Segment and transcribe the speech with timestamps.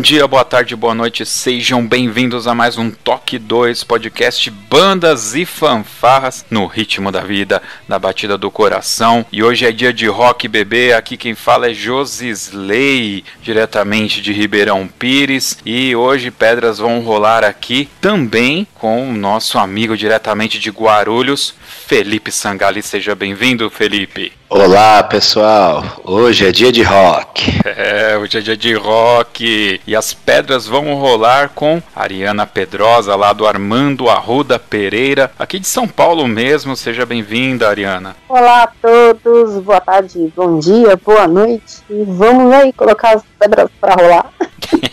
[0.00, 5.44] Dia, boa tarde, boa noite, sejam bem-vindos a mais um Toque 2 podcast Bandas e
[5.44, 9.26] Fanfarras no ritmo da vida, na batida do coração.
[9.30, 14.88] E hoje é dia de rock bebê, aqui quem fala é Josisley, diretamente de Ribeirão
[14.88, 15.58] Pires.
[15.66, 22.32] E hoje pedras vão rolar aqui também com o nosso amigo diretamente de Guarulhos, Felipe
[22.32, 22.82] Sangali.
[22.82, 24.32] Seja bem-vindo, Felipe.
[24.48, 27.60] Olá pessoal, hoje é dia de rock.
[27.80, 33.32] É, hoje é dia de rock e as pedras vão rolar com Ariana Pedrosa lá
[33.32, 36.76] do Armando Arruda Pereira, aqui de São Paulo mesmo.
[36.76, 38.16] Seja bem-vinda, Ariana.
[38.28, 41.78] Olá a todos, boa tarde, bom dia, boa noite.
[41.88, 44.32] E vamos aí colocar as pedras para rolar.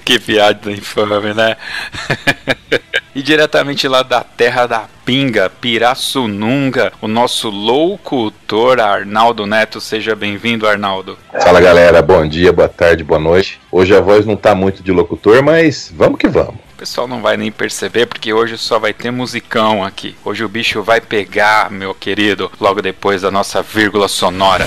[0.00, 1.56] que piada infame, né?
[3.14, 9.80] e diretamente lá da terra da Pinga, Pirassununga, o nosso loucutor Arnaldo Neto.
[9.80, 11.18] Seja bem-vindo, Arnaldo.
[11.42, 13.60] Fala galera, bom dia, boa tarde, boa noite.
[13.72, 16.54] Hoje a voz não tá muito de locutor, mas vamos que vamos.
[16.74, 20.14] O pessoal não vai nem perceber porque hoje só vai ter musicão aqui.
[20.24, 24.66] Hoje o bicho vai pegar, meu querido, logo depois da nossa vírgula sonora.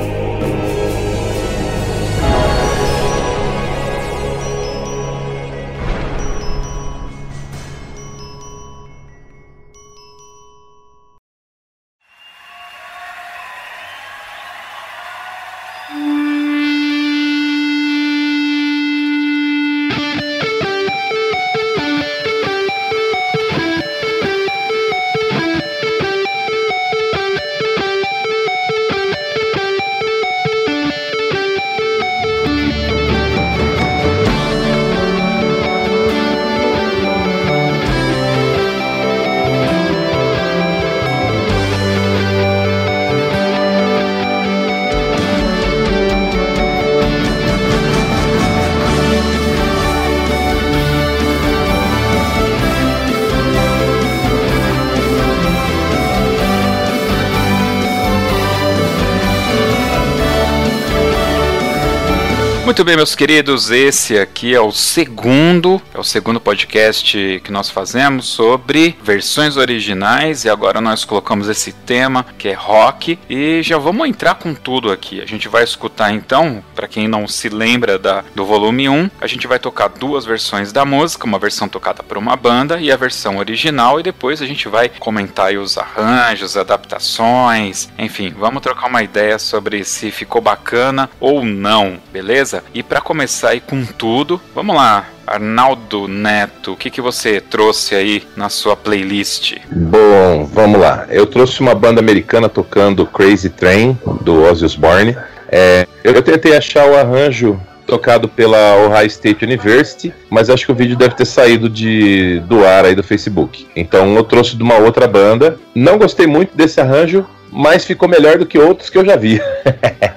[62.81, 67.69] Muito bem, meus queridos, esse aqui é o segundo, é o segundo podcast que nós
[67.69, 73.77] fazemos sobre versões originais e agora nós colocamos esse tema que é rock e já
[73.77, 75.21] vamos entrar com tudo aqui.
[75.21, 79.47] A gente vai escutar então, quem não se lembra da, do volume 1, a gente
[79.47, 83.37] vai tocar duas versões da música, uma versão tocada por uma banda e a versão
[83.37, 89.39] original e depois a gente vai comentar os arranjos, adaptações, enfim, vamos trocar uma ideia
[89.39, 92.63] sobre se ficou bacana ou não, beleza?
[92.73, 95.07] E para começar aí com tudo, vamos lá.
[95.25, 99.55] Arnaldo Neto, o que, que você trouxe aí na sua playlist?
[99.71, 101.05] Bom, vamos lá.
[101.09, 105.15] Eu trouxe uma banda americana tocando Crazy Train, do Ozzy Osbourne.
[105.51, 110.75] É, eu tentei achar o arranjo tocado pela Ohio State University, mas acho que o
[110.75, 113.67] vídeo deve ter saído de, do ar aí do Facebook.
[113.75, 115.57] Então eu trouxe de uma outra banda.
[115.75, 119.41] Não gostei muito desse arranjo, mas ficou melhor do que outros que eu já vi.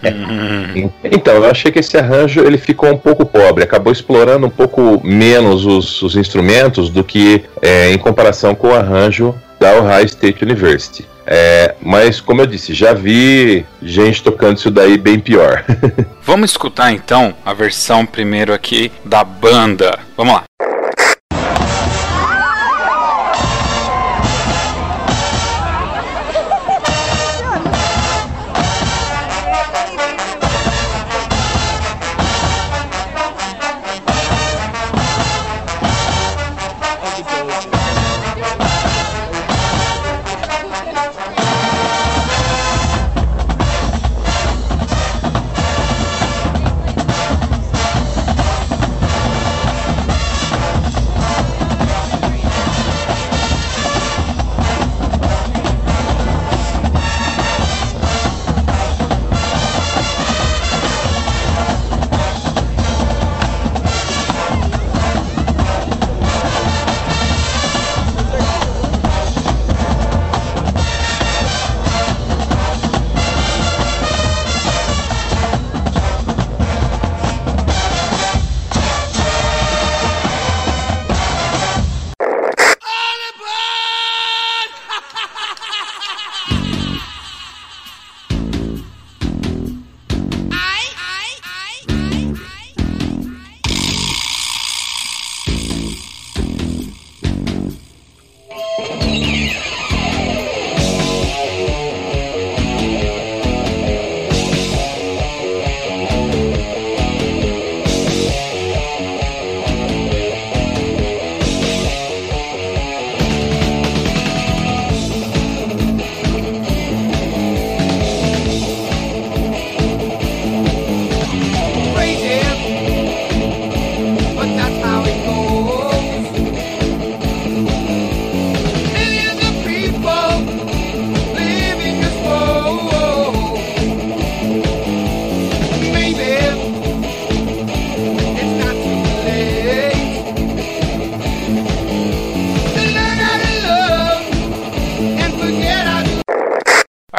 [0.05, 0.91] Uhum.
[1.05, 5.01] então, eu achei que esse arranjo ele ficou um pouco pobre, acabou explorando um pouco
[5.05, 10.45] menos os, os instrumentos do que é, em comparação com o arranjo da Ohio State
[10.45, 11.07] University.
[11.27, 15.65] É, mas, como eu disse, já vi gente tocando isso daí bem pior.
[16.23, 19.99] Vamos escutar então a versão primeiro aqui da banda.
[20.17, 20.45] Vamos lá.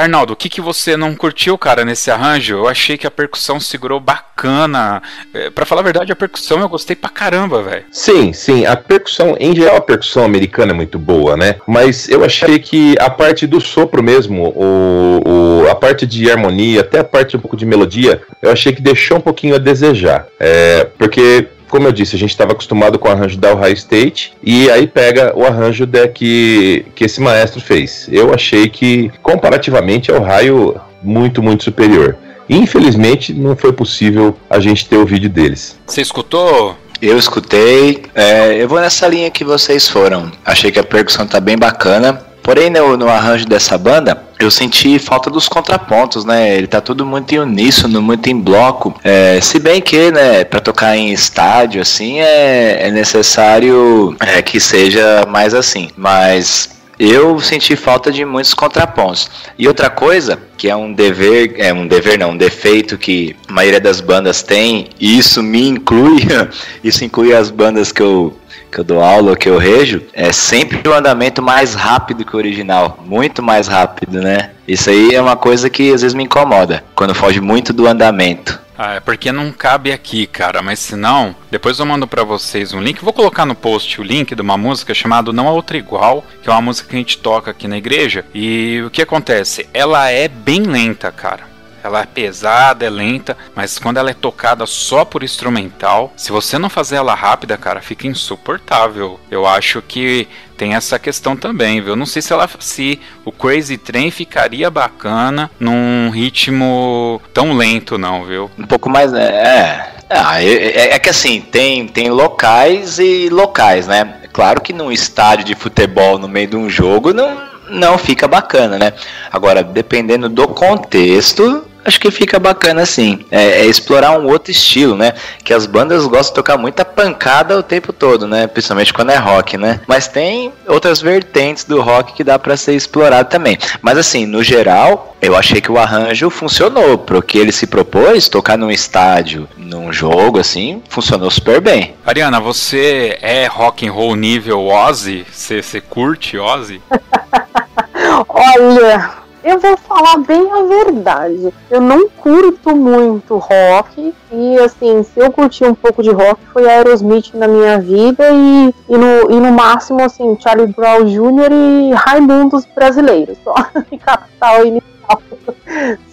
[0.06, 2.56] Arnaldo, o que, que você não curtiu, cara, nesse arranjo?
[2.56, 5.02] Eu achei que a percussão segurou bacana.
[5.34, 7.86] É, para falar a verdade, a percussão eu gostei pra caramba, velho.
[7.92, 8.66] Sim, sim.
[8.66, 11.56] A percussão, em geral, a percussão americana é muito boa, né?
[11.68, 16.82] Mas eu achei que a parte do sopro mesmo, o, o, a parte de harmonia,
[16.82, 20.28] até a parte um pouco de melodia, eu achei que deixou um pouquinho a desejar.
[20.40, 24.32] É, porque como eu disse, a gente estava acostumado com o arranjo da Ohio State
[24.42, 28.08] e aí pega o arranjo de, que, que esse maestro fez.
[28.10, 32.16] Eu achei que, comparativamente, é o raio muito, muito superior.
[32.50, 35.78] Infelizmente, não foi possível a gente ter o vídeo deles.
[35.86, 36.78] Você escutou?
[37.02, 38.04] Eu escutei.
[38.16, 40.32] É, eu vou nessa linha que vocês foram.
[40.46, 42.26] Achei que a percussão tá bem bacana.
[42.46, 46.56] Porém, no, no, arranjo dessa banda, eu senti falta dos contrapontos, né?
[46.56, 48.94] Ele tá tudo muito em uníssono, muito em bloco.
[49.04, 54.60] É, se bem que, né, para tocar em estádio, assim, é, é necessário é, que
[54.60, 55.90] seja mais assim.
[55.98, 59.28] Mas eu senti falta de muitos contrapontos.
[59.58, 63.54] E outra coisa, que é um dever, é um dever não, um defeito que a
[63.54, 66.22] maioria das bandas tem, e isso me inclui,
[66.84, 68.38] isso inclui as bandas que eu
[68.76, 72.38] que eu dou aula, que eu rejo, é sempre o andamento mais rápido que o
[72.38, 73.00] original.
[73.06, 74.52] Muito mais rápido, né?
[74.68, 78.60] Isso aí é uma coisa que às vezes me incomoda, quando foge muito do andamento.
[78.78, 82.74] Ah, é porque não cabe aqui, cara, mas se não, depois eu mando para vocês
[82.74, 83.02] um link.
[83.02, 86.50] Vou colocar no post o link de uma música chamada Não Há Outra Igual, que
[86.50, 88.26] é uma música que a gente toca aqui na igreja.
[88.34, 89.70] E o que acontece?
[89.74, 91.55] Ela é bem lenta, cara
[91.86, 96.58] ela é pesada, é lenta, mas quando ela é tocada só por instrumental, se você
[96.58, 99.20] não fazer ela rápida, cara, fica insuportável.
[99.30, 100.28] Eu acho que
[100.58, 101.96] tem essa questão também, viu?
[101.96, 108.24] Não sei se ela se o Crazy Train ficaria bacana num ritmo tão lento, não,
[108.24, 108.50] viu?
[108.58, 109.26] Um pouco mais, né?
[109.26, 109.96] é.
[110.10, 114.16] Ah, é, é, é, que assim, tem, tem locais e locais, né?
[114.32, 118.78] Claro que num estádio de futebol no meio de um jogo não, não fica bacana,
[118.78, 118.94] né?
[119.32, 123.20] Agora, dependendo do contexto, acho que fica bacana assim.
[123.30, 125.14] É, é, explorar um outro estilo, né?
[125.44, 128.48] Que as bandas gostam de tocar muita pancada o tempo todo, né?
[128.48, 129.80] Principalmente quando é rock, né?
[129.88, 133.58] Mas tem outras vertentes do rock que dá para ser explorado também.
[133.82, 138.58] Mas assim, no geral, eu achei que o arranjo funcionou, porque ele se propôs tocar
[138.58, 141.96] num estádio, num jogo assim, funcionou super bem.
[142.06, 145.26] Ariana, você é rock and roll nível Ozzy?
[145.32, 146.82] Você curte Ozzy?
[148.28, 151.54] Olha, eu vou falar bem a verdade.
[151.70, 154.12] Eu não curto muito rock.
[154.32, 158.28] E assim, se eu curti um pouco de rock, foi Aerosmith na minha vida.
[158.32, 161.52] E, e, no, e no máximo, assim, Charlie Brown Jr.
[161.52, 163.38] e Raimundos brasileiros.
[163.44, 163.54] Só
[164.04, 165.22] capital inicial.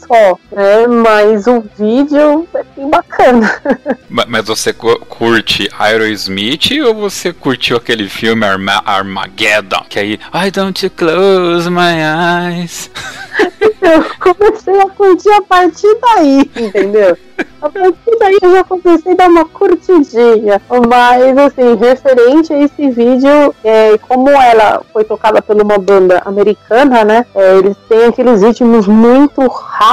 [0.07, 0.87] Só, né?
[0.87, 3.61] Mas o vídeo é bem bacana.
[4.09, 9.85] Mas você curte Aerosmith ou você curtiu aquele filme Arma Armageddon?
[9.89, 12.91] Que aí, I don't close my eyes.
[13.81, 17.17] eu comecei a curtir a partir daí, entendeu?
[17.61, 20.61] A partir daí eu já comecei a dar uma curtidinha.
[20.89, 27.05] Mas, assim, referente a esse vídeo, é, como ela foi tocada por uma banda americana,
[27.05, 27.27] né?
[27.35, 29.92] É, eles têm aqueles ritmos muito rápidos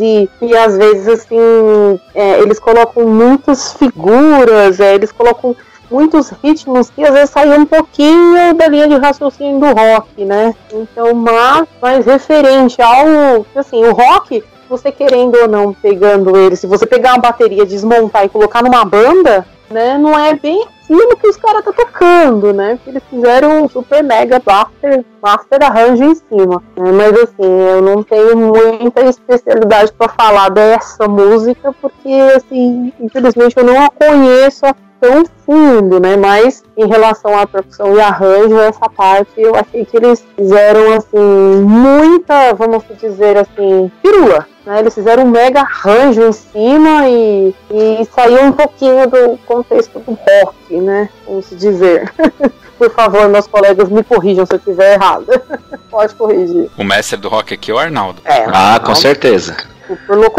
[0.00, 5.56] e, e às vezes, assim, é, eles colocam muitas figuras, é, eles colocam
[5.90, 10.54] muitos ritmos que às vezes saíam um pouquinho da linha de raciocínio do rock, né?
[10.72, 16.66] Então, mas, mas referente ao, assim, o rock, você querendo ou não pegando ele, se
[16.66, 21.28] você pegar uma bateria, desmontar e colocar numa banda, né, não é bem aquilo que
[21.28, 22.78] os caras tá tocando, né?
[22.84, 26.62] Eles fizeram um super mega master, master arranjo em cima.
[26.76, 26.92] Né?
[26.92, 33.64] Mas assim, eu não tenho muita especialidade para falar dessa música, porque assim, infelizmente eu
[33.64, 34.66] não a conheço
[35.00, 36.16] tão fundo, né?
[36.16, 41.62] Mas em relação à percussão e arranjo, essa parte eu achei que eles fizeram assim
[41.62, 44.46] muita, vamos dizer assim, pirula.
[44.64, 44.80] Né?
[44.80, 50.12] Eles fizeram um mega arranjo em cima e, e saiu um pouquinho do contexto do
[50.12, 51.08] rock, né?
[51.26, 52.12] Vamos dizer.
[52.78, 55.26] Por favor, meus colegas me corrijam se eu estiver errado.
[55.90, 56.70] Pode corrigir.
[56.78, 58.22] O mestre do rock aqui é o Arnaldo.
[58.24, 58.86] É, ah, Arnaldo.
[58.86, 59.56] com certeza.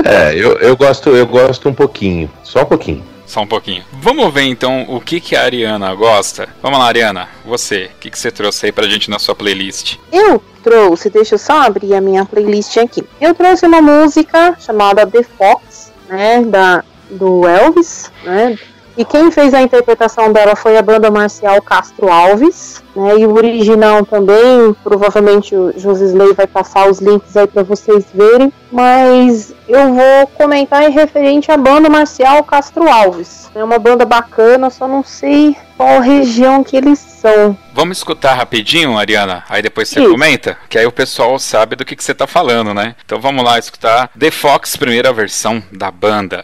[0.05, 3.03] É, eu, eu gosto, eu gosto um pouquinho, só um pouquinho.
[3.31, 3.85] Só um pouquinho.
[3.93, 6.49] Vamos ver então o que, que a Ariana gosta.
[6.61, 7.29] Vamos lá, Ariana.
[7.45, 9.95] Você, o que, que você trouxe aí pra gente na sua playlist?
[10.11, 13.05] Eu trouxe, deixa eu só abrir a minha playlist aqui.
[13.21, 16.43] Eu trouxe uma música chamada The Fox, né?
[16.43, 18.59] Da, do Elvis, né?
[18.97, 23.19] E quem fez a interpretação dela foi a banda marcial Castro Alves, né?
[23.19, 28.51] E o original também, provavelmente o Josisley vai passar os links aí para vocês verem,
[28.71, 33.49] mas eu vou comentar em referente à banda marcial Castro Alves.
[33.55, 37.57] É uma banda bacana, só não sei qual região que eles são.
[37.73, 40.11] Vamos escutar rapidinho, Ariana, aí depois você Isso.
[40.11, 42.95] comenta, que aí o pessoal sabe do que, que você tá falando, né?
[43.05, 46.43] Então vamos lá escutar The Fox, primeira versão da banda.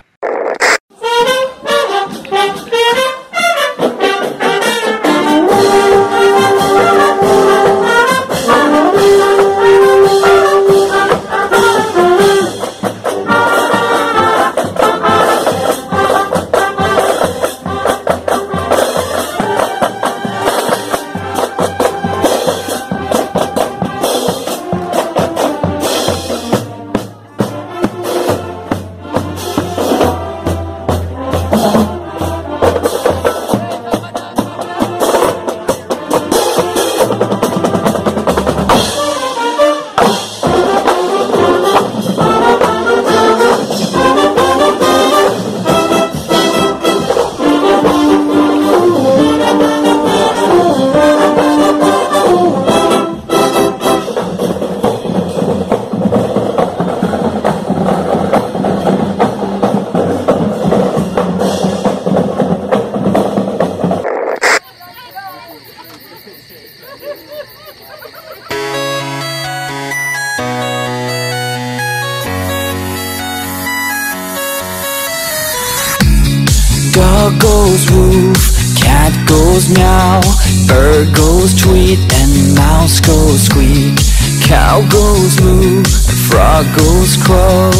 [85.18, 87.74] goes moo, the frog goes croak,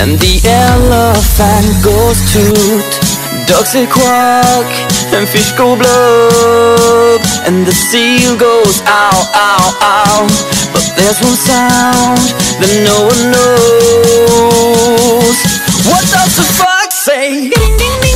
[0.00, 2.92] and the elephant goes toot.
[3.46, 4.68] Ducks say quack,
[5.12, 10.26] and fish go blub, and the seal goes ow, ow, ow.
[10.72, 12.24] But there's one sound
[12.60, 14.56] that no one knows.
[15.90, 17.50] What does the frog say?
[17.50, 18.11] Ding, ding, ding.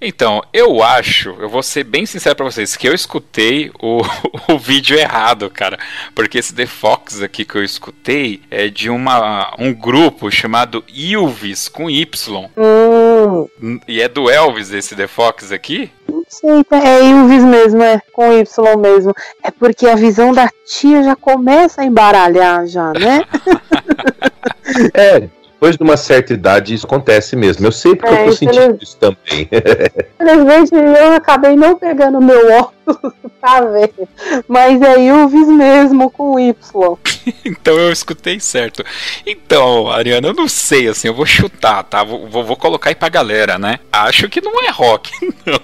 [0.00, 4.00] Então, eu acho, eu vou ser bem sincero pra vocês, que eu escutei o,
[4.52, 5.78] o vídeo errado, cara.
[6.14, 11.68] Porque esse The Fox aqui que eu escutei é de uma, um grupo chamado Ilvis
[11.68, 12.48] com Y.
[12.56, 13.48] Hum,
[13.88, 15.90] E é do Elvis esse The Fox aqui?
[16.08, 19.12] não sei, tá- é Ilvis mesmo, é com Y mesmo.
[19.42, 23.24] É porque a visão da tia já começa a embaralhar já, né?
[24.94, 27.66] É, depois de uma certa idade isso acontece mesmo.
[27.66, 29.48] Eu sei porque É, eu tô isso sentindo isso também.
[30.20, 33.92] Infelizmente eu acabei não pegando meu óculos pra ver.
[34.46, 36.54] Mas é Ilvis mesmo com Y.
[37.44, 38.84] Então eu escutei certo.
[39.26, 42.04] Então, Ariana, eu não sei, assim, eu vou chutar, tá?
[42.04, 43.80] Vou, vou, vou colocar aí pra galera, né?
[43.90, 45.10] Acho que não é rock,
[45.44, 45.60] não.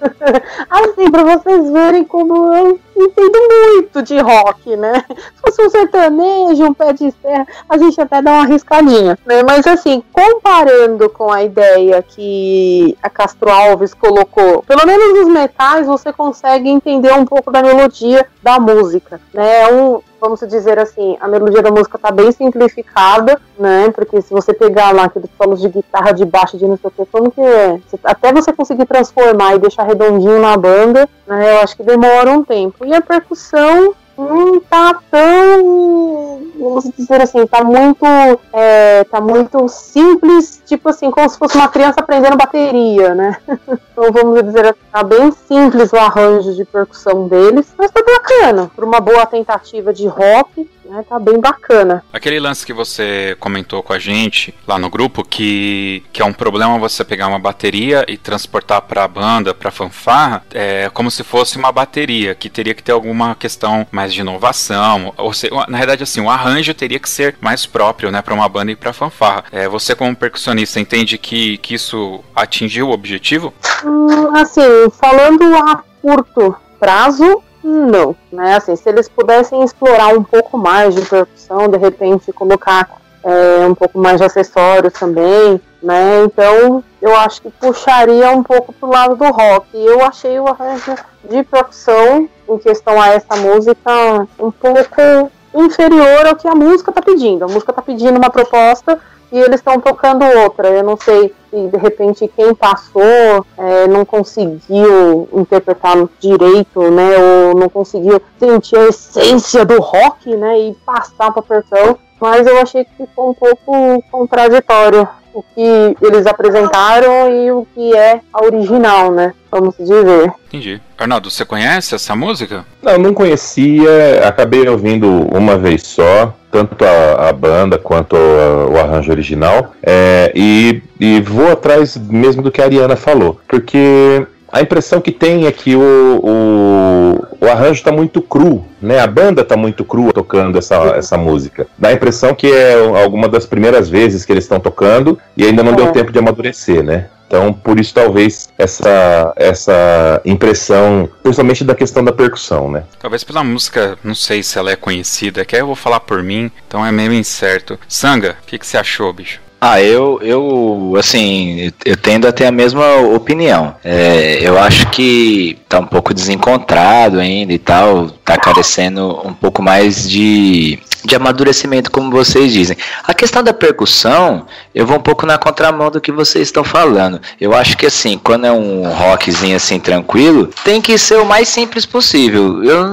[0.70, 5.04] Assim, pra vocês verem como eu entendo muito de rock, né?
[5.08, 9.42] Se fosse um sertanejo, um pé de serra, a gente até dá uma riscadinha, né?
[9.42, 15.86] Mas assim, comparando com a ideia que a Castro Alves colocou, pelo menos nos metais
[15.86, 19.62] você consegue entender um pouco da melodia da música, né?
[19.62, 23.90] É um, vamos dizer assim, a melodia da música tá bem simplificada, né?
[23.94, 26.90] Porque se você pegar lá aqueles solos de guitarra, de baixo, de não sei o
[26.90, 27.78] que, como que é?
[27.88, 31.54] Você- Até você conseguir transformar e deixar redondinho na banda, né?
[31.56, 32.84] Eu acho que demora um tempo.
[32.84, 38.04] E a percussão não tá tão, vamos dizer assim, tá muito,
[38.52, 43.36] é, tá muito simples, tipo assim, como se fosse uma criança aprendendo bateria, né?
[44.00, 48.70] Então vamos dizer assim, tá bem simples o arranjo de percussão deles, mas tá bacana.
[48.74, 51.04] Por uma boa tentativa de rock, né?
[51.08, 52.02] Tá bem bacana.
[52.12, 56.32] Aquele lance que você comentou com a gente lá no grupo, que, que é um
[56.32, 61.56] problema você pegar uma bateria e transportar pra banda, pra fanfarra, é como se fosse
[61.56, 65.14] uma bateria, que teria que ter alguma questão mais de inovação.
[65.16, 68.48] Ou se, na verdade, assim, o arranjo teria que ser mais próprio, né, pra uma
[68.48, 69.44] banda e pra fanfarra.
[69.52, 73.52] É, você, como percussionista, entende que, que isso atingiu o objetivo?
[73.84, 78.56] Hum, assim, falando a curto prazo, não, né?
[78.56, 83.74] Assim, se eles pudessem explorar um pouco mais de percussão, de repente colocar é, um
[83.74, 86.24] pouco mais de acessórios também, né?
[86.24, 89.68] Então eu acho que puxaria um pouco pro lado do rock.
[89.74, 90.94] Eu achei o arranjo
[91.28, 97.02] de percussão em questão a essa música um pouco inferior ao que a música tá
[97.02, 97.44] pedindo.
[97.44, 98.98] A música tá pedindo uma proposta
[99.32, 100.68] e eles estão tocando outra.
[100.68, 107.16] Eu não sei se de repente quem passou é, não conseguiu interpretar direito, né?
[107.18, 110.58] Ou não conseguiu sentir a essência do rock, né?
[110.58, 111.98] E passar pra percussão.
[112.20, 117.96] Mas eu achei que ficou um pouco contraditório o que eles apresentaram e o que
[117.96, 119.32] é a original, né?
[119.50, 120.32] Vamos dizer.
[120.48, 120.80] Entendi.
[120.98, 122.64] Arnaldo, você conhece essa música?
[122.82, 128.78] Não, não conhecia, acabei ouvindo uma vez só, tanto a, a banda quanto a- o
[128.78, 134.60] arranjo original, é, e, e vou atrás mesmo do que a Ariana falou, porque a
[134.60, 135.80] impressão que tem é que o,
[136.22, 139.00] o, o arranjo está muito cru, né?
[139.00, 141.66] A banda está muito crua tocando essa, essa música.
[141.78, 145.62] Dá a impressão que é alguma das primeiras vezes que eles estão tocando e ainda
[145.62, 145.76] não É.
[145.76, 147.06] deu tempo de amadurecer, né?
[147.26, 152.82] Então, por isso, talvez, essa, essa impressão, principalmente da questão da percussão, né?
[152.98, 156.24] Talvez pela música, não sei se ela é conhecida, que aí eu vou falar por
[156.24, 157.78] mim, então é meio incerto.
[157.88, 159.40] Sanga, o que, que você achou, bicho?
[159.60, 163.74] Ah, eu, eu, assim, eu tendo a ter a mesma opinião.
[163.84, 169.62] É, eu acho que tá um pouco desencontrado ainda e tal, tá carecendo um pouco
[169.62, 172.76] mais de, de amadurecimento, como vocês dizem.
[173.04, 177.20] A questão da percussão, eu vou um pouco na contramão do que vocês estão falando.
[177.40, 181.48] Eu acho que, assim, quando é um rockzinho assim tranquilo, tem que ser o mais
[181.48, 182.62] simples possível.
[182.62, 182.86] Eu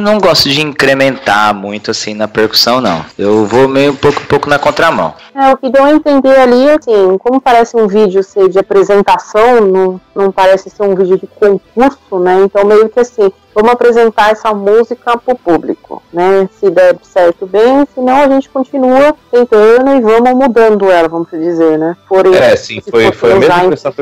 [0.00, 3.04] não, gosto de incrementar muito assim na percussão, não.
[3.18, 5.14] Eu vou meio um pouco, um pouco na contramão.
[5.34, 9.60] É, o que deu a entender ali, assim, como parece um vídeo ser de apresentação,
[9.60, 12.42] não, não parece ser um vídeo de concurso, né?
[12.44, 16.48] Então meio que assim, vamos apresentar essa música para o público, né?
[16.58, 21.78] Se der certo bem, senão a gente continua tentando e vamos mudando ela, vamos dizer,
[21.78, 21.96] né?
[22.08, 23.92] Porém, é, sim, foi, foi a mesma impressão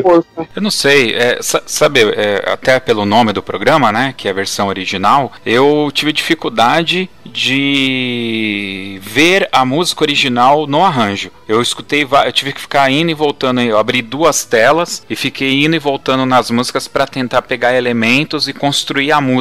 [0.55, 4.35] Eu não sei, é, sabe, é, até pelo nome do programa, né, que é a
[4.35, 11.31] versão original, eu tive dificuldade de ver a música original no arranjo.
[11.47, 15.65] Eu escutei, eu tive que ficar indo e voltando, eu abri duas telas e fiquei
[15.65, 19.38] indo e voltando nas músicas para tentar pegar elementos e construir a música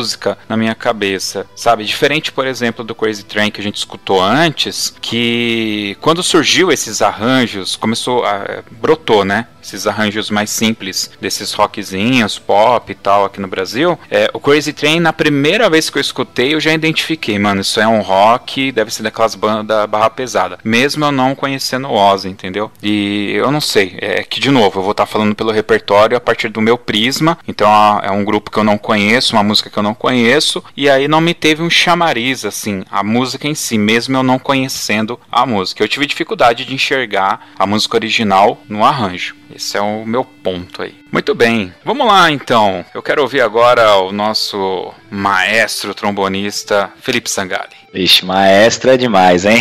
[0.47, 1.83] na minha cabeça, sabe?
[1.83, 7.01] Diferente, por exemplo, do Crazy Train que a gente escutou antes, que quando surgiu esses
[7.01, 9.47] arranjos, começou a brotou, né?
[9.67, 13.99] esses arranjos mais simples desses rockzinhos, pop e tal aqui no Brasil.
[14.09, 17.79] É, o Crazy Train, na primeira vez que eu escutei, eu já identifiquei, mano, isso
[17.79, 20.57] é um rock, deve ser daquelas bandas barra pesada.
[20.63, 22.71] Mesmo eu não conhecendo o Ozzy, entendeu?
[22.81, 26.15] E eu não sei, é que de novo, eu vou estar tá falando pelo repertório
[26.15, 27.69] a partir do meu prisma, então
[28.01, 31.07] é um grupo que eu não conheço, uma música que eu não conheço, e aí
[31.07, 35.45] não me teve um chamariz, assim, a música em si, mesmo eu não conhecendo a
[35.45, 35.83] música.
[35.83, 39.35] Eu tive dificuldade de enxergar a música original no arranjo.
[39.53, 40.93] Esse é o meu ponto aí.
[41.11, 42.85] Muito bem, vamos lá então.
[42.93, 47.75] Eu quero ouvir agora o nosso maestro trombonista Felipe Sangali.
[47.93, 49.59] Vixe, maestro é demais, hein?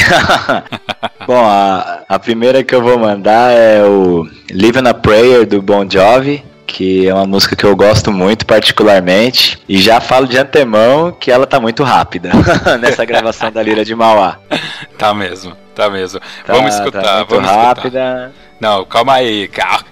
[1.27, 5.63] Bom, a, a primeira que eu vou mandar é o Live on a Prayer do
[5.63, 10.37] Bon Jovi que é uma música que eu gosto muito particularmente e já falo de
[10.37, 12.31] antemão que ela tá muito rápida
[12.81, 14.39] nessa gravação da Lira de Mauá.
[14.99, 16.19] Tá mesmo, tá mesmo.
[16.21, 17.87] Tá, vamos escutar, tá muito vamos rápida.
[17.87, 18.33] Escutar.
[18.59, 19.49] Não, calma aí,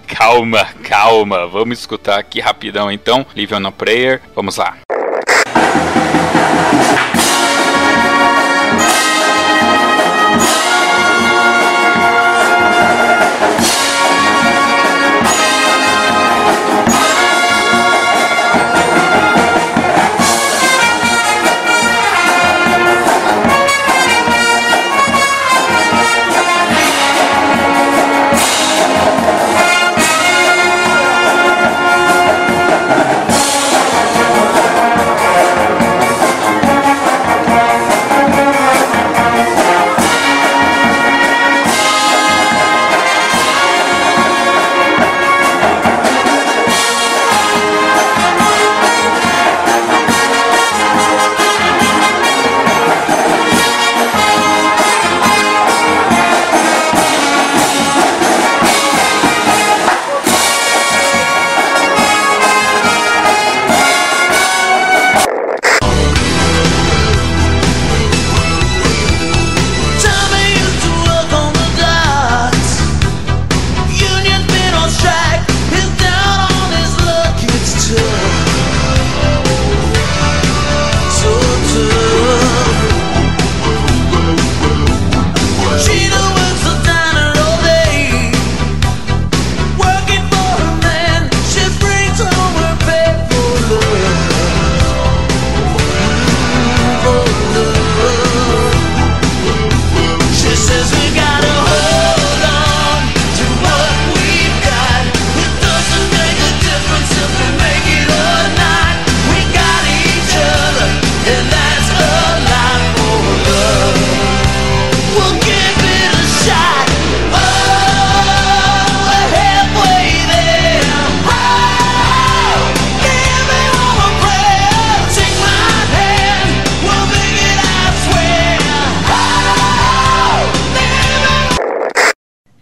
[0.06, 1.46] calma, calma.
[1.46, 3.26] Vamos escutar aqui rapidão então.
[3.36, 4.22] Live on a Prayer.
[4.34, 4.78] Vamos lá.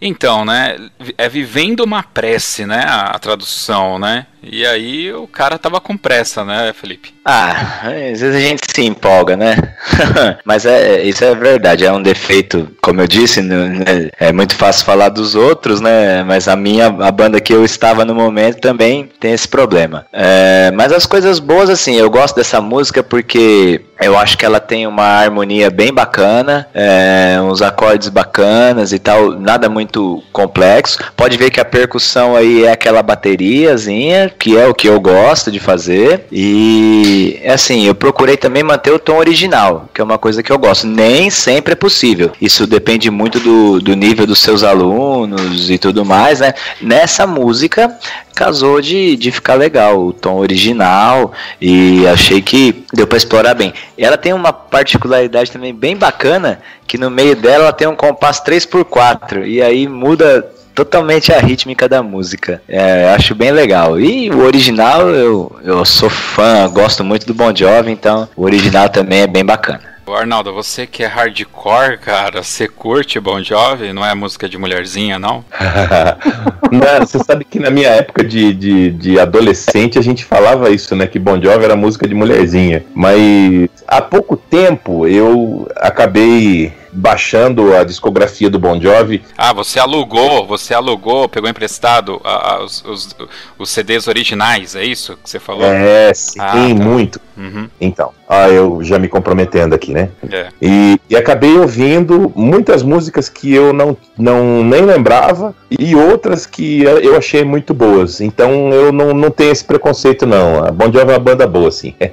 [0.05, 0.75] Então, né?
[1.17, 2.83] É vivendo uma prece, né?
[2.85, 4.27] A, tradução, né?
[4.43, 7.13] E aí o cara tava com pressa, né, Felipe?
[7.25, 9.55] Ah, às vezes a gente se empolga, né?
[10.43, 14.09] Mas é, isso é verdade, é um defeito, como eu disse, né?
[14.19, 16.23] é muito fácil falar dos outros, né?
[16.23, 20.05] Mas a minha, a banda que eu estava no momento também tem esse problema.
[20.11, 24.59] É, mas as coisas boas, assim, eu gosto dessa música porque eu acho que ela
[24.59, 30.99] tem uma harmonia bem bacana, é, uns acordes bacanas e tal, nada muito complexo.
[31.15, 35.51] Pode ver que a percussão aí é aquela bateriazinha, que é o que eu gosto
[35.51, 36.25] de fazer.
[36.31, 40.57] E assim, eu procurei também manter o tom original, que é uma coisa que eu
[40.57, 40.87] gosto.
[40.87, 42.31] Nem sempre é possível.
[42.41, 46.53] Isso depende muito do, do nível dos seus alunos e tudo mais, né?
[46.81, 47.97] Nessa música
[48.33, 53.73] casou de, de ficar legal, o tom original, e achei que deu para explorar bem.
[53.97, 58.43] Ela tem uma particularidade também bem bacana, que no meio dela ela tem um compasso
[58.43, 62.61] 3x4, e aí muda totalmente a rítmica da música.
[62.67, 63.99] É, acho bem legal.
[63.99, 68.89] E o original, eu, eu sou fã, gosto muito do Bon Jovi, então o original
[68.89, 69.93] também é bem bacana.
[70.11, 73.93] Arnaldo, você que é hardcore, cara, você curte Bon Jovi?
[73.93, 75.43] Não é música de mulherzinha, não?
[76.71, 80.95] Não, você sabe que na minha época de, de, de adolescente a gente falava isso,
[80.95, 81.05] né?
[81.07, 82.83] Que Bon Jovi era música de mulherzinha.
[82.93, 89.23] Mas há pouco tempo eu acabei baixando a discografia do Bon Jovi.
[89.37, 93.15] Ah, você alugou, você alugou, pegou emprestado ah, ah, os, os,
[93.57, 95.65] os CDs originais, é isso que você falou?
[95.65, 96.57] É, sim, Ah, tá.
[96.57, 97.19] muito.
[97.35, 97.67] Uhum.
[97.81, 100.09] Então, ah, eu já me comprometendo aqui, né?
[100.31, 100.49] É.
[100.61, 106.83] E, e acabei ouvindo muitas músicas que eu não, não nem lembrava e outras que
[106.83, 108.21] eu achei muito boas.
[108.21, 110.63] Então eu não, não tenho esse preconceito, não.
[110.63, 111.95] A Bon Jovi é uma banda boa, sim.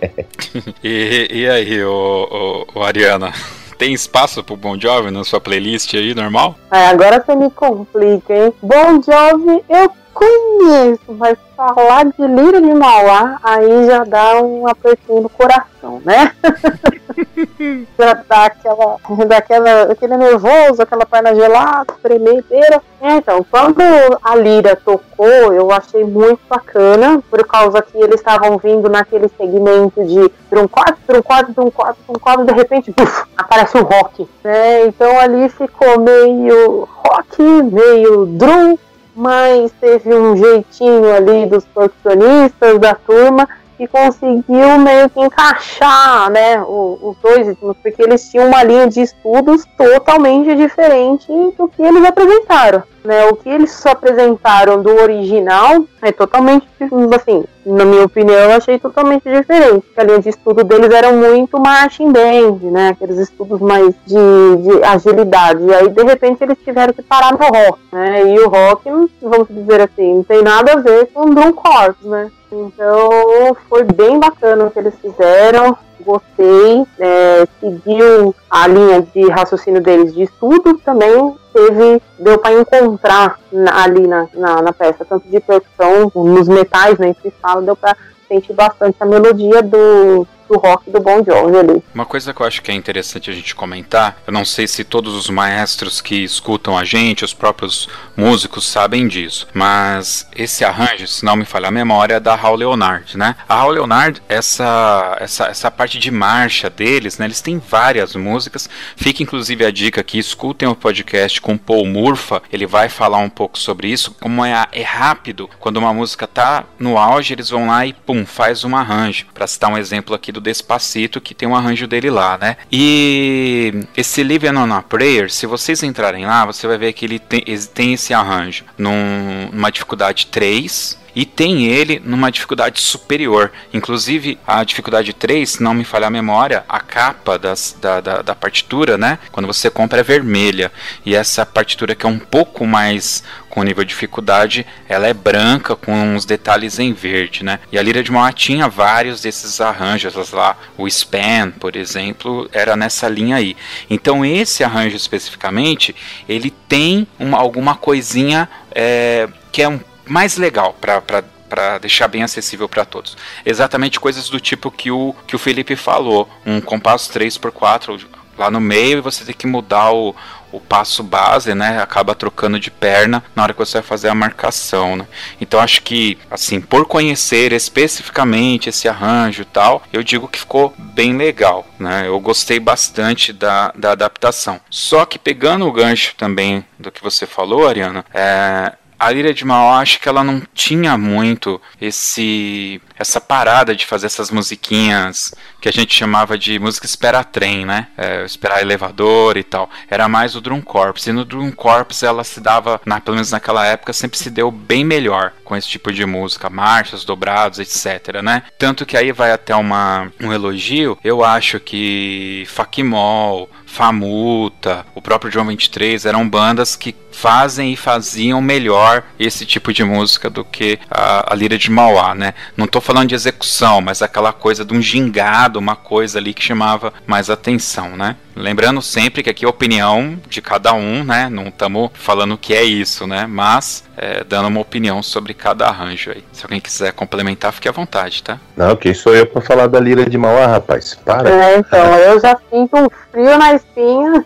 [0.83, 3.33] E, e aí, ô, ô, ô, Ariana?
[3.81, 6.55] Tem espaço pro Bon Jovi na sua playlist aí, normal?
[6.71, 8.53] É, agora você me complica, hein?
[8.61, 15.23] Bon Jovi eu conheço, mas falar de Lira de Mauá, aí já dá um apertinho
[15.23, 16.33] no coração, né?
[17.99, 18.97] já dá aquela,
[19.27, 22.83] dá aquela, aquele nervoso, aquela perna gelada, tremedeira.
[23.01, 23.83] É, então, quando
[24.23, 30.05] a Lira tocou, eu achei muito bacana, por causa que eles estavam vindo naquele segmento
[30.05, 34.87] de drum quarto, drum quarto, de repente, buf, aparece o rock, né?
[34.87, 38.79] Então ali ficou meio rock, meio drum,
[39.21, 46.63] mas teve um jeitinho ali dos percussionistas da turma que conseguiu meio que encaixar né,
[46.63, 52.05] os dois ritmos, porque eles tinham uma linha de estudos totalmente diferente do que eles
[52.05, 52.83] apresentaram.
[53.03, 53.27] Né?
[53.27, 56.67] O que eles apresentaram do original é totalmente,
[57.15, 59.87] assim, na minha opinião, achei totalmente diferente.
[59.97, 62.89] A linha de estudo deles era muito marching band, né?
[62.91, 65.63] Aqueles estudos mais de, de agilidade.
[65.65, 68.35] E aí, de repente, eles tiveram que parar no rock, né?
[68.35, 68.91] E o rock,
[69.23, 72.31] vamos dizer assim, não tem nada a ver com drum corps, né?
[72.53, 75.77] Então, foi bem bacana o que eles fizeram.
[76.01, 81.35] Gostei, é, seguiu a linha de raciocínio deles de estudo também.
[81.53, 86.97] Teve, deu para encontrar na- ali na, na, na peça, tanto de percussão, nos metais,
[86.99, 87.97] né, se fala, deu para
[88.29, 91.83] sentir bastante a melodia do, do rock do Bon Jovi ali.
[91.95, 94.83] Uma coisa que eu acho que é interessante a gente comentar, eu não sei se
[94.83, 101.07] todos os maestros que escutam a gente, os próprios músicos sabem disso, mas esse arranjo,
[101.07, 103.37] se não me falha a memória, é da Raul Leonard, né?
[103.49, 107.27] A Raul Leonard, essa, essa, essa parte de marcha deles, né?
[107.27, 112.43] Eles têm várias músicas, fica inclusive a dica aqui, escutem o podcast com Paul Murfa,
[112.53, 116.65] ele vai falar um pouco sobre isso, como é, é rápido, quando uma música tá
[116.79, 119.27] no auge, eles vão lá e pum, faz um arranjo.
[119.33, 122.57] Pra citar um exemplo aqui do Despacito, que tem um arranjo dele lá, né?
[122.71, 127.19] E esse Living on a Prayer, se vocês entrarem lá, você vai ver que ele
[127.19, 133.53] tem, tem esse arranjo num- numa dificuldade 3, e tem ele numa dificuldade superior.
[133.73, 138.23] Inclusive, a dificuldade 3, se não me falhar a memória, a capa das- da, da,
[138.23, 139.19] da partitura, né?
[139.33, 140.71] Quando você compra é vermelha.
[141.05, 145.75] E essa partitura que é um pouco mais com nível de dificuldade, ela é branca
[145.75, 147.59] com uns detalhes em verde, né?
[147.73, 150.57] E a Lira de Mauá tinha vários desses arranjos lá.
[150.79, 153.57] O Span, por exemplo, era nessa linha aí.
[153.89, 155.95] Então esse arranjo especificamente,
[156.29, 162.69] ele tem uma, alguma coisinha é, que é um mais legal para deixar bem acessível
[162.69, 163.17] para todos.
[163.47, 168.61] Exatamente coisas do tipo que o que o Felipe falou, um compasso 3x4 lá no
[168.61, 170.15] meio e você tem que mudar o,
[170.51, 171.81] o passo base, né?
[171.81, 175.07] Acaba trocando de perna na hora que você vai fazer a marcação, né?
[175.41, 180.75] Então acho que, assim, por conhecer especificamente esse arranjo e tal, eu digo que ficou
[180.77, 182.07] bem legal, né?
[182.07, 184.61] Eu gostei bastante da, da adaptação.
[184.71, 189.47] Só que pegando o gancho também do que você falou, Ariana, é, a Lira de
[189.47, 195.71] Mauá, acho que ela não tinha muito esse essa parada de fazer essas musiquinhas que
[195.71, 197.89] a gente chamava de música espera trem, né?
[197.97, 199.71] É, esperar elevador e tal.
[199.89, 201.07] Era mais o Drum Corps.
[201.07, 204.51] E no Drum Corps ela se dava, na, pelo menos naquela época, sempre se deu
[204.51, 208.43] bem melhor com esse tipo de música, marchas, dobrados, etc, né?
[208.59, 215.31] Tanto que aí vai até uma, um elogio, eu acho que Fakimol, Famuta, o próprio
[215.31, 220.79] John 23 eram bandas que fazem e faziam melhor esse tipo de música do que
[220.91, 222.35] a, a Lira de Mauá, né?
[222.57, 226.43] Não tô falando de execução, mas aquela coisa de um gingado, uma coisa ali que
[226.43, 228.17] chamava mais atenção, né?
[228.35, 231.29] Lembrando sempre que aqui é a opinião de cada um, né?
[231.29, 233.27] Não estamos falando que é isso, né?
[233.27, 236.25] Mas é, dando uma opinião sobre cada arranjo aí.
[236.33, 238.39] Se alguém quiser complementar, fique à vontade, tá?
[238.57, 240.95] Não, quem sou eu pra falar da Lira de Mauá, rapaz?
[241.05, 244.25] Para, É, então, eu já sinto um frio na espinha,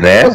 [0.00, 0.22] né?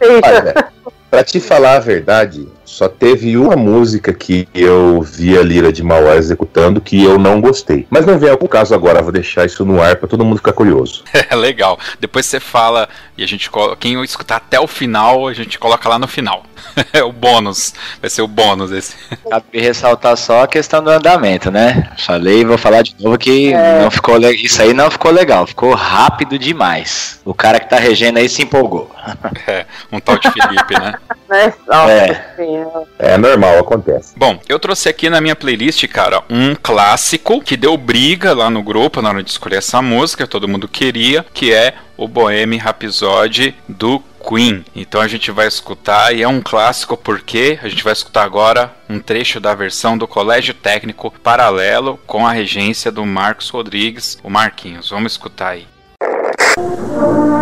[0.00, 0.70] Olha,
[1.10, 5.82] pra te falar a verdade, só teve uma música que eu vi a Lira de
[5.82, 7.86] Mauá executando que eu não gostei.
[7.88, 10.52] Mas não vem ao caso agora, vou deixar isso no ar para todo mundo ficar
[10.52, 11.02] curioso.
[11.30, 11.78] É legal.
[12.00, 15.98] Depois você fala e a gente quem escutar até o final, a gente coloca lá
[15.98, 16.44] no final.
[16.92, 17.74] É o bônus.
[18.00, 18.94] Vai ser o bônus esse.
[19.28, 21.90] Cabe ressaltar só a questão do andamento, né?
[21.98, 23.82] Falei, vou falar de novo que é.
[23.82, 24.30] não ficou le...
[24.32, 27.20] isso aí não ficou legal, ficou rápido demais.
[27.24, 28.90] O cara que tá regendo aí se empolgou.
[29.46, 30.94] É, um tal de Felipe, né?
[32.98, 33.14] É.
[33.14, 34.14] é normal, acontece.
[34.16, 38.62] Bom, eu trouxe aqui na minha playlist, cara, um clássico que deu briga lá no
[38.62, 43.54] grupo na hora de escolher essa música, todo mundo queria, que é o Bohemian Rhapsody
[43.68, 44.64] do Queen.
[44.74, 48.72] Então a gente vai escutar e é um clássico porque a gente vai escutar agora
[48.88, 54.30] um trecho da versão do Colégio Técnico Paralelo com a regência do Marcos Rodrigues, o
[54.30, 54.90] Marquinhos.
[54.90, 55.66] Vamos escutar aí.
[56.58, 57.37] minha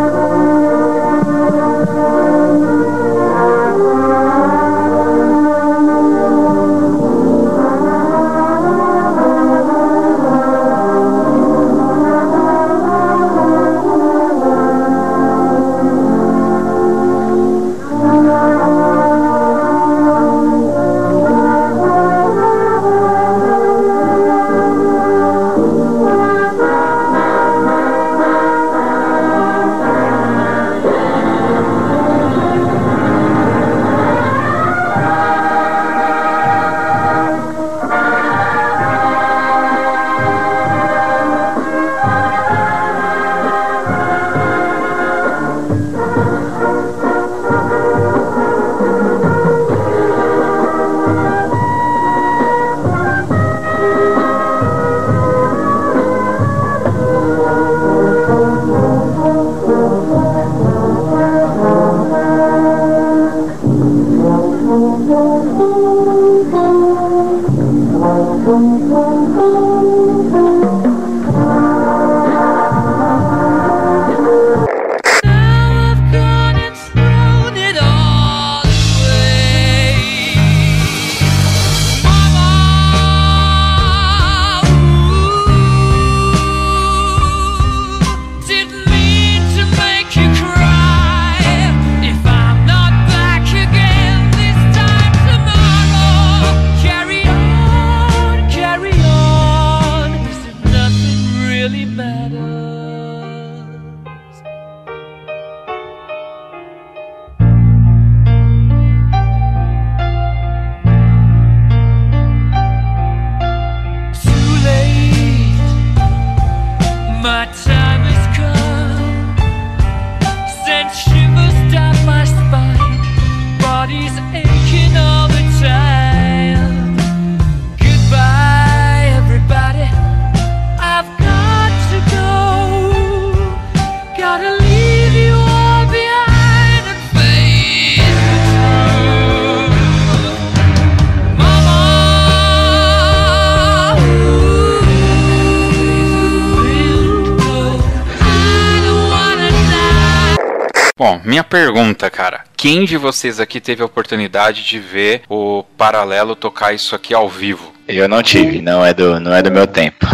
[152.87, 157.75] de vocês aqui teve a oportunidade de ver o Paralelo tocar isso aqui ao vivo?
[157.87, 160.07] Eu não tive, não é do, não é do meu tempo.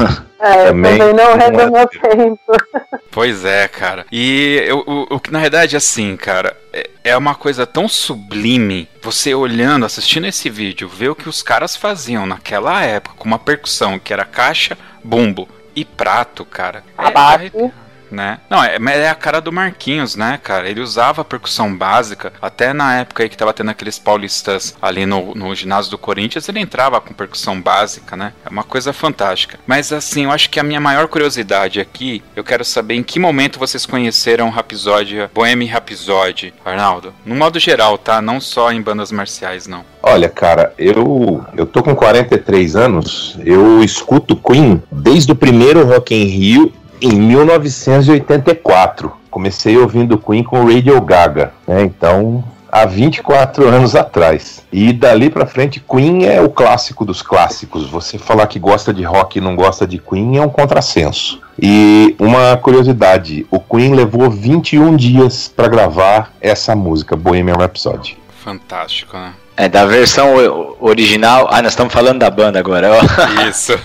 [0.45, 2.53] É, também, também não é do meu tempo.
[3.13, 4.05] Pois é, cara.
[4.11, 4.67] E
[5.11, 10.27] o, que na verdade, assim, cara, é, é uma coisa tão sublime você olhando, assistindo
[10.27, 14.25] esse vídeo, ver o que os caras faziam naquela época com uma percussão que era
[14.25, 16.83] caixa, bumbo e prato, cara.
[16.99, 17.71] É,
[18.13, 18.39] né?
[18.49, 20.69] Não, é, é a cara do Marquinhos, né, cara?
[20.69, 25.35] Ele usava percussão básica, até na época aí que tava tendo aqueles paulistas ali no,
[25.35, 28.33] no ginásio do Corinthians, ele entrava com percussão básica, né?
[28.45, 29.59] É uma coisa fantástica.
[29.67, 33.19] Mas assim, eu acho que a minha maior curiosidade aqui, eu quero saber em que
[33.19, 37.15] momento vocês conheceram Rhapsody, Bohemian Rhapsody, Arnaldo?
[37.25, 38.21] No modo geral, tá?
[38.21, 39.85] Não só em bandas marciais, não.
[40.03, 46.15] Olha, cara, eu eu tô com 43 anos, eu escuto Queen desde o primeiro Rock
[46.15, 46.73] in Rio
[47.03, 49.13] em 1984.
[49.31, 51.83] Comecei ouvindo Queen com Radio Gaga, né?
[51.83, 54.65] Então, há 24 anos atrás.
[54.73, 57.91] E dali para frente, Queen é o clássico dos clássicos.
[57.91, 61.41] Você falar que gosta de rock e não gosta de Queen é um contrassenso.
[61.61, 68.17] E uma curiosidade, o Queen levou 21 dias para gravar essa música, Bohemian Rhapsody.
[68.43, 69.35] Fantástico, né?
[69.57, 71.49] É, da versão original.
[71.51, 72.89] Ah, nós estamos falando da banda agora.
[73.49, 73.79] Isso.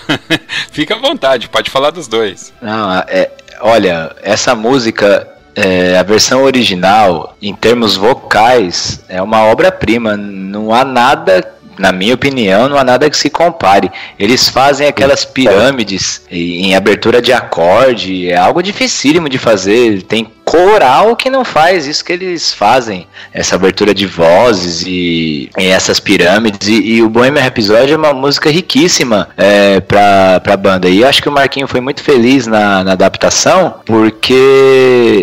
[0.72, 2.54] Fica à vontade, pode falar dos dois.
[2.62, 10.16] Não, é, olha, essa música é, a versão original, em termos vocais, é uma obra-prima.
[10.16, 13.92] Não há nada na minha opinião, não há nada que se compare.
[14.18, 20.02] Eles fazem aquelas pirâmides em abertura de acorde, é algo dificílimo de fazer.
[20.04, 25.66] Tem coral que não faz isso que eles fazem, essa abertura de vozes e, e
[25.66, 26.70] essas pirâmides.
[26.70, 30.88] E, e, o Bohemian Rhapsody é uma música riquíssima é, pra, pra banda.
[30.88, 34.34] E acho que o Marquinho foi muito feliz na, na adaptação, porque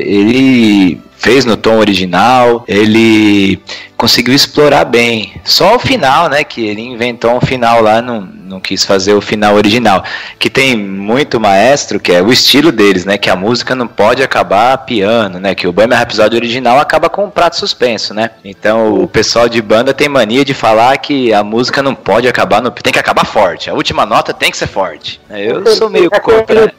[0.05, 3.59] ele fez no tom original, ele
[3.97, 5.41] conseguiu explorar bem.
[5.43, 9.23] Só o final, né, que ele inventou um final lá, não, não quis fazer o
[9.23, 10.05] final original.
[10.39, 14.23] Que tem muito maestro, que é o estilo deles, né, que a música não pode
[14.23, 18.33] acabar piano, né, que o Bohemian Rhapsody original acaba com um prato suspenso, né.
[18.45, 22.61] Então o pessoal de banda tem mania de falar que a música não pode acabar,
[22.61, 25.19] no, tem que acabar forte, a última nota tem que ser forte.
[25.31, 26.71] Eu sou meio contra...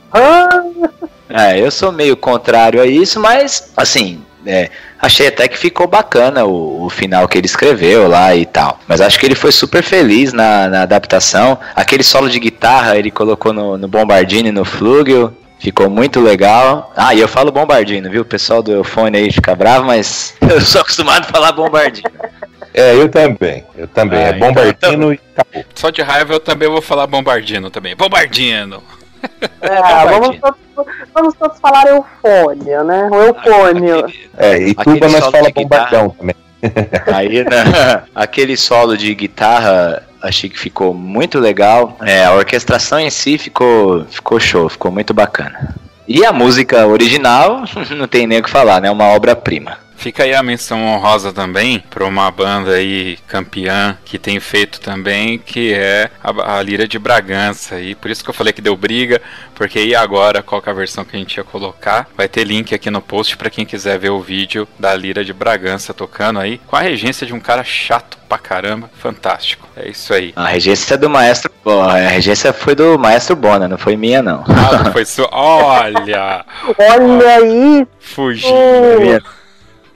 [1.28, 4.70] É, eu sou meio contrário a isso, mas assim, é,
[5.00, 8.80] achei até que ficou bacana o, o, final que ele escreveu lá e tal.
[8.88, 11.58] Mas acho que ele foi super feliz na, na adaptação.
[11.76, 15.34] Aquele solo de guitarra ele colocou no, no Bombardini no Flugel.
[15.60, 16.94] Ficou muito legal.
[16.96, 18.22] Ah, e eu falo Bombardino, viu?
[18.22, 22.10] O pessoal do fone aí fica bravo, mas eu sou acostumado a falar Bombardino.
[22.74, 23.64] É, eu também.
[23.76, 24.20] Eu também.
[24.20, 25.66] Ah, é Bombardino então, e acabou.
[25.74, 27.96] Só de raiva eu também vou falar Bombardino também.
[27.96, 28.84] Bombardino!
[29.62, 30.60] É, vamos, todos,
[31.14, 33.10] vamos todos falar eufônia, né?
[33.12, 34.06] O eufônio.
[34.38, 36.36] É, e tuba nós fala bombardão também.
[37.14, 41.98] Aí, né, aquele solo de guitarra achei que ficou muito legal.
[42.02, 45.76] É, a orquestração em si ficou, ficou show, ficou muito bacana.
[46.08, 47.64] E a música original,
[47.96, 48.90] não tem nem o que falar, né?
[48.90, 49.85] Uma obra-prima.
[49.98, 55.40] Fica aí a menção honrosa também para uma banda aí campeã que tem feito também,
[55.40, 57.80] que é a, a, Lira de Bragança.
[57.80, 59.22] E por isso que eu falei que deu briga,
[59.56, 62.08] porque aí agora qual é a versão que a gente ia colocar?
[62.16, 65.34] Vai ter link aqui no post para quem quiser ver o vídeo da Lira de
[65.34, 69.68] Bragança tocando aí, com a regência de um cara chato pra caramba, fantástico.
[69.76, 70.34] É isso aí.
[70.36, 74.44] A regência é do maestro, a regência foi do maestro Bona, não foi minha não.
[74.48, 75.30] Ah, não foi sua.
[75.32, 76.46] Olha!
[76.78, 77.88] Olha aí!
[78.00, 78.50] Fugiu.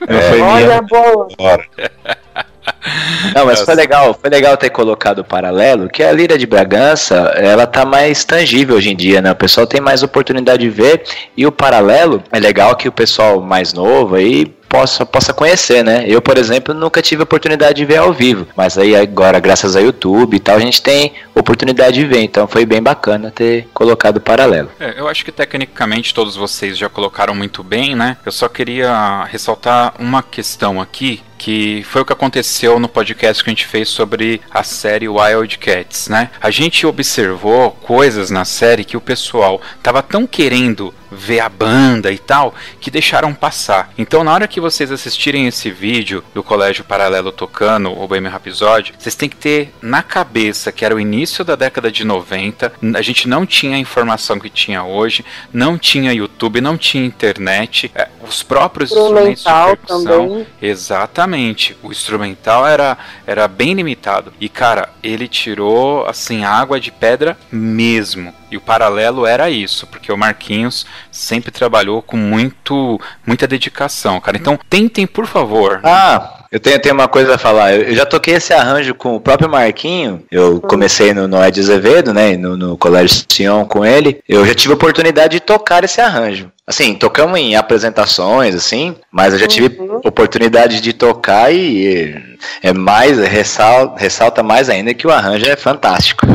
[0.07, 1.27] É, Olha, boa.
[3.35, 7.15] Não, mas foi legal, foi legal ter colocado o paralelo, que a Lira de Bragança,
[7.35, 9.31] ela tá mais tangível hoje em dia, né?
[9.31, 11.03] O pessoal tem mais oportunidade de ver,
[11.35, 16.05] e o paralelo é legal que o pessoal mais novo aí possa, possa conhecer, né?
[16.07, 19.81] Eu, por exemplo, nunca tive oportunidade de ver ao vivo, mas aí agora, graças ao
[19.81, 24.17] YouTube e tal, a gente tem oportunidade de ver, então foi bem bacana ter colocado
[24.17, 24.69] o paralelo.
[24.79, 28.17] É, eu acho que tecnicamente todos vocês já colocaram muito bem, né?
[28.25, 33.49] Eu só queria ressaltar uma questão aqui que foi o que aconteceu no podcast que
[33.49, 36.29] a gente fez sobre a série Wildcats, né?
[36.41, 42.11] A gente observou coisas na série que o pessoal tava tão querendo ver a banda
[42.11, 43.91] e tal, que deixaram passar.
[43.97, 48.93] Então, na hora que vocês assistirem esse vídeo do Colégio Paralelo tocando o Bohemian Rhapsody,
[48.97, 53.01] vocês têm que ter na cabeça que era o início da década de 90, a
[53.01, 58.07] gente não tinha a informação que tinha hoje, não tinha YouTube, não tinha internet, é,
[58.21, 60.47] os próprios instrumentos de percussão, também.
[60.61, 61.77] exatamente Exatamente.
[61.83, 64.33] O instrumental era, era bem limitado.
[64.39, 68.33] E, cara, ele tirou, assim, água de pedra mesmo.
[68.51, 74.37] E o paralelo era isso, porque o Marquinhos sempre trabalhou com muito, muita dedicação, cara.
[74.37, 75.79] Então, tentem, por favor.
[75.83, 77.75] Ah, eu tenho, tenho uma coisa a falar.
[77.75, 80.23] Eu, eu, já toquei esse arranjo com o próprio Marquinho.
[80.31, 82.35] Eu comecei no, no Ed Azevedo, né?
[82.35, 84.19] No, no Colégio Sion com ele.
[84.27, 86.51] Eu já tive a oportunidade de tocar esse arranjo.
[86.65, 90.01] Assim, tocamos em apresentações, assim, mas eu já tive uhum.
[90.03, 92.15] oportunidade de tocar e
[92.61, 96.27] é mais, ressalta, ressalta mais ainda que o arranjo é fantástico.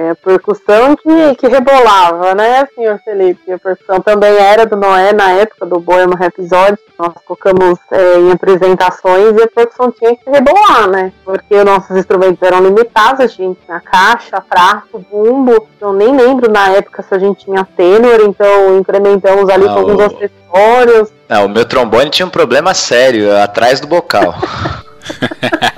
[0.00, 3.50] É, percussão que, que rebolava, né, senhor Felipe?
[3.50, 6.78] A percussão também era do Noé na época do Boema Episódio.
[6.96, 11.12] Nós tocamos é, em apresentações e a percussão tinha que rebolar, né?
[11.24, 15.66] Porque nossos instrumentos eram limitados, a gente tinha caixa, prato, bumbo.
[15.80, 20.00] Eu nem lembro na época se a gente tinha tenor, então incrementamos ali com alguns
[20.00, 21.12] acessórios.
[21.28, 24.32] Não, o meu trombone tinha um problema sério, atrás do bocal.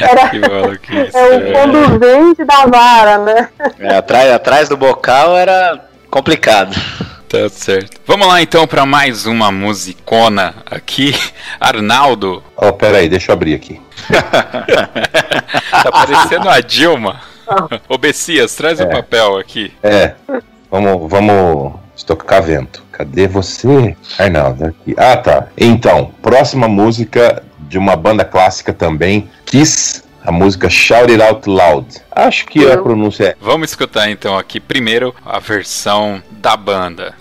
[0.00, 3.48] Era, é o conduzente da vara, né?
[3.78, 6.74] É, atrás, atrás do bocal era complicado.
[7.28, 8.00] Tá certo.
[8.06, 11.14] Vamos lá então para mais uma musicona aqui.
[11.60, 12.42] Arnaldo.
[12.56, 13.78] Oh, pera aí, deixa eu abrir aqui.
[14.10, 17.20] tá parecendo a Dilma.
[17.86, 18.86] Ô Bessias, traz o é.
[18.86, 19.72] um papel aqui.
[19.82, 20.14] É.
[20.70, 22.82] Vamos, vamos estocar vento.
[22.92, 24.66] Cadê você, Arnaldo?
[24.66, 24.94] Aqui.
[24.96, 25.48] Ah, tá.
[25.56, 31.86] Então, próxima música de uma banda clássica também, Kiss, a música Shout It Out Loud.
[32.10, 33.36] Acho que a pronúncia é.
[33.40, 37.14] Vamos escutar então aqui primeiro a versão da banda.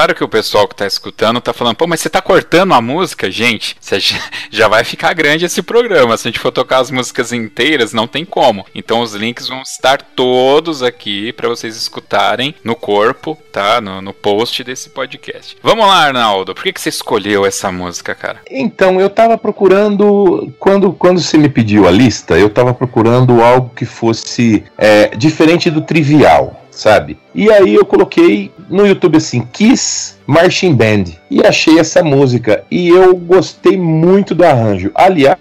[0.00, 2.80] Claro que o pessoal que tá escutando tá falando, pô, mas você tá cortando a
[2.80, 3.30] música?
[3.30, 3.76] Gente,
[4.50, 6.16] já vai ficar grande esse programa.
[6.16, 8.64] Se a gente for tocar as músicas inteiras, não tem como.
[8.74, 13.78] Então os links vão estar todos aqui para vocês escutarem no corpo, tá?
[13.78, 15.58] No, no, post desse podcast.
[15.62, 16.54] Vamos lá, Arnaldo.
[16.54, 18.40] Por que, que você escolheu essa música, cara?
[18.50, 20.50] Então, eu tava procurando.
[20.58, 25.70] Quando, quando você me pediu a lista, eu tava procurando algo que fosse é, diferente
[25.70, 27.18] do trivial sabe?
[27.34, 32.88] E aí eu coloquei no YouTube assim, Kiss Marching Band e achei essa música e
[32.88, 34.90] eu gostei muito do arranjo.
[34.94, 35.38] Aliás,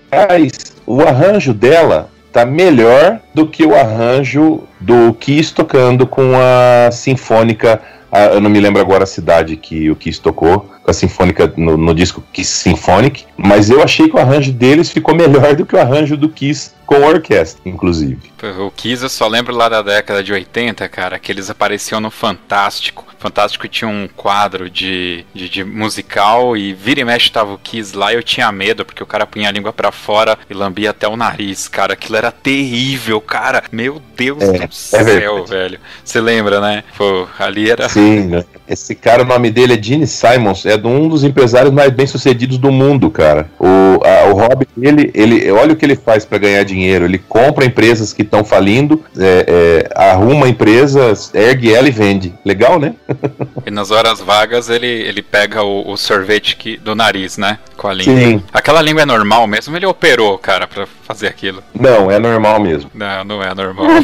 [0.86, 7.82] o arranjo dela tá melhor do que o arranjo do Kiss tocando com a Sinfônica
[8.12, 11.54] ah, eu não me lembro agora a cidade que o Kiss tocou com a Sinfônica
[11.56, 15.66] no, no, disco Kiss Symphonic, mas eu achei que o arranjo deles ficou melhor do
[15.66, 18.18] que o arranjo do Kiss com orquestra, inclusive.
[18.58, 22.10] O Kiss eu só lembro lá da década de 80, cara, que eles apareciam no
[22.10, 23.06] Fantástico.
[23.20, 27.96] Fantástico tinha um quadro de, de, de, musical e vira e mexe tava o Kiss
[27.96, 30.90] lá e eu tinha medo, porque o cara punha a língua para fora e lambia
[30.90, 31.94] até o nariz, cara.
[31.94, 33.62] Aquilo era terrível, cara.
[33.72, 35.80] Meu Deus é, do é céu, é velho.
[36.04, 36.84] Você lembra, né?
[36.98, 37.90] Pô, ali era.
[37.90, 38.46] Sim, né?
[38.68, 42.58] Esse cara, o nome dele é Gene Simons, é um dos empresários mais bem sucedidos
[42.58, 43.50] do mundo, cara.
[43.60, 46.79] O, a, o hobby dele, ele, olha o que ele faz para ganhar dinheiro.
[46.84, 52.34] Ele compra empresas que estão falindo, é, é, arruma empresas, ergue ela e vende.
[52.46, 52.96] Legal, né?
[53.66, 57.60] e nas horas vagas ele, ele pega o, o sorvete que, do nariz, né?
[57.78, 58.16] Com a língua.
[58.16, 58.44] Sim.
[58.54, 59.76] Aquela língua é normal mesmo?
[59.76, 61.64] Ele operou, cara, pra fazer aquilo?
[61.74, 62.90] Não, é normal mesmo.
[62.94, 63.86] Não, não é normal.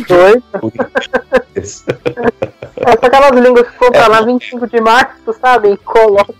[1.56, 1.66] É.
[2.78, 4.08] É aquelas línguas que compra é.
[4.08, 5.72] lá 25 de março, sabe?
[5.72, 6.34] E coloca.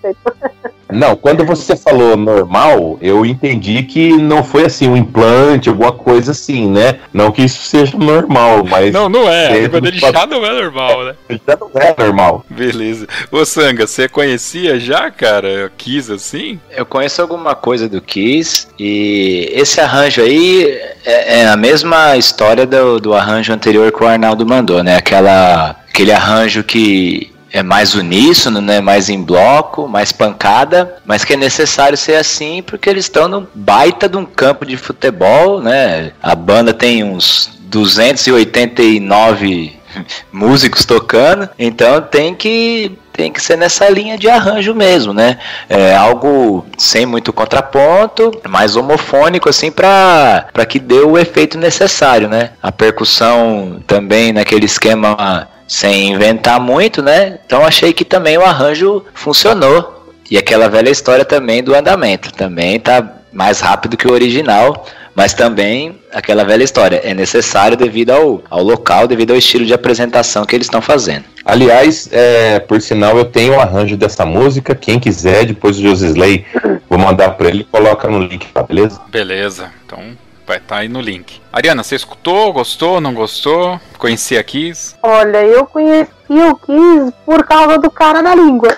[0.92, 6.32] Não, quando você falou normal, eu entendi que não foi assim um implante, alguma coisa
[6.32, 7.00] assim, né?
[7.14, 8.94] Não que isso seja normal, mas.
[8.94, 9.48] Não, não é.
[9.48, 11.16] A língua dele já não é normal, né?
[11.48, 12.46] Já não é normal.
[12.50, 13.08] Beleza.
[13.32, 16.60] Ô Sanga, você conhecia já, cara, Kiss assim?
[16.72, 20.66] Eu conheço alguma coisa do Kiss e esse arranjo aí
[21.06, 24.96] é, é a mesma história do, do arranjo anterior que o Arnaldo mandou, né?
[24.96, 28.82] Aquela aquele arranjo que é mais uníssono, né?
[28.82, 33.48] Mais em bloco, mais pancada, mas que é necessário ser assim porque eles estão num
[33.56, 36.12] baita de um campo de futebol, né?
[36.22, 39.80] A banda tem uns 289
[40.34, 45.38] músicos tocando, então tem que tem que ser nessa linha de arranjo mesmo, né?
[45.70, 52.50] É algo sem muito contraponto, mais homofônico assim para que dê o efeito necessário, né?
[52.62, 57.40] A percussão também naquele esquema sem inventar muito, né?
[57.46, 59.94] Então achei que também o arranjo funcionou.
[60.30, 65.34] E aquela velha história também do andamento, também tá mais rápido que o original, mas
[65.34, 70.46] também aquela velha história, é necessário devido ao, ao local, devido ao estilo de apresentação
[70.46, 71.26] que eles estão fazendo.
[71.44, 76.46] Aliás, é, por sinal, eu tenho o arranjo dessa música, quem quiser, depois o Josisley,
[76.90, 79.00] vou mandar para ele, coloca no link, tá, beleza?
[79.12, 80.00] Beleza, então
[80.46, 81.42] Vai estar tá aí no link.
[81.52, 83.80] Ariana, você escutou, gostou, não gostou?
[83.98, 84.96] Conhecia Kiss?
[85.02, 88.70] Olha, eu conheci o Kiss por causa do cara da língua.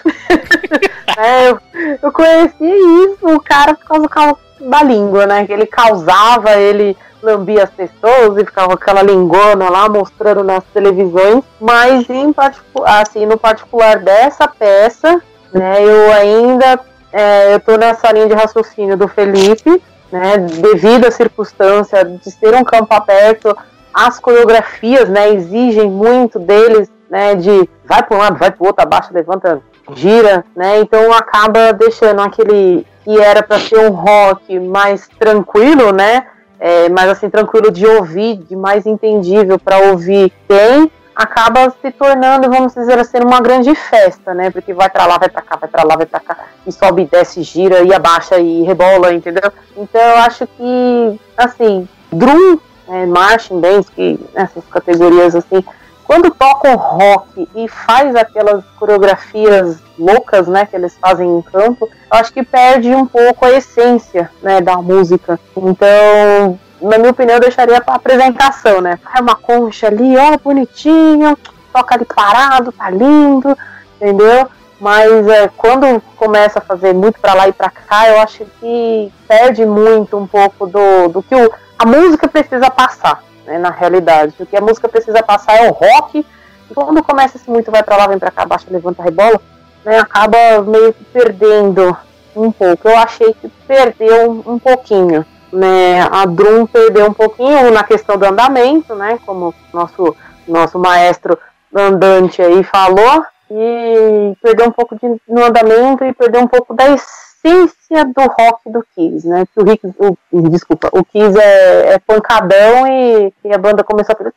[1.18, 1.60] é, eu,
[2.02, 5.46] eu conheci isso, o cara por causa da língua, né?
[5.46, 11.44] Que ele causava, ele lambia as pessoas e ficava aquela lingona lá mostrando nas televisões.
[11.60, 12.34] Mas em
[12.86, 16.80] assim, no particular dessa peça, né, eu ainda
[17.12, 19.82] é, eu tô nessa linha de raciocínio do Felipe
[20.12, 23.56] né, devido à circunstância de ser um campo aberto,
[23.94, 28.68] as coreografias, né, exigem muito deles, né, de vai para um lado, vai para o
[28.68, 29.62] outro, abaixa, levanta,
[29.94, 36.26] gira, né, então acaba deixando aquele que era para ser um rock mais tranquilo, né,
[36.60, 42.48] é, mais assim tranquilo de ouvir, de mais entendível para ouvir bem, acaba se tornando,
[42.48, 44.52] vamos dizer assim, uma grande festa, né?
[44.52, 47.06] Porque vai para lá, vai para cá, vai para lá, vai para cá, e sobe,
[47.06, 49.52] desce, gira, e abaixa e rebola, entendeu?
[49.76, 55.64] Então eu acho que, assim, drum, é, marching bands, que nessas categorias assim,
[56.06, 62.18] quando tocam rock e faz aquelas coreografias loucas, né, que eles fazem em campo, eu
[62.18, 65.38] acho que perde um pouco a essência, né, da música.
[65.58, 69.00] Então, na minha opinião, eu deixaria pra apresentação, né?
[69.04, 71.38] Faz uma concha ali, ó, bonitinho,
[71.74, 73.58] toca ali parado, tá lindo,
[73.96, 74.48] entendeu?
[74.80, 79.12] Mas é, quando começa a fazer muito para lá e para cá, eu acho que
[79.28, 84.36] perde muito um pouco do, do que o, a música precisa passar, né, na realidade.
[84.40, 86.26] O que a música precisa passar é o rock,
[86.70, 89.42] e quando começa esse muito vai para lá, vem para cá, baixa, levanta, rebola,
[89.84, 91.98] né, acaba meio que perdendo
[92.36, 92.88] um pouco.
[92.88, 98.18] Eu achei que perdeu um, um pouquinho né, a Drum perdeu um pouquinho na questão
[98.18, 100.16] do andamento, né, como nosso
[100.48, 101.38] nosso maestro
[101.76, 106.86] andante aí falou, e perdeu um pouco de, no andamento e perdeu um pouco da
[106.90, 109.46] essência do rock do Kiss, né?
[109.54, 114.14] Que o, Rick, o desculpa, o Kiss é, é pancadão e, e, a banda começou
[114.14, 114.34] a fazer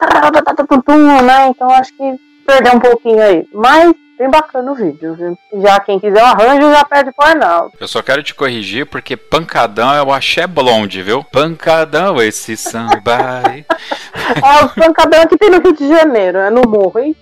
[1.22, 1.48] né?
[1.48, 3.48] Então acho que perdeu um pouquinho aí.
[3.52, 5.38] Mas bem bacana o vídeo, viu?
[5.62, 7.72] Já quem quiser o arranjo já pede pro Arnaldo.
[7.80, 11.24] Eu só quero te corrigir porque pancadão é o axé blonde, viu?
[11.24, 13.42] Pancadão esse samba.
[14.42, 17.16] Ó, o pancadão que tem no Rio de Janeiro, é no morro, hein?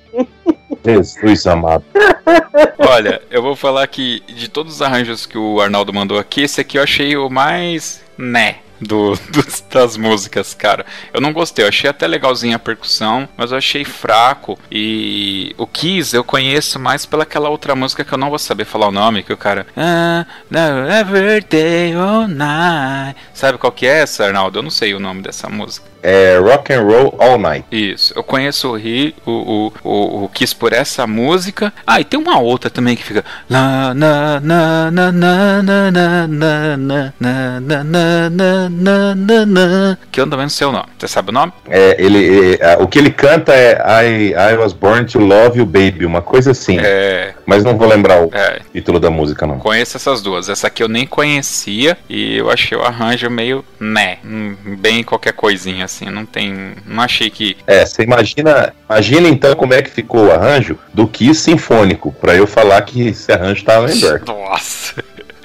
[0.84, 1.84] Jesus amado.
[2.78, 6.60] Olha, eu vou falar que de todos os arranjos que o Arnaldo mandou aqui, esse
[6.60, 10.84] aqui eu achei o mais né do, dos, das músicas, cara.
[11.12, 14.58] Eu não gostei, eu achei até legalzinha a percussão, mas eu achei fraco.
[14.70, 18.88] E o Kiss eu conheço mais pelaquela outra música que eu não vou saber falar
[18.88, 19.66] o nome, que o cara.
[19.76, 23.18] Ah, no, every day all night.
[23.32, 24.58] Sabe qual que é essa, Arnaldo?
[24.58, 25.88] Eu não sei o nome dessa música.
[26.02, 27.66] É Rock and Roll All Night.
[27.72, 31.72] Isso, eu conheço o, Ri, o, o, o, o Kiss por essa música.
[31.86, 33.24] Ah, e tem uma outra também que fica.
[33.48, 39.98] Na, na, na, na, na, na, na, na, na, na, na, na, na, na, na,
[40.10, 40.86] que eu também não sei o nome.
[40.98, 41.52] Você sabe o nome?
[41.68, 45.66] É, ele, é, o que ele canta é I, I Was Born to Love You
[45.66, 46.78] Baby, uma coisa assim.
[46.80, 47.34] É.
[47.46, 48.60] Mas não vou lembrar o É.
[48.72, 49.58] título da música, não.
[49.58, 50.48] Conheço essas duas.
[50.48, 55.32] Essa aqui eu nem conhecia e eu achei o arranjo meio né, hum, bem qualquer
[55.32, 56.06] coisinha assim.
[56.06, 60.32] Não tem, não achei que É, você imagina, imagina então como é que ficou o
[60.32, 64.20] arranjo do Kiss Sinfônico, pra eu falar que esse arranjo tava melhor.
[64.26, 65.02] Nossa.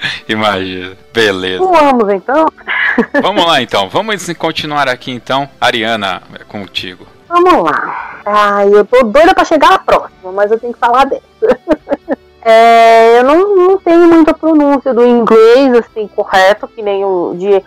[0.28, 0.96] Imagina.
[1.12, 1.64] Beleza.
[1.64, 2.46] Vamos então?
[3.22, 3.88] Vamos lá então.
[3.88, 5.48] Vamos continuar aqui então.
[5.60, 7.06] Ariana, é contigo.
[7.28, 8.20] Vamos lá.
[8.24, 11.24] Ai, eu tô doida pra chegar à próxima, mas eu tenho que falar dessa.
[12.46, 17.64] É, eu não, não tenho muita pronúncia do inglês, assim, correto, que nem o de,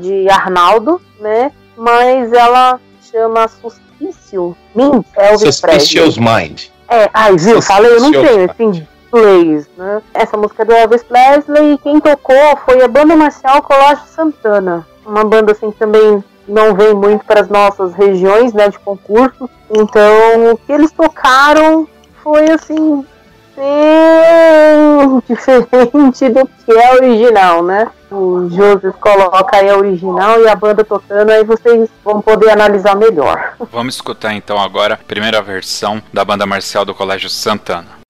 [0.00, 1.52] de Arnaldo, né?
[1.76, 5.80] Mas ela chama Suspicious Elvis Presley.
[5.80, 6.62] Suspicious Mind.
[6.88, 7.60] É, ai, viu?
[7.60, 10.02] Falei, eu não tenho esse inglês, né?
[10.12, 14.86] Essa música é do Elvis Presley e quem tocou foi a banda marcial Colégio Santana.
[15.06, 19.48] Uma banda assim que também não vem muito para as nossas regiões, né, de concurso.
[19.70, 21.88] Então, o que eles tocaram
[22.22, 23.06] foi assim
[23.56, 27.88] bem diferente do que é original, né?
[28.10, 32.94] O Joseph coloca aí a original e a banda tocando, aí vocês vão poder analisar
[32.94, 33.54] melhor.
[33.72, 38.04] Vamos escutar então agora a primeira versão da banda marcial do Colégio Santana.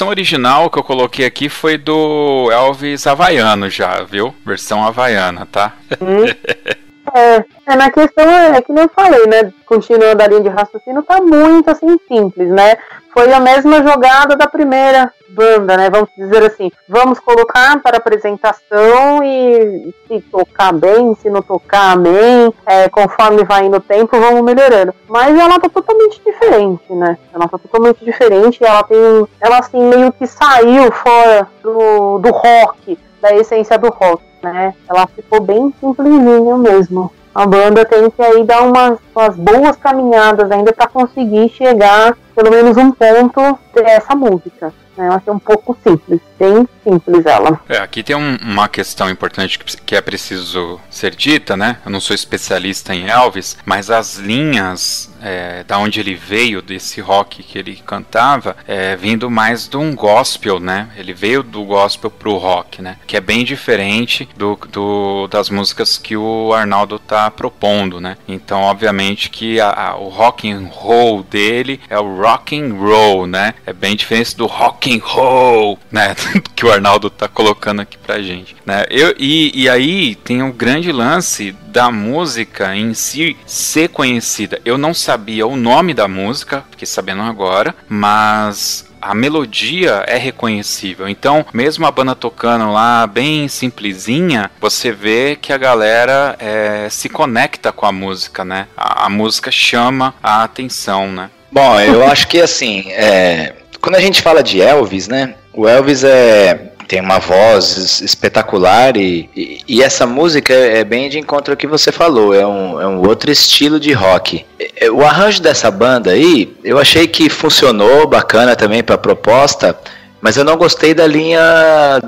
[0.00, 4.34] Versão original que eu coloquei aqui foi do Elvis Havaiano já, viu?
[4.46, 5.74] Versão Havaiana, tá?
[7.12, 9.52] É, é, na questão é, é que nem eu falei, né?
[9.66, 12.76] Continuando a linha de raciocínio, tá muito assim simples, né?
[13.12, 15.88] Foi a mesma jogada da primeira banda, né?
[15.88, 22.52] Vamos dizer assim, vamos colocar para apresentação e se tocar bem, se não tocar bem,
[22.66, 24.94] é, conforme vai indo o tempo, vamos melhorando.
[25.08, 27.16] Mas ela tá totalmente diferente, né?
[27.32, 28.98] Ela tá totalmente diferente, ela tem.
[29.40, 34.74] Ela assim meio que saiu fora do, do rock, da essência do rock, né?
[34.88, 37.10] Ela ficou bem simplesinha mesmo.
[37.32, 42.50] A banda tem que aí dar umas, umas boas caminhadas ainda para conseguir chegar pelo
[42.50, 44.72] menos um ponto dessa música.
[45.00, 45.08] Né?
[45.08, 47.60] Eu achei um pouco simples, bem simples ela.
[47.68, 51.78] É, aqui tem um- uma questão importante que, que é preciso ser dita, né?
[51.84, 56.98] Eu não sou especialista em Elvis, mas as linhas é, da onde ele veio, desse
[56.98, 60.88] rock que ele cantava, é vindo mais de um gospel, né?
[60.96, 62.96] Ele veio do gospel pro rock, né?
[63.06, 68.16] Que é bem diferente do, do- das músicas que o Arnaldo tá propondo, né?
[68.26, 73.26] Então, obviamente que a- a- o rock and roll dele é o rock and roll,
[73.26, 73.52] né?
[73.66, 76.14] É bem diferente do rock and roll, né?
[76.56, 78.84] que o Arnaldo tá colocando aqui pra gente, né?
[78.88, 84.60] Eu, e, e aí tem um grande lance da música em si ser conhecida.
[84.64, 91.06] Eu não sabia o nome da música, fiquei sabendo agora, mas a melodia é reconhecível.
[91.06, 97.10] Então, mesmo a banda tocando lá bem simplesinha, você vê que a galera é, se
[97.10, 98.66] conecta com a música, né?
[98.74, 101.30] A, a música chama a atenção, né?
[101.52, 105.34] Bom, eu acho que assim, é, quando a gente fala de Elvis, né?
[105.52, 111.08] O Elvis é tem uma voz es- espetacular e, e, e essa música é bem
[111.08, 114.44] de encontro ao que você falou, é um, é um outro estilo de rock.
[114.58, 118.98] É, é, O arranjo dessa banda aí, eu achei que funcionou bacana também para a
[118.98, 119.78] proposta,
[120.20, 121.40] mas eu não gostei da linha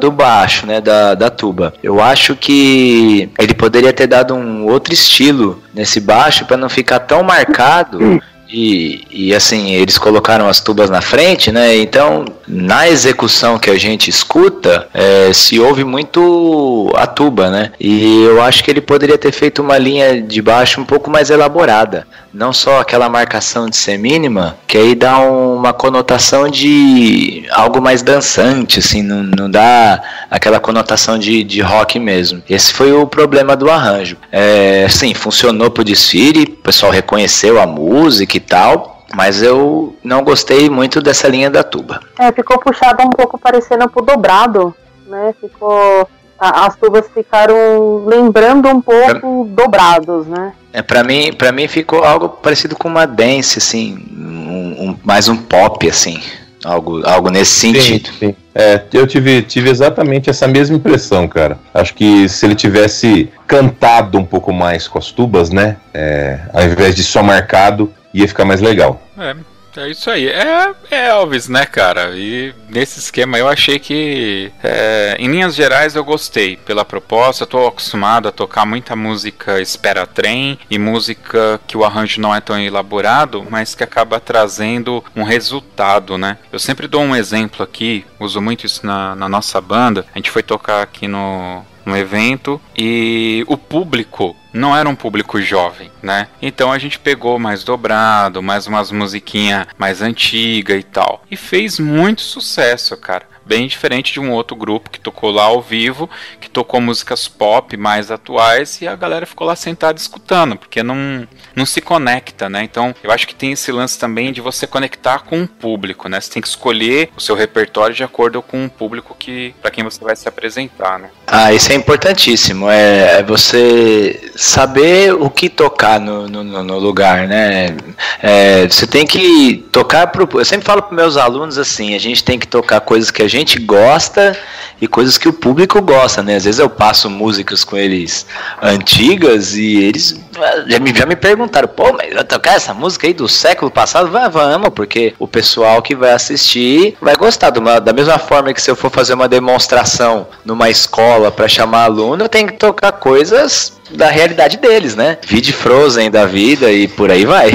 [0.01, 1.73] do baixo, né, da, da tuba.
[1.81, 6.99] Eu acho que ele poderia ter dado um outro estilo nesse baixo para não ficar
[6.99, 8.21] tão marcado.
[8.53, 11.75] E, e assim, eles colocaram as tubas na frente, né?
[11.77, 17.73] Então, na execução que a gente escuta, é, se ouve muito a tuba, né?
[17.81, 21.31] E eu acho que ele poderia ter feito uma linha de baixo um pouco mais
[21.31, 22.07] elaborada.
[22.33, 27.81] Não só aquela marcação de ser mínima, que aí dá um- uma conotação de algo
[27.81, 32.43] mais dançante, assim, não, não dá aquela conotação de, de rock mesmo.
[32.49, 34.17] Esse foi o problema do arranjo.
[34.31, 40.23] É, sim, funcionou pro desfile, o pessoal reconheceu a música e tal, mas eu não
[40.23, 42.01] gostei muito dessa linha da tuba.
[42.19, 44.75] É, ficou puxado um pouco parecendo pro dobrado,
[45.07, 45.35] né?
[45.41, 46.09] Ficou.
[46.39, 50.53] As tubas ficaram lembrando um pouco dobrados, né?
[50.73, 55.29] É, para mim, para mim ficou algo parecido com uma dance, assim, um- um- mais
[55.29, 56.21] um pop, assim,
[56.65, 58.09] algo, algo nesse sentido.
[58.09, 58.37] Sim, sim.
[58.55, 61.59] É, eu tive, tive exatamente essa mesma impressão, cara.
[61.73, 65.77] Acho que se ele tivesse cantado um pouco mais com as tubas, né?
[65.95, 69.03] é, ao invés de só marcado, ia ficar mais legal.
[69.19, 69.35] É,
[69.77, 70.29] é isso aí.
[70.29, 72.11] É, é Elvis, né, cara?
[72.15, 77.47] E nesse esquema eu achei que, é, em linhas gerais, eu gostei pela proposta.
[77.47, 82.41] Tô acostumado a tocar muita música espera trem e música que o arranjo não é
[82.41, 86.39] tão elaborado, mas que acaba trazendo um resultado, né?
[86.53, 90.05] Eu sempre dou um exemplo aqui, uso muito isso na, na nossa banda.
[90.15, 95.41] A gente foi tocar aqui no, no evento e o público não era um público
[95.41, 96.29] jovem, né?
[96.41, 101.25] Então a gente pegou mais dobrado, mais umas musiquinhas mais antiga e tal.
[101.31, 103.32] E fez muito sucesso, cara.
[103.45, 106.09] Bem diferente de um outro grupo que tocou lá ao vivo,
[106.41, 111.27] que tocou músicas pop mais atuais e a galera ficou lá sentada escutando, porque não,
[111.55, 112.63] não se conecta, né?
[112.63, 116.21] Então eu acho que tem esse lance também de você conectar com o público, né?
[116.21, 119.85] Você tem que escolher o seu repertório de acordo com o público que para quem
[119.85, 121.11] você vai se apresentar, né?
[121.27, 122.69] Ah, isso é importantíssimo.
[122.69, 127.77] É, é você saber o que tocar no, no, no- lugar, né?
[128.21, 130.29] É, você tem que tocar pro.
[130.39, 133.29] Eu sempre falo para meus alunos assim: a gente tem que tocar coisas que a
[133.33, 134.37] gente gosta
[134.81, 136.37] e coisas que o público gosta, né?
[136.37, 138.27] Às vezes eu passo músicas com eles
[138.61, 143.07] antigas e eles ah, já me, já me perguntaram: pô, mas vai tocar essa música
[143.07, 144.11] aí do século passado?
[144.11, 147.57] Vai, vamos, porque o pessoal que vai assistir vai gostar.
[147.59, 151.85] uma- da mesma forma que se eu for fazer uma demonstração numa escola para chamar
[151.85, 155.19] aluno, eu tenho que tocar coisas da realidade deles, né?
[155.27, 157.51] Vide Frozen da vida e por aí vai.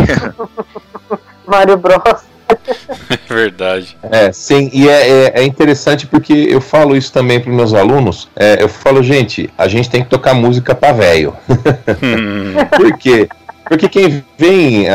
[1.47, 2.36] Mario Bros.
[3.27, 3.97] Verdade.
[4.11, 8.27] É, sim, e é, é, é interessante porque eu falo isso também para meus alunos.
[8.35, 11.33] É, eu falo, gente, a gente tem que tocar música pra velho.
[11.49, 13.27] Hum, Por quê?
[13.69, 14.85] Porque quem vem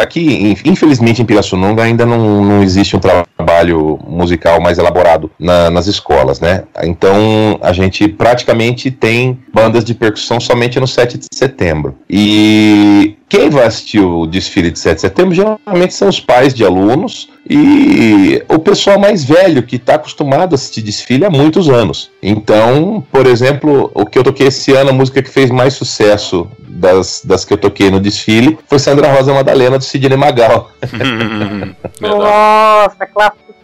[0.00, 5.88] aqui, infelizmente em Pirassununga ainda não, não existe um trabalho musical mais elaborado na- nas
[5.88, 6.62] escolas, né?
[6.84, 11.96] Então a gente praticamente tem bandas de percussão somente no 7 de setembro.
[12.08, 16.64] E quem vai assistir o desfile de 7 de setembro geralmente são os pais de
[16.64, 22.10] alunos e o pessoal mais velho que está acostumado a assistir desfile há muitos anos.
[22.20, 26.50] Então, por exemplo, o que eu toquei esse ano, a música que fez mais sucesso
[26.58, 30.72] das, das que eu toquei no desfile foi Sandra Rosa Madalena do Sidney Magal.
[32.00, 33.54] Nossa, clássico.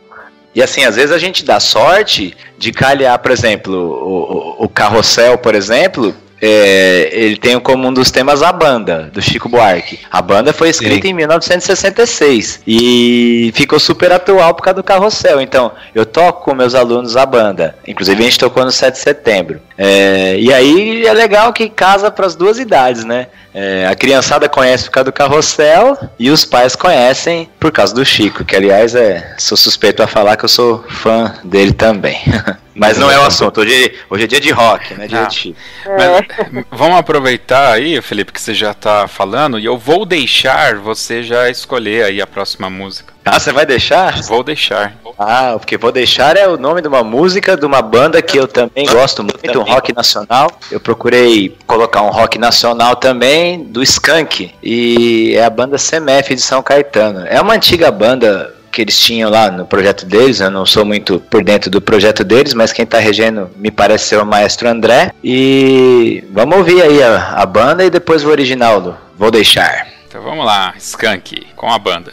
[0.54, 4.68] E assim, às vezes a gente dá sorte de calhar, por exemplo, o, o, o
[4.68, 10.00] Carrossel, por exemplo, é, ele tem como um dos temas a banda, do Chico Buarque.
[10.10, 11.12] A banda foi escrita Sim.
[11.12, 15.40] em 1966 e ficou super atual por causa do Carrossel.
[15.40, 17.76] Então, eu toco com meus alunos a banda.
[17.86, 19.60] Inclusive, a gente tocou no 7 de setembro.
[19.78, 23.26] É, e aí é legal que casa para as duas idades, né?
[23.54, 28.04] É, a criançada conhece por causa do Carrossel e os pais conhecem por causa do
[28.04, 32.18] Chico, que aliás é sou suspeito a falar que eu sou fã dele também.
[32.78, 33.62] Mas não é o assunto.
[33.62, 35.06] Hoje, hoje é dia de rock, né?
[35.06, 35.24] Dia Ah.
[35.24, 35.58] de Chico.
[35.86, 41.22] Mas, vamos aproveitar aí, Felipe, que você já tá falando, e eu vou deixar você
[41.22, 43.14] já escolher aí a próxima música.
[43.24, 44.20] Ah, você vai deixar?
[44.24, 44.94] Vou deixar.
[45.18, 48.46] Ah, porque Vou Deixar é o nome de uma música de uma banda que eu
[48.46, 50.50] também gosto muito, rock nacional.
[50.70, 56.40] Eu procurei colocar um rock nacional também, do Skank, e é a banda CMF de
[56.40, 57.26] São Caetano.
[57.26, 61.18] É uma antiga banda que eles tinham lá no projeto deles, eu não sou muito
[61.30, 65.12] por dentro do projeto deles, mas quem tá regendo me parece ser o maestro André.
[65.24, 69.86] E vamos ouvir aí a, a banda e depois o original do Vou Deixar.
[70.06, 72.12] Então vamos lá, Skank, com a banda.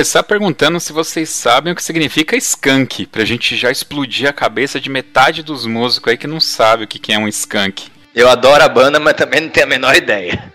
[0.00, 4.80] Começar perguntando se vocês sabem o que significa skunk, pra gente já explodir a cabeça
[4.80, 7.90] de metade dos músicos aí que não sabe o que é um skunk.
[8.14, 10.50] Eu adoro a banda, mas também não tenho a menor ideia.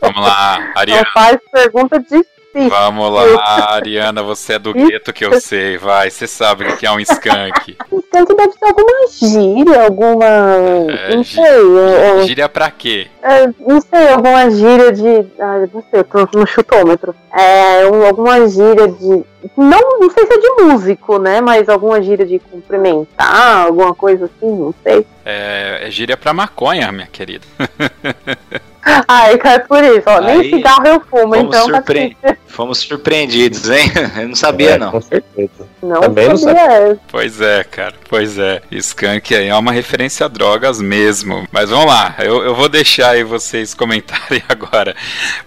[0.00, 1.06] Vamos lá, Não Ariana.
[1.12, 2.24] faz pergunta difícil.
[2.68, 6.86] Vamos lá, Ariana, você é do gueto que eu sei, vai, você sabe o que
[6.86, 7.76] é um skunk.
[7.92, 10.24] Skunk deve ser alguma gíria, alguma.
[10.26, 11.44] É, não sei.
[11.44, 13.08] é, Gíria pra quê?
[13.22, 15.26] é, não sei, alguma gíria de.
[15.38, 17.14] Ah, não sei, eu tô no chutômetro.
[17.32, 19.22] É, um- alguma gíria de.
[19.56, 21.40] Não, não sei se é de músico, né?
[21.40, 25.06] Mas alguma gíria de cumprimentar, alguma coisa assim, não sei.
[25.24, 27.44] É, é gíria pra maconha, minha querida.
[29.08, 30.20] Ai, cai por isso, ó.
[30.20, 32.16] Nem Aí, cigarro eu fumo, fomos então tá surpre-.
[32.46, 33.90] Fomos surpreendidos, hein?
[34.16, 34.92] Eu não sabia, É, não.
[34.92, 35.68] Com certeza.
[35.82, 36.98] Não Também não sabia.
[37.08, 38.62] Pois é, cara, pois é.
[38.70, 41.46] Skunk aí é uma referência a drogas mesmo.
[41.52, 44.96] Mas vamos lá, eu, eu vou deixar aí vocês comentarem agora.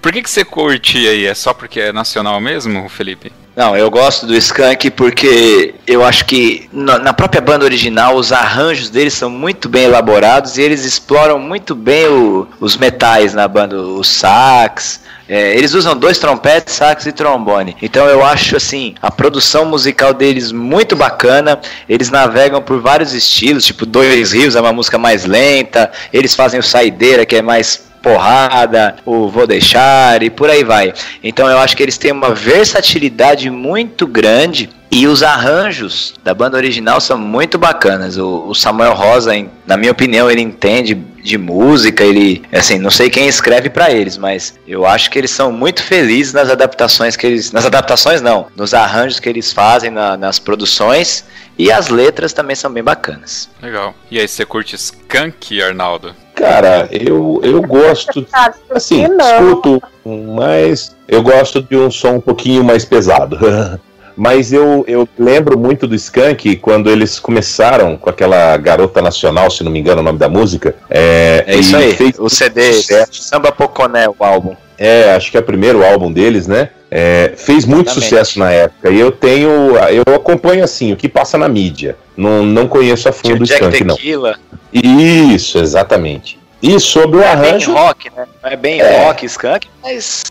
[0.01, 1.25] Por que, que você curte aí?
[1.25, 3.31] É só porque é nacional mesmo, Felipe?
[3.55, 8.89] Não, eu gosto do Skank porque eu acho que na, própria banda original os arranjos
[8.89, 13.75] deles são muito bem elaborados e eles exploram muito bem o- os metais na banda,
[13.75, 15.01] o sax.
[15.27, 17.75] é, eles usam dois trompetes, sax e trombone.
[17.81, 21.59] Então eu acho assim a produção musical deles muito bacana.
[21.87, 25.91] Eles navegam por vários estilos, tipo Dois Rios é uma música mais lenta.
[26.13, 30.93] Eles fazem o Saideira que é mais porrada, o Vou Deixar e por aí vai.
[31.23, 36.57] Então eu acho que eles têm uma versatilidade muito grande e os arranjos da banda
[36.57, 38.17] original são muito bacanas.
[38.17, 42.89] O, o Samuel Rosa, em- na minha opinião, ele entende de música, ele, assim, não
[42.89, 47.15] sei quem escreve pra eles, mas eu acho que eles são muito felizes nas adaptações
[47.15, 51.25] que eles, nas adaptações não, nos arranjos que eles fazem na- nas produções
[51.57, 53.49] e as letras também são bem bacanas.
[53.61, 53.93] Legal.
[54.09, 56.15] E aí, você curte Skunk, Arnaldo?
[56.39, 58.25] Cara, eu, eu gosto.
[58.71, 63.37] Assim, escuto, mas eu gosto de um som um pouquinho mais pesado.
[64.19, 69.63] Mas eu, eu lembro muito do Skank quando eles começaram com aquela Garota Nacional, se
[69.63, 70.75] não me engano o nome da música.
[70.89, 73.23] É, É isso aí, fez o CD sucesso.
[73.23, 74.57] Samba Poconé, o álbum.
[74.77, 76.67] É, acho que é o primeiro álbum deles, né?
[76.91, 78.09] É, fez muito Exatamente.
[78.09, 78.89] sucesso na época.
[78.89, 79.77] E eu tenho.
[80.05, 81.95] Eu acompanho assim, o que passa na mídia.
[82.19, 83.95] Não, não conheço a fundo o o Jack Skank, não.
[83.95, 84.37] Tequila.
[84.73, 86.37] Isso, exatamente.
[86.61, 87.73] E sobre o É bem arranjo.
[87.73, 88.27] rock, né?
[88.43, 89.05] Não é bem É.
[89.05, 90.23] rock, skunk, mas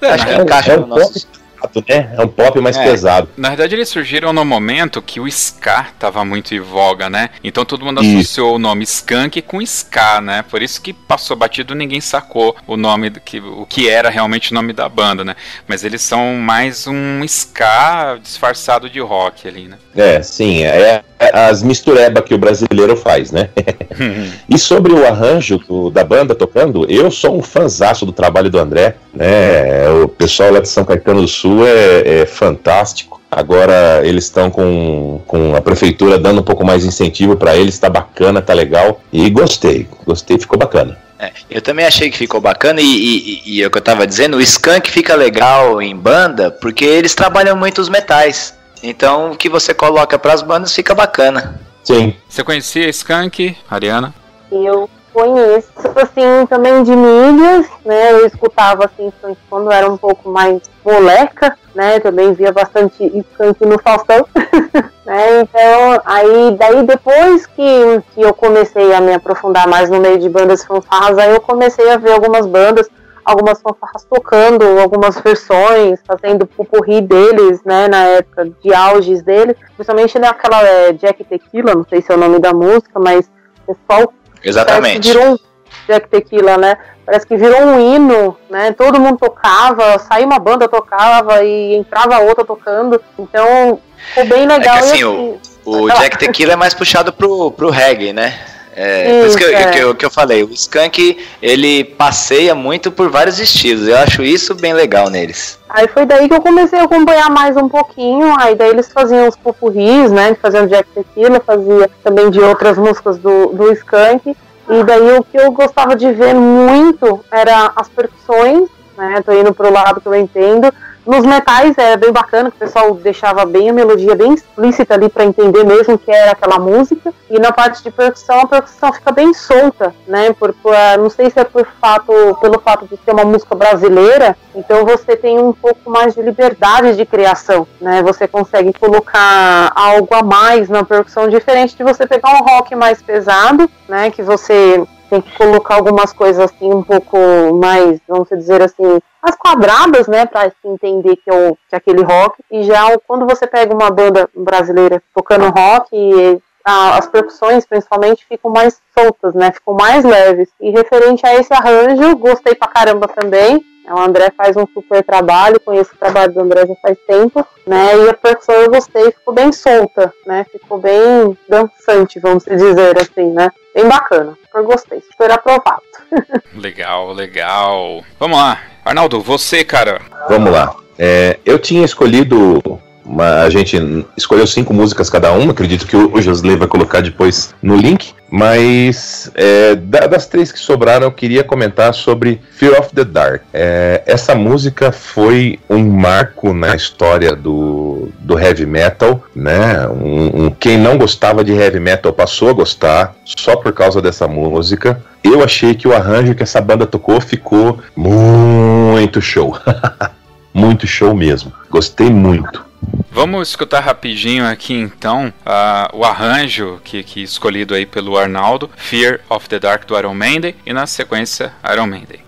[0.00, 1.26] É, acho que na, é, encaixa é no um nosso.
[1.26, 1.28] pop
[1.72, 2.14] pesado, né?
[2.16, 2.84] É um pop mais É.
[2.84, 3.28] pesado.
[3.36, 7.30] na verdade, eles surgiram no momento que o ska tava muito em voga, né?
[7.42, 8.16] Então todo mundo Isso.
[8.16, 10.44] associou o nome Skunk com ska, né?
[10.48, 14.52] Por isso que passou batido, ninguém sacou o nome do que o que era realmente
[14.52, 15.34] o nome da banda, né?
[15.66, 19.76] Mas eles são mais um ska disfarçado de rock ali, né?
[19.96, 23.48] É, sim, é as mistureba que o brasileiro faz, né?
[24.48, 28.58] E sobre o arranjo do- da banda tocando, eu sou um fanzaço do trabalho do
[28.58, 29.88] André, né?
[30.04, 33.20] O pessoal lá de São Caetano do Sul é, é fantástico.
[33.30, 37.90] Agora eles estão com, com a prefeitura dando um pouco mais incentivo para eles, tá
[37.90, 39.00] bacana, tá legal.
[39.12, 40.96] E gostei, gostei, ficou bacana.
[41.18, 43.82] É, eu também achei que ficou bacana e, e, e- e é o que eu
[43.82, 48.54] tava dizendo, o skunk fica legal em banda porque eles trabalham muito os metais.
[48.82, 51.60] Então o que você coloca pras bandas fica bacana.
[51.82, 54.12] Sim, Você conhecia Skunk, Ariana?
[54.52, 58.12] Eu conheço, assim, também de mídias, né?
[58.12, 61.98] Eu escutava, assim, skunk quando era um pouco mais moleca, né?
[61.98, 64.26] Também via bastante skunk no Faustão,
[65.04, 65.40] né?
[65.40, 70.28] Então, aí, daí depois que, que eu comecei a me aprofundar mais no meio de
[70.28, 72.88] bandas fanfarras, aí eu comecei a ver algumas bandas,
[73.28, 77.86] algumas fanfarras tocando algumas versões, fazendo pupurri deles, né?
[77.88, 82.18] Na época de auges deles, principalmente naquela é, Jack Tequila, não sei se é o
[82.18, 83.30] nome da música, mas
[83.66, 84.12] o pessoal
[84.42, 85.12] Exatamente.
[85.12, 85.38] Virou um
[85.86, 86.76] Jack Tequila, né?
[87.04, 88.72] Parece que virou um hino, né?
[88.72, 93.00] Todo mundo tocava, saía uma banda tocava e entrava outra tocando.
[93.18, 94.76] Então, ficou bem legal.
[94.76, 98.38] É que assim, e, o- O Jack Tequila é mais puxado pro, pro reggae, né?
[98.80, 102.92] É, por Isso, que eu, que, eu, que eu falei, o Skunk ele passeia muito
[102.92, 103.88] por vários estilos.
[103.88, 105.58] Eu acho isso bem legal neles.
[105.68, 108.32] Aí foi daí que eu comecei a acompanhar mais um pouquinho.
[108.38, 110.36] Aí daí eles faziam os pupurris, né?
[110.40, 114.36] Faziam Jack Tequila, fazia também de outras músicas do, do Skank.
[114.70, 119.20] E daí o que eu gostava de ver muito era as percussões, né?
[119.26, 120.72] Tô indo pro lado que eu entendo.
[121.08, 125.08] Nos metais era bem bacana, que o pessoal deixava bem a melodia bem explícita ali
[125.08, 127.14] para entender mesmo que era aquela música.
[127.30, 130.34] E na parte de percussão, a percussão fica bem solta, né?
[130.34, 134.36] Por, por- não sei se é por fato, pelo fato de ser uma música brasileira,
[134.54, 138.02] então você tem um pouco mais de liberdade de criação, né?
[138.02, 143.00] Você consegue colocar algo a mais na percussão, diferente de você pegar um rock mais
[143.00, 144.10] pesado, né?
[144.10, 147.16] Que você tem que colocar algumas coisas assim um pouco
[147.54, 151.76] mais, vamos dizer assim, as quadradas, né, para se entender que é, o, que é
[151.76, 152.42] aquele rock.
[152.50, 158.26] E já quando você pega uma banda brasileira tocando rock, e a- as percussões principalmente
[158.26, 160.48] ficam mais soltas, né, ficam mais leves.
[160.60, 163.60] E referente a esse arranjo, gostei pra caramba também.
[163.90, 167.96] O André faz um super trabalho, conheço o trabalho do André já faz tempo, né?
[167.96, 170.44] E a percussão eu gostei, ficou bem solta, né?
[170.50, 173.50] Ficou bem dançante, vamos dizer assim, né?
[173.74, 174.36] Bem bacana.
[174.54, 175.82] Eu gostei, super aprovado.
[176.54, 178.02] Legal, legal.
[178.18, 178.60] Vamos lá.
[178.84, 180.00] Arnaldo, você, cara.
[180.28, 180.74] Vamos lá.
[180.98, 182.80] É, eu tinha escolhido.
[183.08, 187.54] Uma, a gente escolheu cinco músicas cada uma, acredito que o, Josley vai colocar depois
[187.62, 188.12] no link.
[188.30, 193.40] Mas é, da- das três que sobraram, eu queria comentar sobre Fear of the Dark.
[193.54, 199.88] É, essa música foi um marco na história do, do heavy metal, né?
[199.88, 204.28] Um- um- quem não gostava de heavy metal passou a gostar só por causa dessa
[204.28, 205.00] música.
[205.24, 209.56] Eu achei que o arranjo que essa banda tocou ficou muito show.
[210.52, 211.50] muito show mesmo.
[211.70, 212.67] Gostei muito.
[213.10, 219.20] Vamos escutar rapidinho aqui então ah, o arranjo que, que escolhido aí pelo Arnaldo, Fear
[219.28, 222.27] of the Dark do Iron Maiden e na sequência Iron Maiden.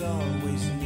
[0.00, 0.81] Always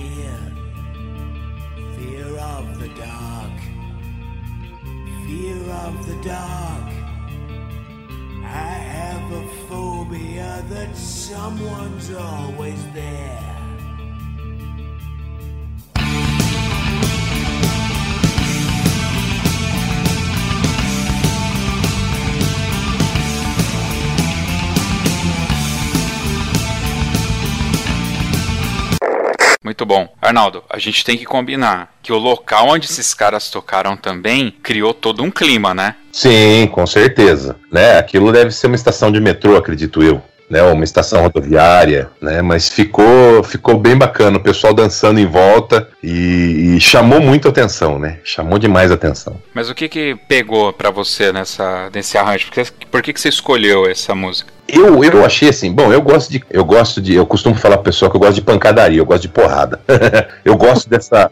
[29.86, 30.08] bom.
[30.20, 34.92] Arnaldo, a gente tem que combinar que o local onde esses caras tocaram também criou
[34.92, 35.94] todo um clima, né?
[36.12, 37.56] Sim, com certeza.
[37.70, 37.98] Né?
[37.98, 40.20] Aquilo deve ser uma estação de metrô, acredito eu.
[40.48, 45.88] Né, uma estação rodoviária, né, mas ficou, ficou bem bacana, o pessoal dançando em volta
[46.00, 48.20] e, e chamou muito atenção, né?
[48.22, 49.36] Chamou demais atenção.
[49.52, 52.46] Mas o que que pegou pra você nessa, nesse arranjo?
[52.46, 54.52] Por que, por que que você escolheu essa música?
[54.68, 56.42] Eu, eu achei assim, bom, eu gosto de.
[56.50, 57.14] Eu gosto de.
[57.14, 59.80] Eu costumo falar pro pessoal que eu gosto de pancadaria, eu gosto de porrada.
[60.44, 61.30] eu gosto dessa,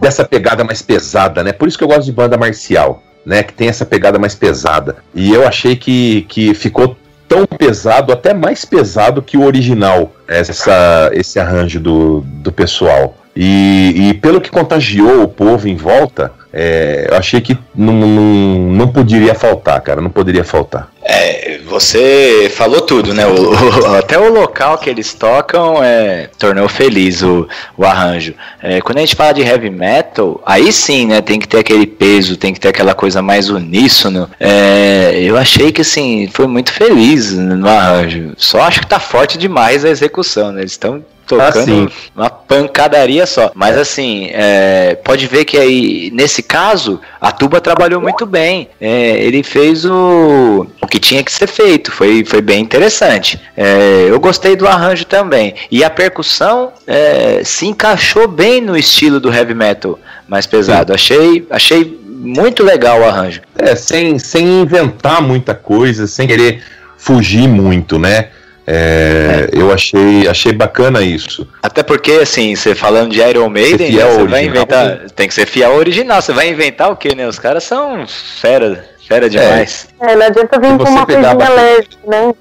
[0.00, 1.52] dessa pegada mais pesada, né?
[1.52, 3.02] Por isso que eu gosto de banda marcial.
[3.24, 3.42] né?
[3.42, 4.96] Que tem essa pegada mais pesada.
[5.14, 6.96] E eu achei que, que ficou
[7.28, 13.16] tão pesado, até mais pesado que o original, essa, esse arranjo do, do pessoal.
[13.36, 18.58] E, e pelo que contagiou o povo em volta, é, eu achei que não, não,
[18.70, 20.88] não poderia faltar, cara, não poderia faltar.
[21.02, 23.26] É, você falou tudo, né?
[23.26, 28.32] O- o- até o local que eles tocam é, tornou feliz o, o arranjo.
[28.62, 31.20] É, quando a gente fala de heavy metal, aí sim, né?
[31.20, 34.30] Tem que ter aquele peso, tem que ter aquela coisa mais uníssono.
[34.40, 38.32] É, eu achei que assim, foi muito feliz no arranjo.
[38.36, 40.60] Só acho que tá forte demais a execução, né?
[40.60, 41.88] Eles estão tocando sim.
[42.14, 43.50] uma pancadaria só.
[43.54, 48.68] Mas assim, é, pode ver que aí, nesse caso, a tuba trabalhou muito bem.
[48.80, 51.90] É, ele fez o, o que tinha que ser feito.
[51.90, 53.40] Foi, foi bem interessante.
[53.56, 55.54] É, eu gostei do arranjo também.
[55.70, 59.98] E a percussão é, se encaixou bem no estilo do heavy metal
[60.28, 60.92] mais pesado.
[60.92, 63.40] Achei, achei muito legal o arranjo.
[63.56, 66.62] É, sem, sem inventar muita coisa, sem querer
[66.96, 68.28] fugir muito, né?
[68.66, 71.46] É, Eu achei, achei bacana isso.
[71.62, 75.10] Até porque, assim, você falando de Iron Maiden, né, você vai inventar.
[75.14, 76.20] Tem que ser fiel ao original.
[76.22, 77.26] Você vai inventar o quê, né?
[77.28, 79.88] Os caras são fera, fera demais.
[80.00, 82.34] É, não adianta vir com uma coisinha bateria- leve, né?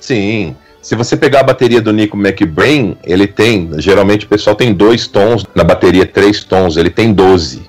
[0.00, 0.56] Sim.
[0.82, 3.70] Se você pegar a bateria do Nico McBrain, ele tem.
[3.78, 7.62] Geralmente o pessoal tem dois tons, na bateria três tons, ele tem 12.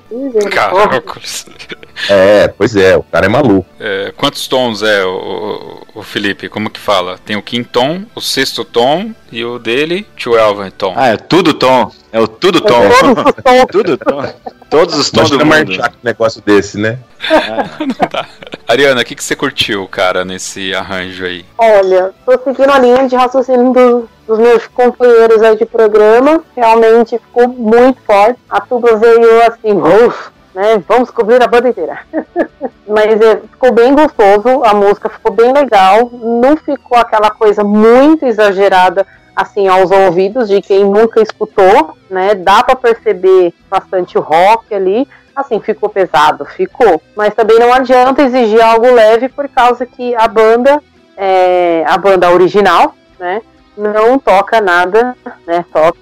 [0.52, 1.46] Caracos.
[2.10, 3.66] É, pois é, o cara é maluco.
[3.80, 6.50] É, quantos tons é o, o- o Felipe?
[6.50, 7.18] Como que fala?
[7.26, 10.94] Tem o quinto tom, o sexto tom e o dele, 12 tom.
[10.98, 11.90] Ah, é tudo tom.
[12.12, 12.82] É o tudo tom.
[12.90, 13.66] Todos os tons.
[13.72, 14.34] tudo tom.
[14.70, 15.48] Todos os tons Nós do mundo.
[15.68, 16.98] marchar com um negócio desse, né?
[18.68, 21.46] Ariana, o que, que você curtiu, cara, nesse arranjo aí?
[21.58, 26.44] Olha, tô seguindo a linha de raciocínio do- dos meus companheiros aí de programa.
[26.56, 28.40] Realmente ficou muito forte.
[28.50, 29.74] A tuba veio assim,
[30.08, 30.82] uff, né?
[30.88, 32.00] Vamos cobrir a banda inteira.
[32.88, 36.10] Mas é, ficou bem gostoso, a música ficou bem legal.
[36.12, 39.06] Não ficou aquela coisa muito exagerada
[39.36, 42.34] assim aos ouvidos de quem nunca escutou, né?
[42.34, 45.06] Dá pra perceber bastante o rock ali.
[45.36, 47.02] Assim, ficou pesado, ficou.
[47.14, 50.82] Mas também não adianta exigir algo leve por causa que a banda
[51.18, 53.42] é, a banda original, né?
[53.78, 55.16] Não toca nada,
[55.46, 55.66] né?
[55.72, 55.98] Toca,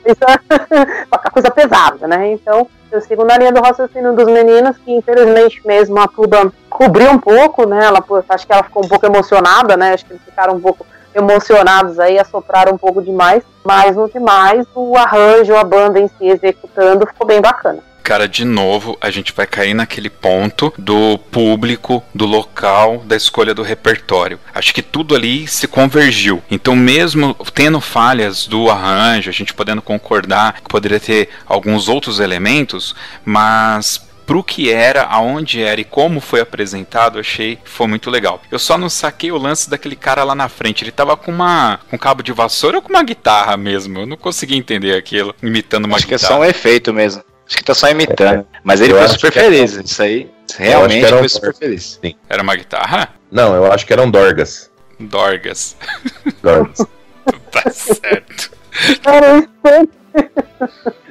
[1.10, 2.32] toca coisa pesada, né?
[2.32, 7.12] Então, eu sigo na linha do raciocínio dos meninos, que infelizmente mesmo a tuba cobriu
[7.12, 7.86] um pouco, né?
[7.86, 9.94] Ela, acho que ela ficou um pouco emocionada, né?
[9.94, 13.44] Acho que eles ficaram um pouco emocionados aí, assopraram um pouco demais.
[13.64, 17.80] Mas no demais, o arranjo, a banda em si executando, ficou bem bacana.
[18.04, 23.54] Cara, de novo, a gente vai cair naquele ponto do público, do local, da escolha
[23.54, 24.38] do repertório.
[24.54, 26.44] Acho que tudo ali se convergiu.
[26.52, 32.20] Então, mesmo tendo falhas do arranjo, a gente podendo concordar que poderia ter alguns outros
[32.20, 32.94] elementos,
[33.24, 38.10] mas pro que era, aonde era e como foi apresentado, eu achei que foi muito
[38.10, 38.42] legal.
[38.52, 40.84] Eu só não saquei o lance daquele cara lá na frente.
[40.84, 44.00] Ele tava com uma com um cabo de vassoura ou com uma guitarra mesmo.
[44.00, 46.36] Eu não consegui entender aquilo, imitando uma Acho que é guitarra.
[46.36, 47.24] só um efeito mesmo.
[47.54, 48.48] Acho que tá só imitando.
[48.64, 49.74] Mas ele Eu foi super é- feliz.
[49.74, 50.28] Isso aí,
[50.58, 52.00] realmente era um- foi super feliz.
[52.28, 53.10] Era uma guitarra?
[53.32, 54.72] Não, eu acho que eram Dorgas.
[55.00, 55.76] Dorgas.
[56.42, 56.80] Dorgas.
[57.52, 58.50] tá certo.
[59.06, 59.48] Era.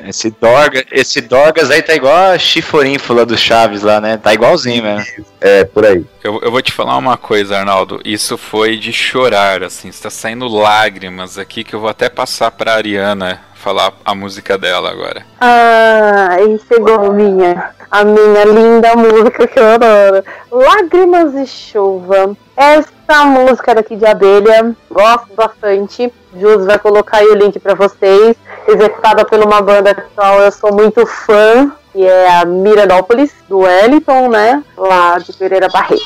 [0.04, 4.16] Esse, Dorga, esse Dorgas aí tá igual a chiforínfula do Chaves lá, né?
[4.16, 5.24] Tá igualzinho mesmo.
[5.40, 6.04] é, por aí.
[6.24, 8.00] Eu, eu vou te falar uma coisa, Arnaldo.
[8.04, 9.88] Isso foi de chorar, assim.
[9.88, 14.90] Está saindo lágrimas aqui que eu vou até passar pra Ariana falar a música dela
[14.90, 15.24] agora.
[15.40, 20.24] Ah, aí chegou a minha, a minha linda música que eu adoro.
[20.50, 22.36] Lágrimas e chuva.
[22.56, 26.12] Essa música daqui de abelha, gosto bastante.
[26.36, 28.36] Jus vai colocar aí o link pra vocês.
[28.66, 34.28] Executada por uma banda que eu sou muito fã, que é a Mirandópolis, do Wellington,
[34.28, 34.62] né?
[34.76, 36.02] Lá de Pereira Barreto.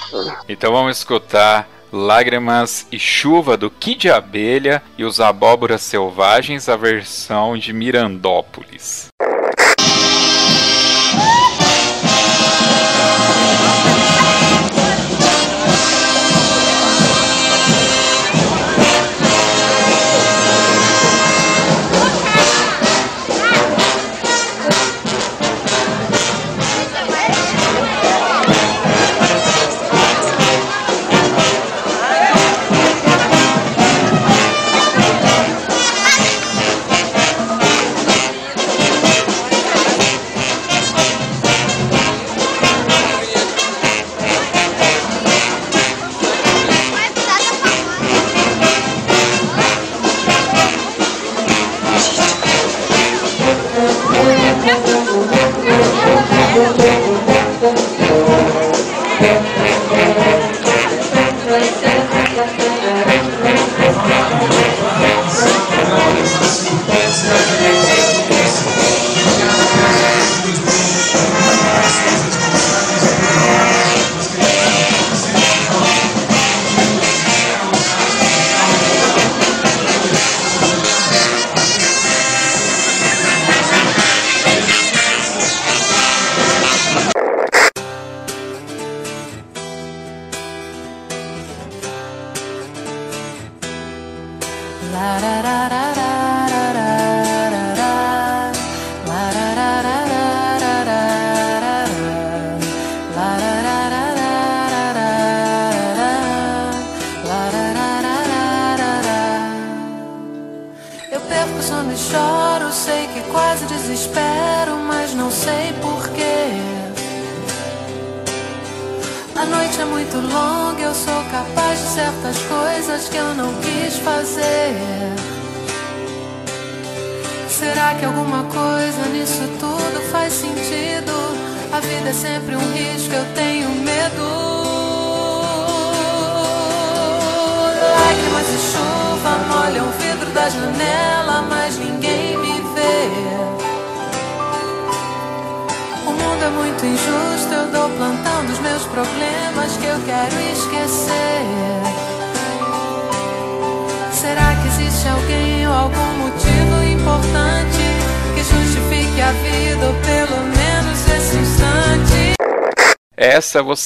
[0.49, 7.57] Então vamos escutar Lágrimas e Chuva do Kid Abelha e os Abóboras Selvagens, a versão
[7.57, 9.09] de Mirandópolis.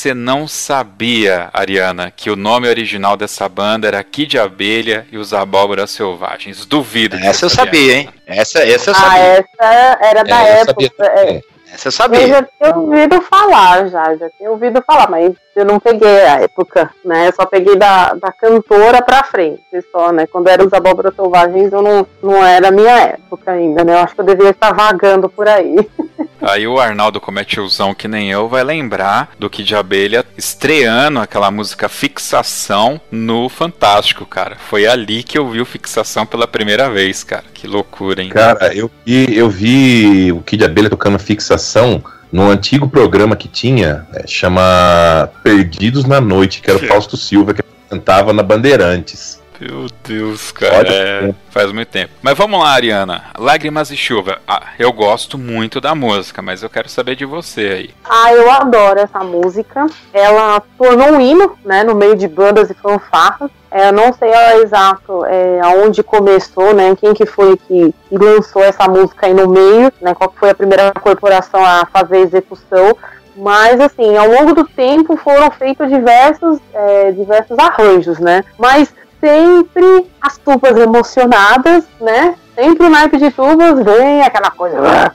[0.01, 5.35] Você não sabia, Ariana, que o nome original dessa banda era Kid Abelha e os
[5.35, 6.65] Abóboras Selvagens.
[6.65, 7.17] Duvido.
[7.17, 8.09] Essa eu você sabia, hein?
[8.27, 9.21] Essa, essa eu Ah, sabia.
[9.21, 10.73] essa era da É, eu época.
[10.73, 11.41] sabia é.
[11.73, 12.29] Essa eu eu sabia.
[12.29, 16.91] já tinha ouvido falar, já, já tinha ouvido falar, mas eu não peguei a época,
[17.05, 17.29] né?
[17.29, 20.27] Eu só peguei da, da cantora pra frente, só, né?
[20.27, 23.95] Quando era os Abóboras Selvagens, eu não, não era a minha época ainda, né?
[23.95, 25.77] Eu acho que eu devia estar vagando por aí.
[26.43, 31.21] Aí o Arnaldo, como é tiozão que nem eu, vai lembrar do Kid Abelha estreando
[31.21, 34.57] aquela música Fixação no Fantástico, cara.
[34.57, 37.45] Foi ali que eu vi o Fixação pela primeira vez, cara.
[37.53, 38.31] Que loucura, hein?
[38.31, 42.03] Cara, eu vi, eu vi o Kid Abelha tocando fixação
[42.33, 47.55] no antigo programa que tinha, é, chama Perdidos na Noite, que era o Fausto Silva
[47.55, 49.40] que apresentava na Bandeirantes.
[49.61, 50.89] Meu Deus, cara.
[50.89, 51.39] É, tempo.
[51.51, 52.13] faz muito tempo.
[52.23, 53.25] Mas vamos lá, Ariana.
[53.39, 54.39] Lágrimas e chuva.
[54.49, 57.91] Ah, eu gosto muito da música, mas eu quero saber de você aí.
[58.03, 59.87] Ah, eu adoro essa música.
[60.15, 63.51] Ela tornou um hino, né, no meio de bandas e fanfarras.
[63.71, 68.19] É, eu não sei ao exato é, aonde começou, né, quem que foi que, que
[68.19, 72.17] lançou essa música aí no meio, né, qual que foi a primeira corporação a fazer
[72.17, 72.97] a execução.
[73.37, 78.45] Mas, assim, ao longo do tempo foram feitos diversos, é, diversos arranjos, né?
[78.59, 82.35] Mas sempre as tubas emocionadas, né?
[82.55, 85.15] Sempre o naipe de tubas vem aquela coisa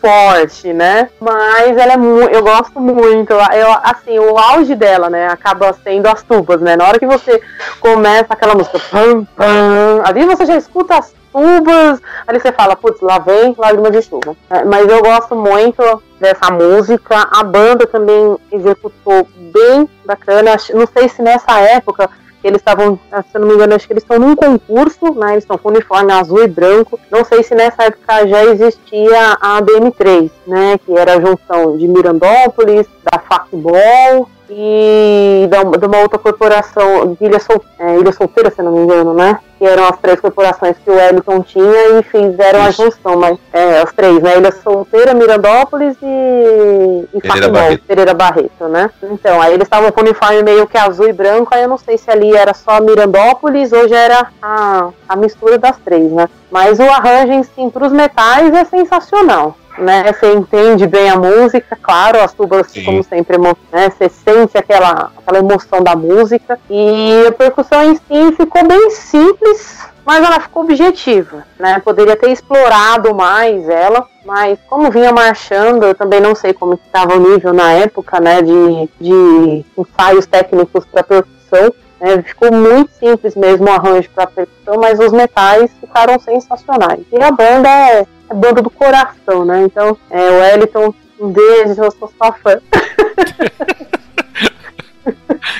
[0.00, 1.08] forte, né?
[1.20, 3.32] Mas ela é muito, eu gosto muito.
[3.32, 5.28] Eu, assim, o auge dela, né?
[5.28, 6.76] Acaba sendo as tubas, né?
[6.76, 7.40] Na hora que você
[7.80, 13.00] começa aquela música, pam, pam, ali você já escuta as tubas, ali você fala, putz,
[13.00, 14.36] lá vem lágrimas de chuva.
[14.50, 17.28] É, mas eu gosto muito dessa música.
[17.30, 20.56] A banda também executou bem bacana.
[20.74, 22.10] Não sei se nessa época
[22.46, 22.98] eles estavam,
[23.30, 25.32] se não me engano, acho que eles estão num concurso, né?
[25.32, 26.98] Eles estão com uniforme azul e branco.
[27.10, 30.78] Não sei se nessa época já existia a BM3, né?
[30.78, 37.24] Que era a junção de Mirandópolis, da Facbol e da, de uma outra corporação de
[37.24, 39.38] Ilha, Sol, é, Ilha Solteira, se não me engano, né?
[39.58, 43.80] Que eram as três corporações que o Wellington tinha e fizeram a junção, mas é,
[43.80, 44.36] as três, né?
[44.36, 47.84] Ilha Solteira, Mirandópolis e, e Pereira Barreto.
[47.84, 48.90] Pereira Barreto, né?
[49.04, 51.78] Então, aí eles estavam com o uniforme meio que azul e branco, aí eu não
[51.78, 56.28] sei se ali era só Mirandópolis ou já era a, a mistura das três, né?
[56.50, 59.56] Mas o arranjo em si pros metais é sensacional.
[59.78, 62.84] Né, você entende bem a música, claro, as tubas, Sim.
[62.84, 66.58] como sempre, né, você sente aquela, aquela emoção da música.
[66.68, 71.80] E a percussão em si ficou bem simples, mas ela ficou objetiva, né?
[71.84, 77.14] Poderia ter explorado mais ela, mas como vinha marchando, eu também não sei como estava
[77.14, 78.42] o nível na época, né?
[78.42, 81.72] De, de ensaios técnicos para percussão.
[82.02, 87.00] Né, ficou muito simples mesmo o arranjo para percussão, mas os metais ficaram sensacionais.
[87.12, 89.62] E a banda é, é banda do coração, né?
[89.62, 92.60] Então, é, o Wellington, um beijo, eu sou sua fã.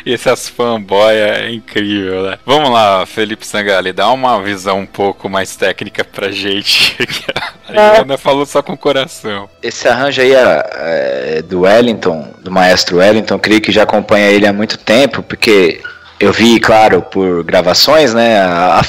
[0.07, 2.39] E essas fanboy é incrível, né?
[2.45, 6.97] Vamos lá, Felipe Sangali, dá uma visão um pouco mais técnica pra gente.
[7.69, 7.79] A É.
[7.79, 9.49] Ariana falou só com o coração.
[9.63, 14.47] Esse arranjo aí é, é, do Wellington, do maestro Wellington, creio que já acompanha ele
[14.47, 15.81] há muito tempo, porque
[16.23, 18.85] eu vi, claro, por gravações, né, a, a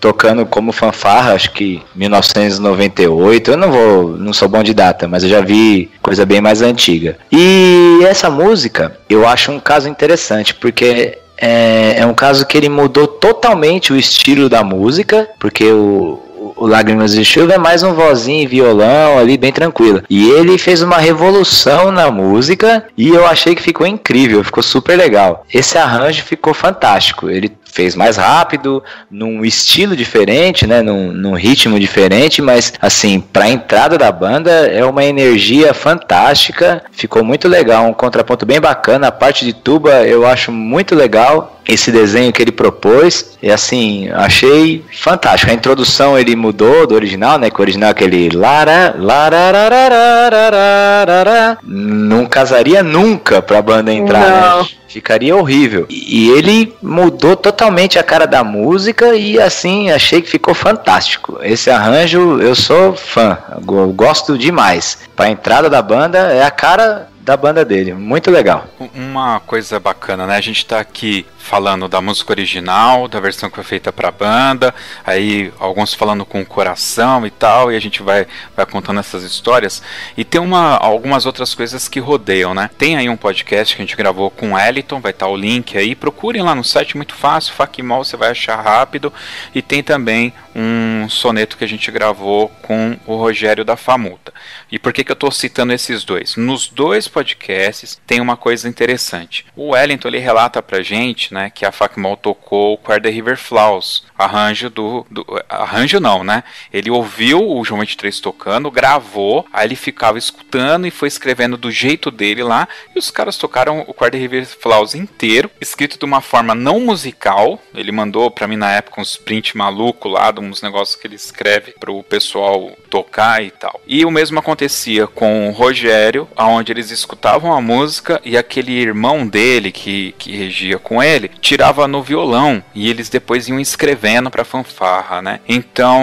[0.00, 3.50] tocando como fanfarra, acho que 1998.
[3.50, 6.62] Eu não vou, não sou bom de data, mas eu já vi coisa bem mais
[6.62, 7.18] antiga.
[7.30, 12.70] E essa música, eu acho um caso interessante, porque é, é um caso que ele
[12.70, 16.22] mudou totalmente o estilo da música, porque o,
[16.56, 20.02] o Lágrimas de Chuva é mais um vozinho violão ali, bem tranquilo.
[20.08, 24.96] E ele fez uma revolução na música e eu achei que ficou incrível, ficou super
[24.96, 25.44] legal.
[25.52, 27.28] Esse arranjo ficou fantástico.
[27.28, 30.82] Ele fez mais rápido, num estilo diferente, né?
[30.82, 36.82] Num, num ritmo diferente, mas assim, pra entrada da banda é uma energia fantástica.
[36.92, 39.08] Ficou muito legal, um contraponto bem bacana.
[39.08, 43.38] A parte de tuba eu acho muito legal esse desenho que ele propôs.
[43.42, 45.50] E assim, achei fantástico.
[45.50, 47.50] A introdução ele mudou do original, né?
[47.50, 51.58] Que o original é aquele lara, lararararararara.
[51.62, 54.62] Não casaria nunca pra banda entrar, Não.
[54.62, 54.68] né?
[54.90, 55.86] Ficaria horrível.
[55.88, 61.38] E ele mudou totalmente a cara da música e assim, achei que ficou fantástico.
[61.42, 64.98] Esse arranjo eu sou fã, eu gosto demais.
[65.14, 68.66] Pra entrada da banda é a cara da banda dele, muito legal.
[68.92, 70.36] Uma coisa bacana, né?
[70.36, 74.72] A gente tá aqui falando da música original, da versão que foi feita pra banda,
[75.04, 79.24] aí alguns falando com o coração e tal, e a gente vai, vai contando essas
[79.24, 79.82] histórias.
[80.16, 82.70] E tem uma, algumas outras coisas que rodeiam, né?
[82.78, 85.76] Tem aí um podcast que a gente gravou com o Eliton, vai estar o link
[85.76, 89.12] aí, procurem lá no site, muito fácil, Facmol, você vai achar rápido.
[89.54, 94.32] E tem também um soneto que a gente gravou com o Rogério da Famuta.
[94.70, 96.36] E por que, que eu estou citando esses dois?
[96.36, 99.46] Nos dois podcasts tem uma coisa interessante.
[99.56, 103.36] O Wellington ele relata pra gente, né, que a Facmol tocou o Quar the River
[103.36, 106.42] Flaws, arranjo do, do arranjo não, né?
[106.72, 111.70] Ele ouviu o João 23 tocando, gravou, aí ele ficava escutando e foi escrevendo do
[111.70, 116.04] jeito dele lá, e os caras tocaram o Quar the River Flaws inteiro, escrito de
[116.04, 117.60] uma forma não musical.
[117.74, 121.16] Ele mandou pra mim na época uns print maluco lá, de uns negócios que ele
[121.16, 123.80] escreve pro pessoal tocar e tal.
[123.86, 129.26] E o mesmo acontecia com o Rogério, aonde eles escutavam a música e aquele irmão
[129.26, 134.44] dele que, que regia com ele tirava no violão e eles depois iam escrevendo pra
[134.44, 135.40] fanfarra, né?
[135.48, 136.00] Então,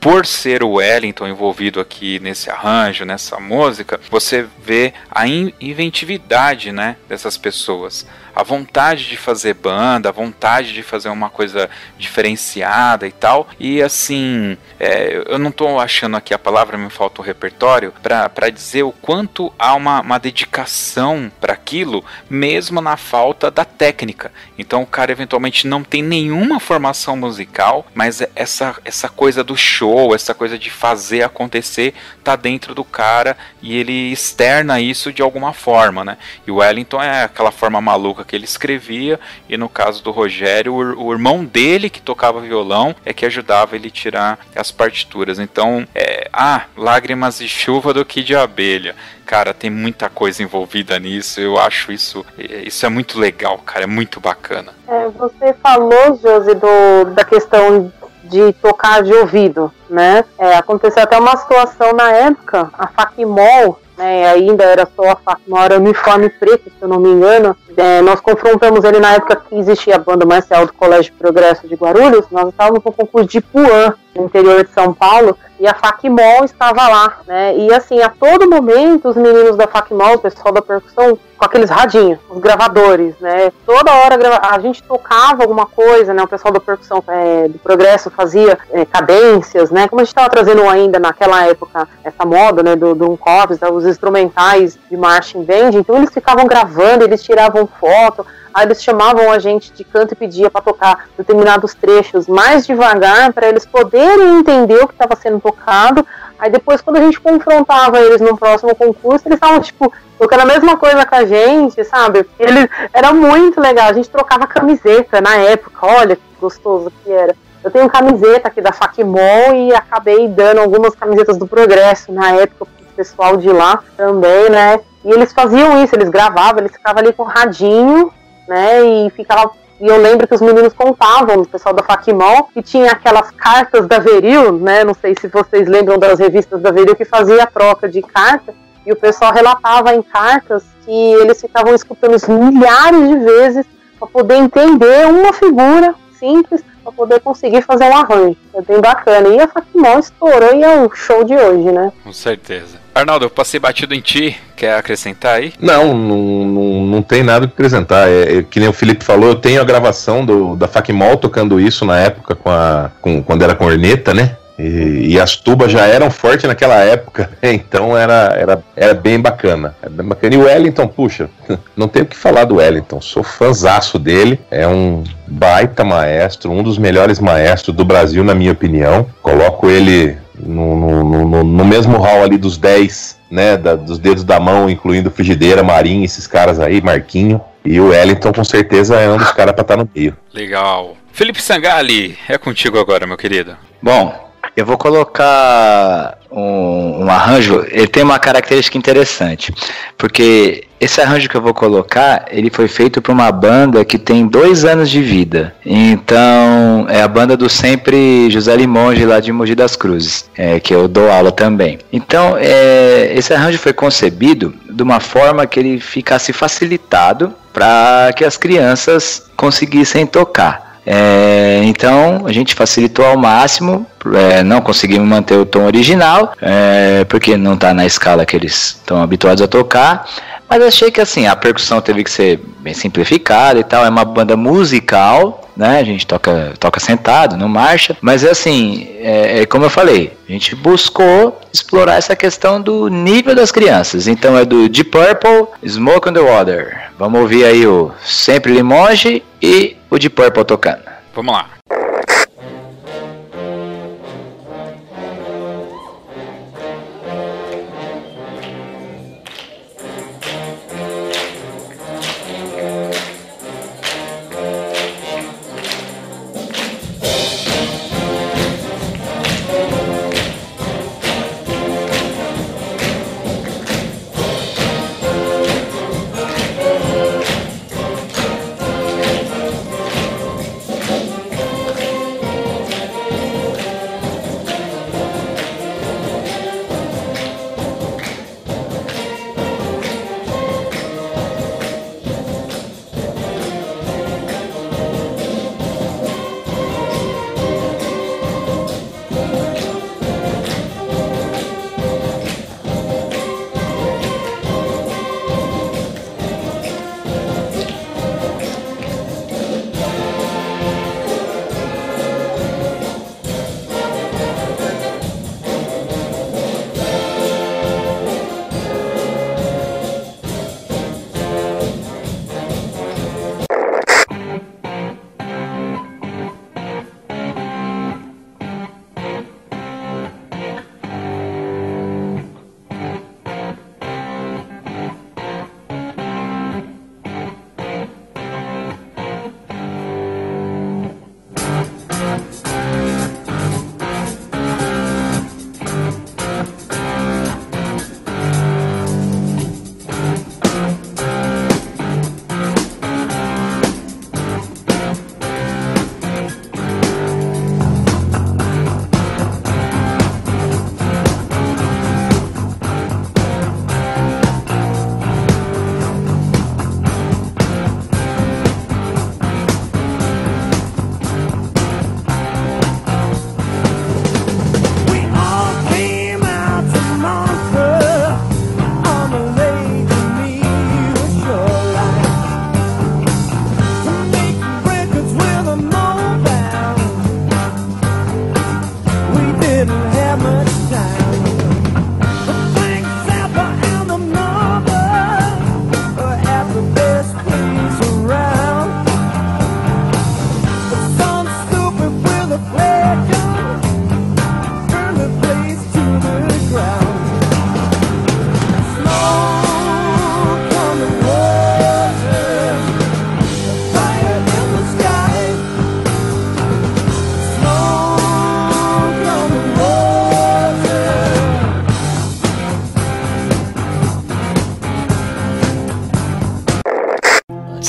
[0.00, 6.70] por ser o Wellington envolvido aqui nesse arranjo, nessa música, você vê a in- inventividade,
[6.72, 8.06] né, dessas pessoas.
[8.36, 13.48] A vontade de fazer banda, a vontade de fazer uma coisa diferenciada e tal.
[13.58, 18.50] E assim, é, eu não tô achando aqui a palavra, me falta o repertório, para
[18.50, 24.30] dizer o quanto há uma, uma dedicação para aquilo, mesmo na falta da técnica.
[24.58, 30.14] Então o cara eventualmente não tem nenhuma formação musical, mas essa, essa coisa do show,
[30.14, 35.54] essa coisa de fazer acontecer, tá dentro do cara e ele externa isso de alguma
[35.54, 36.18] forma, né?
[36.46, 40.74] E o Wellington é aquela forma maluca que ele escrevia, e no caso do Rogério,
[40.74, 45.38] o, o irmão dele que tocava violão é que ajudava ele tirar as partituras.
[45.38, 48.94] Então, é, ah, lágrimas de chuva do que de abelha.
[49.24, 51.40] Cara, tem muita coisa envolvida nisso.
[51.40, 54.72] Eu acho isso, é, isso é muito legal, cara, é muito bacana.
[54.86, 57.92] É, você falou, Josi, do, da questão
[58.24, 60.24] de tocar de ouvido, né?
[60.38, 65.62] É, aconteceu até uma situação na época, a Facmol, né, ainda era só a Facmol,
[65.62, 67.56] era uniforme preto, se eu não me engano.
[67.76, 71.74] É, nós confrontamos ele na época que existia a banda marcial do Colégio Progresso de
[71.74, 76.44] Guarulhos, nós estávamos no concurso de Puan, no interior de São Paulo, e a Facmol
[76.44, 77.56] estava lá, né?
[77.56, 81.70] E assim, a todo momento, os meninos da Facmol, o pessoal da percussão, com aqueles
[81.70, 83.50] radinhos, os gravadores, né?
[83.64, 86.22] Toda hora a gente tocava alguma coisa, né?
[86.22, 89.88] O pessoal da percussão é, do progresso fazia é, cadências, né?
[89.88, 92.76] Como a gente estava trazendo ainda naquela época essa moda, né?
[92.76, 98.26] Do, do Uncops, os instrumentais de marching band, então eles ficavam gravando, eles tiravam foto,
[98.56, 103.30] Aí eles chamavam a gente de canto e pedia para tocar determinados trechos mais devagar
[103.30, 106.06] para eles poderem entender o que estava sendo tocado.
[106.38, 110.46] Aí depois, quando a gente confrontava eles no próximo concurso, eles estavam tipo tocando a
[110.46, 112.26] mesma coisa com a gente, sabe?
[112.38, 113.90] Eles era muito legal.
[113.90, 115.86] A gente trocava camiseta na época.
[115.86, 117.36] Olha que gostoso que era.
[117.62, 122.64] Eu tenho camiseta aqui da Facmol e acabei dando algumas camisetas do Progresso na época
[122.64, 124.80] pro pessoal de lá também, né?
[125.06, 128.12] E eles faziam isso, eles gravavam, eles ficavam ali com o radinho
[128.46, 128.82] né?
[128.84, 129.50] E ficava.
[129.78, 133.86] E eu lembro que os meninos contavam, o pessoal da Facmol, que tinha aquelas cartas
[133.86, 134.84] da Veril, né?
[134.84, 138.54] Não sei se vocês lembram das revistas da Veril que fazia a troca de carta.
[138.86, 143.66] E o pessoal relatava em cartas que eles ficavam escutando isso milhares de vezes
[143.98, 148.36] para poder entender uma figura simples para poder conseguir fazer um arranjo.
[148.54, 149.28] É bem bacana.
[149.28, 151.92] E a Facmol estourou e é o show de hoje, né?
[152.02, 152.85] Com certeza.
[152.96, 154.34] Arnaldo, eu passei batido em ti.
[154.56, 155.52] Quer acrescentar aí?
[155.60, 158.08] Não, não, não, não tem nada que apresentar.
[158.08, 161.60] É, é que nem o Felipe falou, eu tenho a gravação do, da Facmol tocando
[161.60, 164.36] isso na época, com a, com, quando era corneta, né?
[164.58, 169.76] E, e as tubas já eram fortes naquela época, então era, era, era bem bacana.
[169.82, 170.34] Era bem bacana.
[170.34, 171.28] E o Wellington, puxa,
[171.76, 176.62] não tenho o que falar do Wellington, sou fãzaço dele, é um baita maestro, um
[176.62, 179.06] dos melhores maestros do Brasil, na minha opinião.
[179.20, 184.24] Coloco ele no, no, no, no mesmo hall ali dos 10, né, da- dos dedos
[184.24, 187.40] da mão, incluindo Frigideira, Marinho, esses caras aí, Marquinho.
[187.64, 190.16] E o Wellington, com certeza, é um dos caras pra estar no meio.
[190.32, 190.96] Legal.
[191.12, 193.56] Felipe Sangali, é contigo agora, meu querido.
[193.82, 194.25] Bom,
[194.56, 197.64] eu vou colocar um, um arranjo.
[197.70, 199.54] Ele tem uma característica interessante,
[199.98, 204.26] porque esse arranjo que eu vou colocar, ele foi feito por uma banda que tem
[204.26, 205.54] dois anos de vida.
[205.64, 210.74] Então, é a banda do sempre José Limonge lá de Mogi das Cruzes, é, que
[210.74, 211.78] eu dou aula também.
[211.92, 218.24] Então, é, esse arranjo foi concebido de uma forma que ele ficasse facilitado para que
[218.24, 220.65] as crianças conseguissem tocar.
[220.86, 223.84] É, então a gente facilitou ao máximo,
[224.14, 228.76] é, não conseguimos manter o tom original, é, porque não está na escala que eles
[228.76, 230.08] estão habituados a tocar.
[230.48, 233.84] Mas achei que assim, a percussão teve que ser bem simplificada e tal.
[233.84, 235.78] É uma banda musical, né?
[235.78, 237.96] A gente toca, toca sentado, não marcha.
[238.00, 242.88] Mas é assim, é, é como eu falei, a gente buscou explorar essa questão do
[242.88, 244.06] nível das crianças.
[244.06, 246.90] Então é do Deep Purple, Smoke on the Water.
[246.98, 250.80] Vamos ouvir aí o Sempre Limonge e o Deep Purple tocando.
[251.14, 251.55] Vamos lá.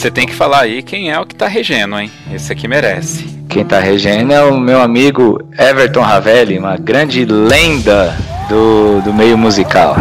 [0.08, 2.10] Você tem que falar aí quem é o que tá regendo, hein?
[2.32, 3.26] Esse aqui merece.
[3.50, 8.18] Quem tá regendo é o meu amigo Everton Ravelli, uma grande lenda
[8.48, 9.98] do, do meio musical.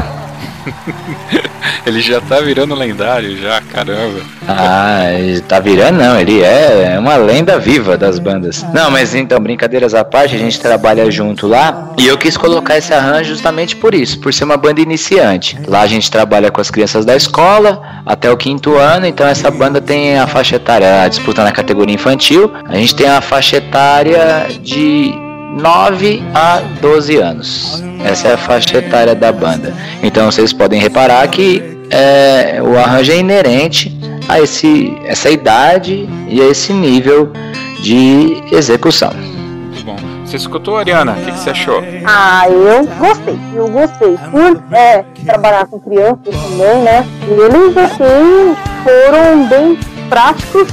[1.84, 4.20] Ele já tá virando lendário já, caramba.
[4.46, 8.64] Ah, ele tá virando não, ele é uma lenda viva das bandas.
[8.74, 12.76] Não, mas então, brincadeiras à parte, a gente trabalha junto lá e eu quis colocar
[12.76, 15.56] esse arranjo justamente por isso, por ser uma banda iniciante.
[15.66, 19.50] Lá a gente trabalha com as crianças da escola até o quinto ano, então essa
[19.50, 22.52] banda tem a faixa etária disputando na categoria infantil.
[22.64, 25.12] A gente tem a faixa etária de
[25.60, 27.82] 9 a 12 anos.
[28.04, 29.74] Essa é a faixa etária da banda.
[30.04, 31.60] Então vocês podem reparar que
[31.90, 33.92] é, o arranjo é inerente
[34.28, 37.32] a esse, essa idade e a esse nível
[37.82, 39.12] de execução.
[39.12, 39.96] Muito bom.
[40.24, 41.12] Você escutou, Ariana?
[41.12, 41.82] O que, que você achou?
[42.04, 44.16] Ah, eu gostei, eu gostei.
[44.30, 47.06] Por é, trabalhar com crianças também, né?
[47.28, 49.78] Eles, assim, foram bem
[50.08, 50.68] práticos,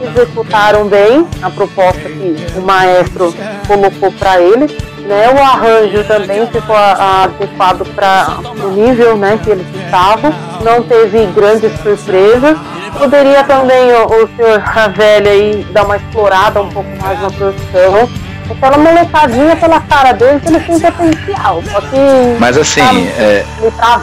[0.00, 3.32] executaram bem a proposta que o maestro
[3.68, 4.72] colocou para eles.
[5.06, 10.34] Né, o arranjo também ficou adequado para o nível né, que eles estavam,
[10.64, 12.58] não teve grandes surpresas.
[12.98, 18.25] Poderia também o, o senhor Ravelli aí dar uma explorada um pouco mais na produção.
[18.50, 21.96] Aquela molecadinha pela cara deles, eles têm potencial, só que
[22.38, 23.44] Mas assim, tá é,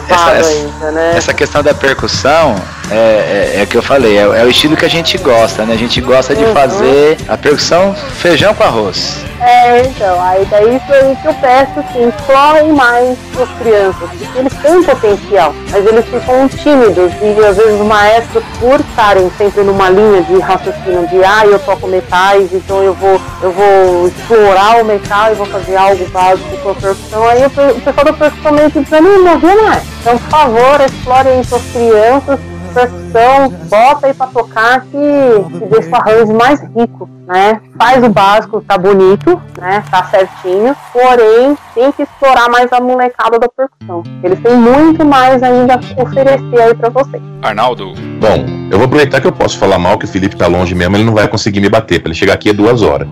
[0.08, 1.12] essa- ainda, né?
[1.16, 2.54] essa questão da percussão
[2.90, 5.64] é, é, é o que eu falei, é, é o estilo que a gente gosta,
[5.64, 5.74] né?
[5.74, 6.52] A gente gosta de Uhum.
[6.52, 9.16] fazer a percussão feijão com arroz.
[9.44, 14.54] É, então, aí daí aí que eu peço, assim, explorem mais as crianças, porque eles
[14.54, 19.90] têm potencial, mas eles ficam tímidos e às vezes os maestros, por estarem sempre numa
[19.90, 24.84] linha de raciocínio de ah, eu toco metais, então eu vou, eu vou explorar o
[24.84, 28.70] metal e vou fazer algo básico com a percussão, aí o pessoal da percussão meio
[28.70, 29.82] que desanima, viu, né?
[30.00, 32.40] Então, por favor, explorem suas crianças,
[32.74, 37.60] percussão, bota aí pra tocar que, que deixa o arranjo mais rico, né?
[37.78, 39.82] Faz o básico, tá bonito, né?
[39.90, 44.02] Tá certinho, porém tem que explorar mais a molecada da percussão.
[44.22, 47.22] Eles têm muito mais ainda a oferecer aí pra vocês.
[47.42, 47.94] Arnaldo,
[48.24, 50.96] Bom, eu vou aproveitar que eu posso falar mal, que o Felipe tá longe mesmo,
[50.96, 53.06] ele não vai conseguir me bater, pra ele chegar aqui é duas horas.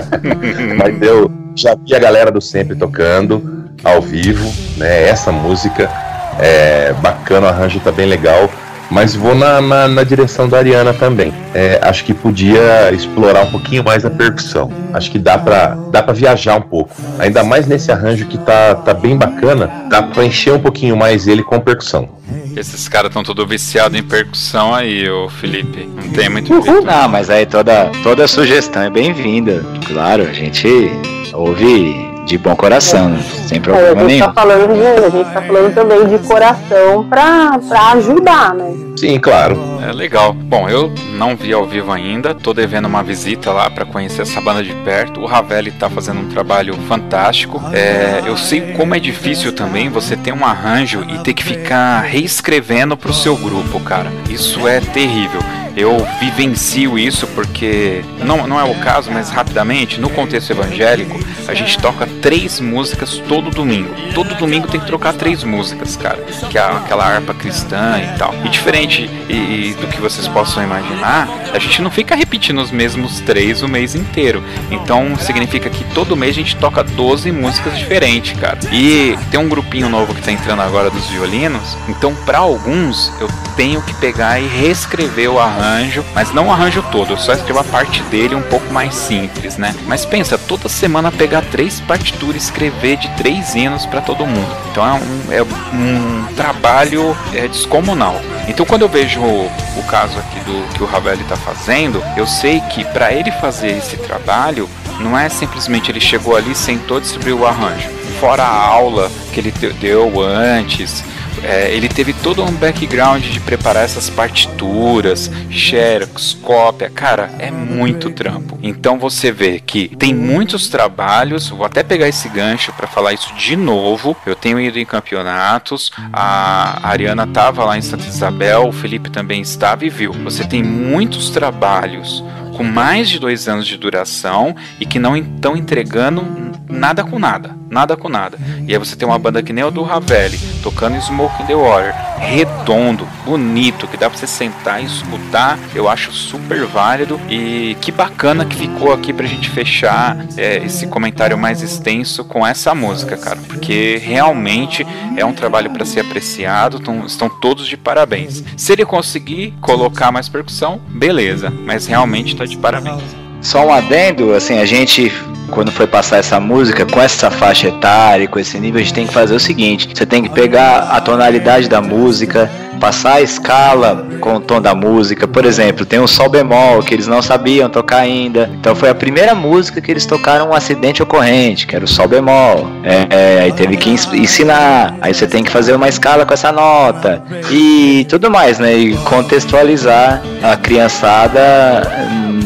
[0.78, 5.08] Mas eu já vi a galera do Sempre tocando ao vivo, né?
[5.08, 5.90] Essa música
[6.38, 8.48] é bacana, o arranjo tá bem legal.
[8.90, 11.32] Mas vou na, na, na direção da Ariana também.
[11.54, 14.70] É, acho que podia explorar um pouquinho mais a percussão.
[14.92, 16.94] Acho que dá pra, dá pra viajar um pouco.
[17.18, 21.26] Ainda mais nesse arranjo que tá, tá bem bacana, dá pra encher um pouquinho mais
[21.26, 22.08] ele com percussão.
[22.56, 25.88] esses caras estão tudo viciados em percussão aí, ô Felipe.
[25.94, 26.82] Não tem muito jeito.
[26.82, 29.64] Não, mas aí toda, toda sugestão é bem-vinda.
[29.86, 30.90] Claro, a gente
[31.32, 33.16] ouve de bom coração,
[33.46, 34.26] sem É, a problema gente nenhum.
[34.26, 37.58] tá falando de, a gente tá falando também de coração pra
[37.92, 38.74] ajudar, né?
[38.96, 39.58] Sim, claro.
[39.86, 40.32] É legal.
[40.32, 44.40] Bom, eu não vi ao vivo ainda, tô devendo uma visita lá pra conhecer essa
[44.40, 45.20] banda de perto.
[45.20, 47.60] O Ravelli tá fazendo um trabalho fantástico.
[47.72, 52.00] É, eu sei como é difícil também você ter um arranjo e ter que ficar
[52.00, 54.10] reescrevendo pro seu grupo, cara.
[54.30, 55.40] Isso é terrível.
[55.76, 61.52] Eu vivencio isso porque não, não é o caso, mas rapidamente, no contexto evangélico, a
[61.52, 63.94] gente toca três músicas todo domingo.
[64.14, 66.16] Todo domingo tem que trocar três músicas, cara.
[66.50, 68.34] Que é aquela harpa cristã e tal.
[68.42, 72.70] E diferente e, e do que vocês possam imaginar, a gente não fica repetindo os
[72.70, 74.42] mesmos três o mês inteiro.
[74.70, 78.58] Então significa que todo mês a gente toca 12 músicas diferentes, cara.
[78.72, 81.76] E tem um grupinho novo que tá entrando agora dos violinos.
[81.88, 86.84] Então, para alguns, eu tenho que pegar e reescrever o arranjo, mas não o arranjo
[86.92, 89.74] todo, eu só escrevo a parte dele um pouco mais simples, né?
[89.86, 94.56] Mas pensa, toda semana pegar três partituras e escrever de três hinos para todo mundo.
[94.70, 98.20] Então é um, é um trabalho é, descomunal.
[98.48, 99.46] Então quando eu vejo o,
[99.78, 103.68] o caso aqui do que o Ravelli tá fazendo, eu sei que para ele fazer
[103.68, 104.68] esse trabalho,
[105.00, 107.88] não é simplesmente ele chegou ali, sentou, distribuiu o arranjo.
[108.20, 109.50] Fora a aula que ele
[109.80, 111.02] deu antes,
[111.42, 118.10] é, ele teve todo um background de preparar essas partituras, xerox, cópia, cara, é muito
[118.10, 118.58] trampo.
[118.62, 123.34] Então você vê que tem muitos trabalhos, vou até pegar esse gancho para falar isso
[123.34, 124.16] de novo.
[124.26, 129.40] Eu tenho ido em campeonatos, a Ariana tava lá em Santa Isabel, o Felipe também
[129.40, 130.12] estava e viu.
[130.24, 132.24] Você tem muitos trabalhos
[132.56, 136.24] com mais de dois anos de duração e que não estão entregando
[136.68, 138.38] nada com nada, nada com nada.
[138.66, 141.54] E aí você tem uma banda que nem o do Ravelli, tocando Smoke in the
[141.54, 147.76] Water, redondo, bonito, que dá pra você sentar e escutar, eu acho super válido e
[147.80, 152.74] que bacana que ficou aqui pra gente fechar é, esse comentário mais extenso com essa
[152.74, 154.86] música, cara, porque realmente
[155.16, 158.42] é um trabalho para ser apreciado, tão- estão todos de parabéns.
[158.56, 163.02] Se ele conseguir colocar mais percussão, beleza, mas realmente tá de parabéns.
[163.40, 165.12] Só um adendo, assim, a gente,
[165.50, 169.06] quando foi passar essa música, com essa faixa etária, com esse nível, a gente tem
[169.06, 172.50] que fazer o seguinte: você tem que pegar a tonalidade da música,
[172.80, 175.26] passar a escala com o tom da música.
[175.26, 178.50] Por exemplo, tem um sol bemol que eles não sabiam tocar ainda.
[178.60, 182.06] Então foi a primeira música que eles tocaram um acidente ocorrente, que era o sol
[182.08, 182.68] bemol.
[182.84, 183.06] É,
[183.38, 184.94] é, aí teve que ens- ensinar.
[185.00, 187.22] Aí você tem que fazer uma escala com essa nota.
[187.50, 188.74] E tudo mais, né?
[188.76, 191.82] E contextualizar a criançada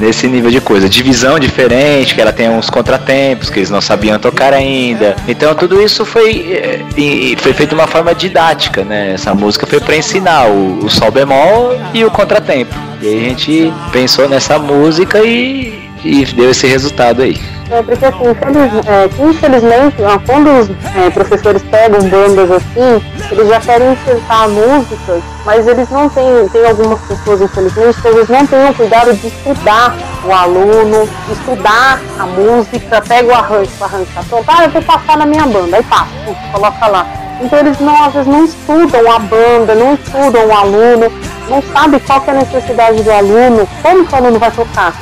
[0.00, 0.88] nesse nível de coisa.
[0.88, 5.14] Divisão diferente, que ela tem uns contratempos que eles não sabiam tocar ainda.
[5.28, 9.12] Então tudo isso foi, eh, foi feito de uma forma didática, né?
[9.12, 12.74] Essa música foi para ensinar o, o sol bemol e o contratempo.
[13.02, 17.40] E aí a gente pensou nessa música e e deu esse resultado aí.
[17.70, 19.96] É, porque assim, infeliz- é, infelizmente,
[20.26, 23.00] quando os é, professores pegam bandas assim,
[23.30, 28.28] eles já querem insertar músicas, mas eles não têm, tem algumas pessoas, infelizmente, que eles
[28.28, 29.94] não têm o cuidado de estudar
[30.24, 34.82] o aluno, estudar a música, pega o arranjo, o arranjo tá pronto, ah, eu vou
[34.82, 36.10] passar na minha banda, aí passa,
[36.52, 37.06] coloca lá.
[37.40, 41.10] Então eles não, às vezes não estudam a banda, não estudam o aluno,
[41.50, 44.94] não sabe qual é a necessidade do aluno, como que o aluno vai tocar.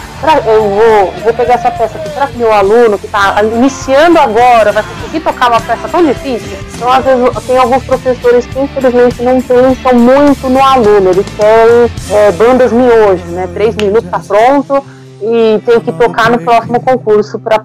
[0.44, 4.72] Eu vou, vou pegar essa peça aqui, será que meu aluno que está iniciando agora
[4.72, 6.58] vai conseguir tocar uma peça tão difícil?
[6.74, 11.90] Então, às vezes, tem alguns professores que infelizmente não pensam muito no aluno, eles querem
[12.10, 13.48] é, bandas miojo, né?
[13.54, 14.84] Três minutos tá pronto
[15.22, 17.62] e tem que tocar no próximo concurso para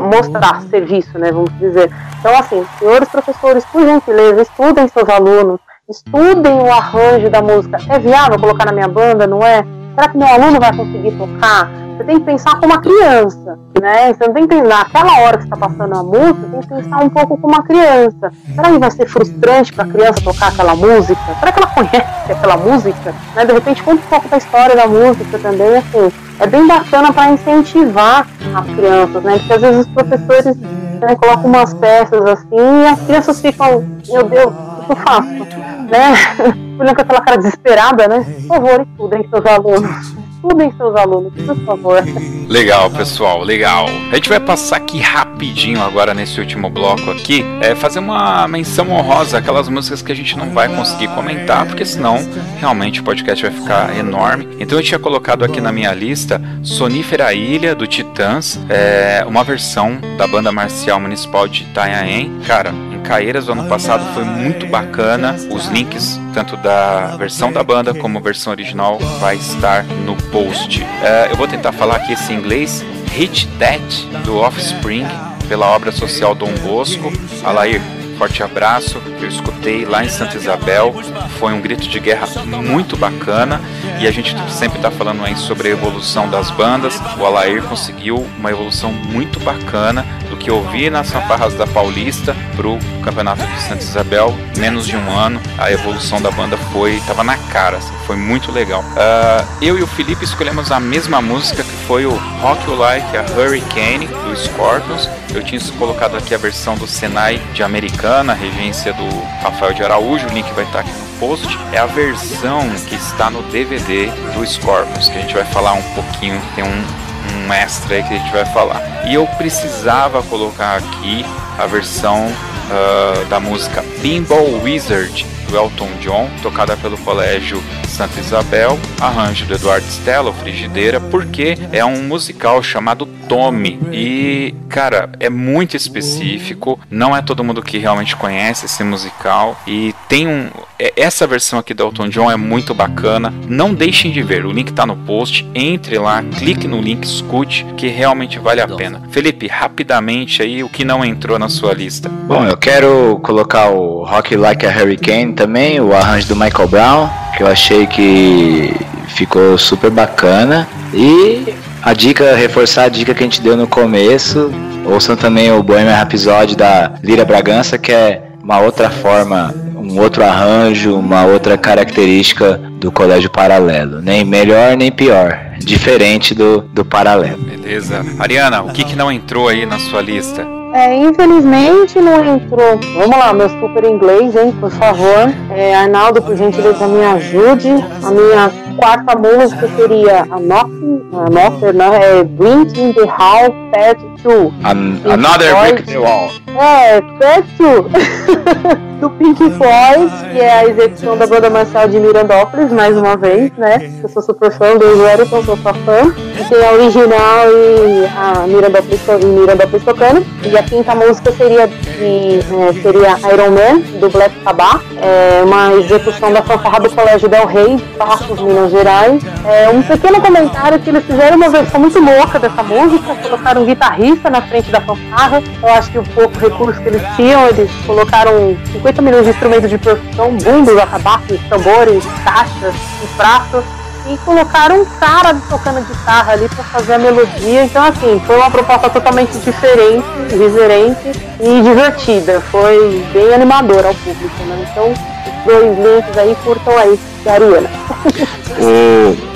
[0.00, 1.32] mostrar serviço, né?
[1.32, 1.90] Vamos dizer.
[2.20, 5.58] Então, assim, senhores professores, por gentileza, estudem seus alunos,
[5.90, 7.78] estudem o arranjo da música.
[7.88, 9.64] É viável colocar na minha banda, não é?
[9.94, 11.68] Será que meu aluno vai conseguir tocar?
[11.96, 14.14] Você tem que pensar como uma criança, né?
[14.14, 17.04] Você não tem que pensar, naquela hora que está passando a música, tem que pensar
[17.04, 18.32] um pouco como uma criança.
[18.54, 21.20] Será que vai ser frustrante para a criança tocar aquela música?
[21.38, 23.14] Será que ela conhece aquela música?
[23.34, 23.44] Né?
[23.44, 26.12] De repente, conta um pouco da história da música também, assim.
[26.38, 29.38] É bem bacana para incentivar as crianças, né?
[29.38, 34.24] Porque às vezes os professores né, colocam umas peças assim e as crianças ficam, meu
[34.24, 35.79] Deus, o que eu faço?
[35.90, 36.14] Né?
[36.78, 38.24] Olhando com aquela cara desesperada, né?
[38.46, 40.20] Por favor, estudem seus alunos.
[40.42, 42.02] Estudem seus alunos, por favor.
[42.48, 43.86] Legal, pessoal, legal.
[44.10, 48.90] A gente vai passar aqui rapidinho agora nesse último bloco aqui, é fazer uma menção
[48.90, 52.16] honrosa aquelas músicas que a gente não vai conseguir comentar, porque senão
[52.58, 54.48] realmente o podcast vai ficar enorme.
[54.58, 59.98] Então eu tinha colocado aqui na minha lista Sonífera Ilha do Titãs, é uma versão
[60.16, 62.40] da banda marcial municipal de Itanhaém.
[62.46, 62.72] Cara,
[63.04, 65.36] Caeiras do ano passado foi muito bacana.
[65.50, 70.82] Os links tanto da versão da banda como versão original vai estar no post.
[71.02, 72.84] É, eu vou tentar falar aqui esse inglês.
[73.12, 75.06] Hit That do Offspring
[75.48, 77.12] pela obra social Dom Bosco.
[77.44, 77.80] Alair,
[78.20, 79.00] forte abraço.
[79.18, 80.94] Eu escutei lá em Santa Isabel.
[81.38, 83.58] Foi um grito de guerra muito bacana.
[83.98, 87.00] E a gente sempre está falando aí sobre a evolução das bandas.
[87.18, 92.36] O Alair conseguiu uma evolução muito bacana do que eu vi nas fanfarras da Paulista
[92.56, 94.36] pro Campeonato de Santa Isabel.
[94.58, 97.00] Menos de um ano, a evolução da banda foi.
[97.06, 98.84] tava na cara, assim, foi muito legal.
[98.98, 103.16] Ah, eu e o Felipe escolhemos a mesma música que foi o Rock You Like
[103.16, 105.08] a Hurricane do Scorpions.
[105.34, 107.62] Eu tinha colocado aqui a versão do Senai de
[108.10, 109.08] Americana, regência do
[109.40, 110.26] Rafael de Araújo.
[110.26, 111.46] O link vai estar aqui no post.
[111.72, 115.82] É a versão que está no DVD do Scorpions, que a gente vai falar um
[115.94, 116.40] pouquinho.
[116.56, 118.82] Tem um, um extra aí que a gente vai falar.
[119.06, 121.24] E eu precisava colocar aqui
[121.56, 122.26] a versão
[122.70, 129.54] ah, da música Pinball Wizard do Elton John, tocada pelo Colégio Santa Isabel, arranjo do
[129.54, 133.78] Eduardo Stella, o Frigideira, porque é um musical chamado Tommy.
[133.92, 139.60] E, cara, é muito específico, não é todo mundo que realmente conhece esse musical.
[139.66, 140.48] E tem um.
[140.78, 143.32] é- Essa versão aqui do Elton John é muito bacana.
[143.48, 145.46] Não deixem de ver, o link tá no post.
[145.54, 149.02] Entre lá, clique no link, escute, que realmente vale a pena.
[149.10, 152.08] Felipe, rapidamente aí, o que não entrou na sua lista?
[152.08, 157.08] Bom, eu quero colocar o Rock Like a Hurricane também, o arranjo do Michael Brown,
[157.36, 158.74] que eu achei que
[159.08, 160.68] ficou super bacana.
[160.92, 164.52] E a dica, reforçar a dica que a gente deu no começo,
[164.84, 170.24] ouçam também o Bohemian Rhapsody da Lira Bragança, que é uma outra forma, um outro
[170.24, 174.00] arranjo, uma outra característica do Colégio Paralelo.
[174.00, 177.42] Nem melhor nem pior, diferente do, do Paralelo.
[177.42, 178.04] Beleza.
[178.18, 180.59] Ariana, o que, que não entrou aí na sua lista?
[180.72, 182.78] É, infelizmente não entrou.
[182.94, 185.28] Vamos lá, meu super inglês, hein, por favor.
[185.50, 187.70] É, Arnaldo, por gentileza, me ajude.
[188.02, 192.18] A minha quarta música seria a Knocking, a Knocker, né?
[192.20, 194.52] É Blink in the Hall Part 2.
[194.64, 196.30] An- another Brick in the Wall.
[196.58, 198.80] É, 2.
[199.00, 203.50] do Pink Floyd, que é a execução da banda marcial de Mirandópolis, mais uma vez,
[203.56, 203.90] né?
[204.02, 206.14] Eu sou super fã do Wellington, sou sua fã.
[206.38, 210.24] E tem a original e a Mirandópolis, e Mirandópolis tocando.
[210.44, 214.82] E a quinta música seria, de, é, seria Iron Man, do Black Sabbath.
[215.00, 219.22] É uma execução da fanfarra do Colégio Del Rey, de Passos, Minas Gerais.
[219.46, 223.64] É um pequeno comentário que eles fizeram uma versão muito louca dessa música, colocaram um
[224.10, 225.42] guitarrista na frente da fanfarra.
[225.62, 229.70] Eu acho que o pouco recurso que eles tinham, eles colocaram 50 milhões de instrumentos
[229.70, 233.64] de percussão, bundos, atabaques, tambores, caixas e pratos.
[234.08, 237.64] E colocaram um cara tocando guitarra ali pra fazer a melodia.
[237.64, 242.40] Então, assim, foi uma proposta totalmente diferente, diferente e divertida.
[242.50, 244.66] Foi bem animadora ao público, né?
[244.70, 247.70] Então, os dois links aí, curtam aí, da Ariana.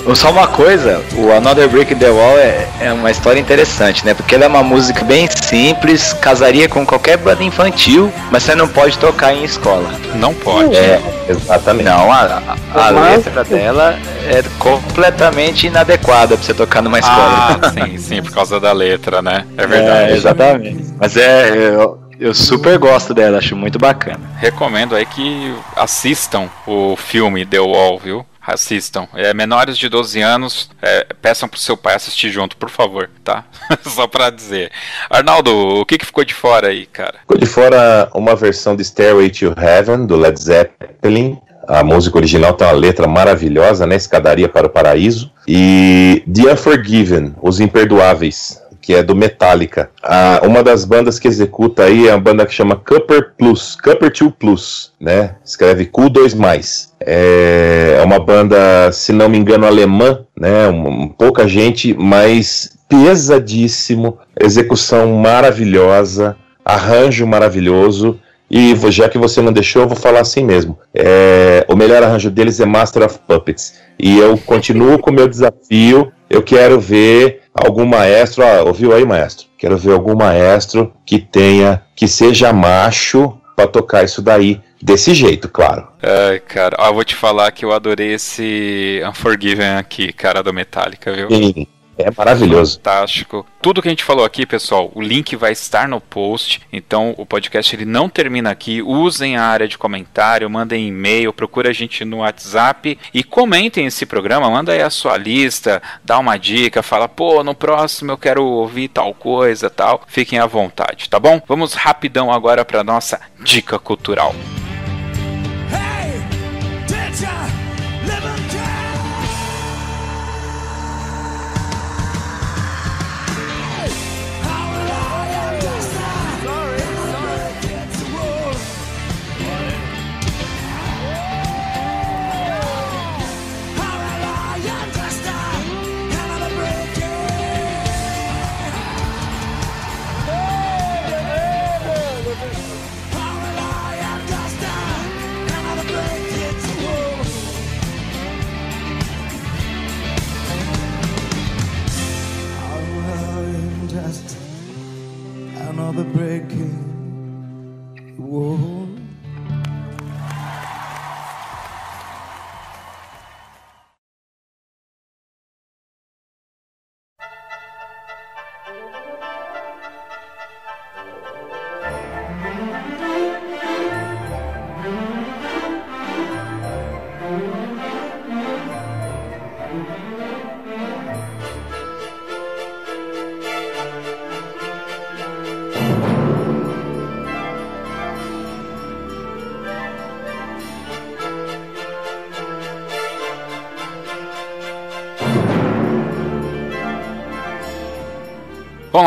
[0.06, 4.05] O, Só uma coisa, o Another Brick in the Wall é, é uma história interessante,
[4.05, 4.12] né?
[4.15, 8.69] Porque ela é uma música bem simples, casaria com qualquer banda infantil, mas você não
[8.69, 9.89] pode tocar em escola.
[10.16, 10.77] Não pode.
[10.77, 11.85] É, Exatamente.
[11.89, 12.43] não, a,
[12.74, 13.98] a- a letra dela
[14.28, 17.59] é completamente inadequada pra você tocar numa escola.
[17.62, 19.47] Ah, sim, sim, por causa da letra, né?
[19.56, 20.12] É verdade.
[20.12, 20.85] É, exatamente.
[21.01, 24.31] Mas é, eu, eu super gosto dela, acho muito bacana.
[24.39, 28.27] Recomendo aí que assistam o filme The Wall, viu?
[28.41, 29.07] Assistam.
[29.15, 33.45] É, menores de 12 anos, é, peçam pro seu pai assistir junto, por favor, tá?
[33.85, 34.73] Só pra dizer.
[35.11, 37.17] Arnaldo, o que, que ficou de fora aí, cara?
[37.21, 41.39] Ficou de fora uma versão de Stairway to Heaven, do Led Zeppelin.
[41.69, 43.97] A música original tem uma letra maravilhosa, né?
[43.97, 45.31] Escadaria para o Paraíso.
[45.47, 49.90] E The Unforgiven, Os Imperdoáveis, que é do Metallica.
[50.02, 54.12] Ah, uma das bandas que executa aí é uma banda que chama Cupper Plus, Cupper
[54.12, 55.36] 2 Plus, né?
[55.43, 56.89] Escreve Q2+.
[57.01, 60.69] É uma banda, se não me engano, alemã, né?
[60.69, 68.20] Um, pouca gente, mas pesadíssimo, execução maravilhosa, arranjo maravilhoso.
[68.51, 70.78] E já que você não deixou, eu vou falar assim mesmo.
[70.94, 73.81] É, o melhor arranjo deles é Master of Puppets.
[73.98, 76.12] E eu continuo com o meu desafio.
[76.35, 78.43] Eu quero ver algum maestro.
[78.44, 79.47] Ah, ouviu aí, maestro?
[79.56, 84.61] Quero ver algum maestro que tenha, que seja macho para tocar isso daí.
[84.82, 85.86] Desse jeito, claro.
[86.02, 90.52] Ai, cara, ó, eu vou te falar que eu adorei esse Unforgiven aqui, cara, do
[90.52, 91.28] Metallica, viu?
[91.31, 91.66] Sim,
[91.99, 92.77] é maravilhoso.
[92.77, 93.47] Fantástico.
[93.61, 96.61] Tudo que a gente falou aqui, pessoal, o link vai estar no post.
[96.73, 98.83] Então, o podcast ele não termina aqui.
[98.83, 104.05] Usem a área de comentário, mandem e-mail, procura a gente no WhatsApp e comentem esse
[104.05, 104.51] programa.
[104.51, 108.89] Manda aí a sua lista, dá uma dica, fala, pô, no próximo eu quero ouvir
[108.89, 110.03] tal coisa, tal.
[110.07, 111.41] Fiquem à vontade, tá bom?
[111.47, 114.35] Vamos rapidão agora para nossa dica cultural.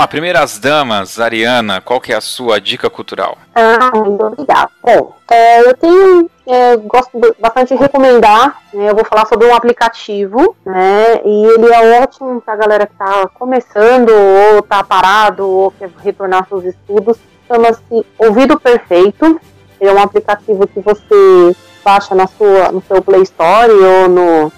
[0.07, 3.37] Primeiras damas, Ariana, qual que é a sua dica cultural?
[3.55, 4.69] Ah, muito obrigada.
[4.83, 9.55] Bom, é, eu tenho, é, gosto bastante de recomendar, né, eu vou falar sobre um
[9.55, 15.71] aplicativo, né, e ele é ótimo para galera que está começando, ou está parado, ou
[15.71, 17.17] quer retornar seus estudos,
[17.47, 19.39] chama-se Ouvido Perfeito,
[19.79, 24.51] ele é um aplicativo que você baixa na sua, no seu Play Store ou no,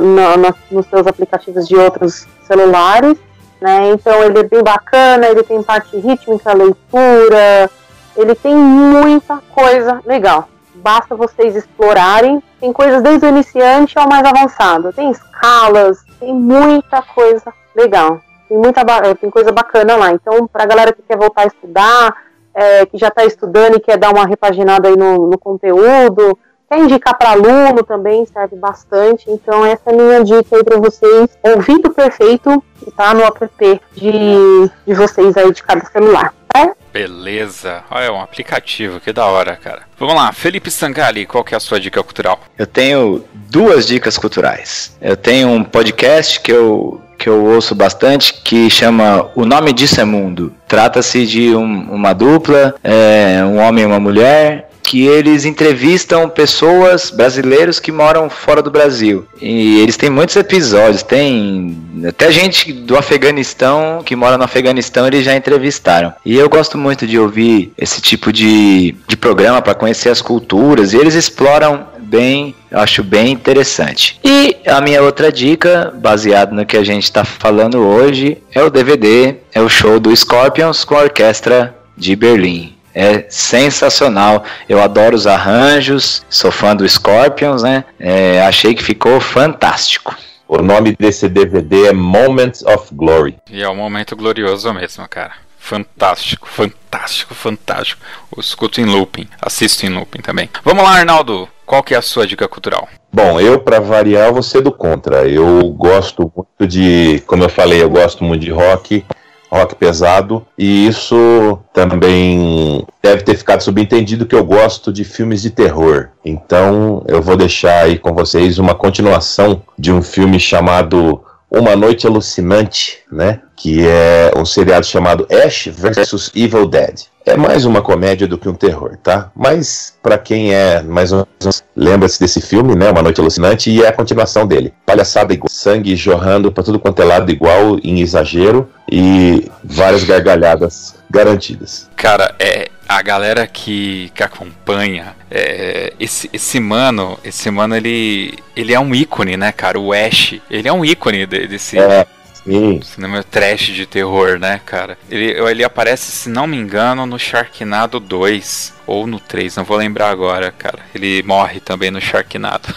[0.00, 3.16] no na- nos seus aplicativos de outros celulares,
[3.64, 7.70] né, então ele é bem bacana, ele tem parte rítmica, leitura,
[8.14, 10.50] ele tem muita coisa legal.
[10.74, 12.42] Basta vocês explorarem.
[12.60, 14.92] Tem coisas desde o iniciante ao mais avançado.
[14.92, 18.20] Tem escalas, tem muita coisa legal.
[18.50, 20.12] Tem muita eh, tem coisa bacana lá.
[20.12, 22.14] Então, pra galera que quer voltar a estudar,
[22.54, 26.38] eh, que já está estudando e quer dar uma repaginada aí no, no conteúdo,
[26.74, 29.24] quer indicar para aluno também, serve bastante.
[29.30, 31.30] Então, essa é a minha dica aí para vocês.
[31.42, 33.48] Ouvido perfeito, que tá no app
[33.94, 36.34] de, de vocês aí de cada celular.
[36.48, 36.72] Tá?
[36.92, 37.82] Beleza.
[37.90, 39.82] Olha, é um aplicativo, que da hora, cara.
[39.98, 42.38] Vamos lá, Felipe Sangali, qual que é a sua dica cultural?
[42.56, 44.96] Eu tenho duas dicas culturais.
[45.00, 50.00] Eu tenho um podcast que eu, que eu ouço bastante que chama O Nome Disso
[50.00, 50.52] é Mundo.
[50.68, 57.10] Trata-se de um- uma dupla, é, um homem e uma mulher, que eles entrevistam pessoas
[57.10, 59.26] brasileiros que moram fora do Brasil.
[59.40, 65.24] E eles têm muitos episódios, tem até gente do Afeganistão que mora no Afeganistão, eles
[65.24, 66.12] já entrevistaram.
[66.24, 70.92] E eu gosto muito de ouvir esse tipo de, de programa para conhecer as culturas,
[70.92, 74.20] e eles exploram bem, eu acho bem interessante.
[74.22, 78.70] E a minha outra dica, baseado no que a gente está falando hoje, é o
[78.70, 82.73] DVD, é o show do Scorpions com a orquestra de Berlim.
[82.94, 84.44] É sensacional.
[84.68, 87.84] Eu adoro os arranjos, sou fã do Scorpions, né?
[87.98, 90.16] É, achei que ficou fantástico.
[90.46, 93.36] O nome desse DVD é Moments of Glory.
[93.50, 95.32] E é um momento glorioso mesmo, cara.
[95.58, 98.02] Fantástico, fantástico, fantástico.
[98.36, 100.50] Eu escuto em looping, assisto em looping também.
[100.62, 101.48] Vamos lá, Arnaldo.
[101.64, 102.86] Qual que é a sua dica cultural?
[103.10, 105.26] Bom, eu, para variar, vou ser do contra.
[105.26, 109.02] Eu gosto muito de, como eu falei, eu gosto muito de rock,
[109.50, 115.50] rock pesado, e isso também deve ter ficado subentendido que eu gosto de filmes de
[115.50, 116.08] terror.
[116.24, 122.06] Então, eu vou deixar aí com vocês uma continuação de um filme chamado Uma Noite
[122.06, 123.40] Alucinante, né?
[123.56, 127.02] Que é um seriado chamado Ash vs Evil Dead.
[127.26, 129.30] É mais uma comédia do que um terror, tá?
[129.34, 132.90] Mas para quem é mais ou menos lembra-se desse filme, né?
[132.90, 134.74] Uma Noite Alucinante e é a continuação dele.
[134.84, 140.96] Palhaçada igual, sangue jorrando para tudo quanto é lado igual em exagero e várias gargalhadas
[141.10, 141.88] garantidas.
[141.96, 148.74] Cara, é a galera que, que acompanha é, esse, esse mano, esse mano ele ele
[148.74, 149.80] é um ícone, né, cara?
[149.80, 152.06] O Ash, ele é um ícone de- desse É,
[152.44, 152.80] sim.
[152.82, 154.98] cinema trash de terror, né, cara?
[155.10, 159.76] Ele, ele aparece, se não me engano, no Sharknado 2 ou no 3, não vou
[159.76, 160.80] lembrar agora, cara.
[160.94, 162.68] Ele morre também no Sharknado.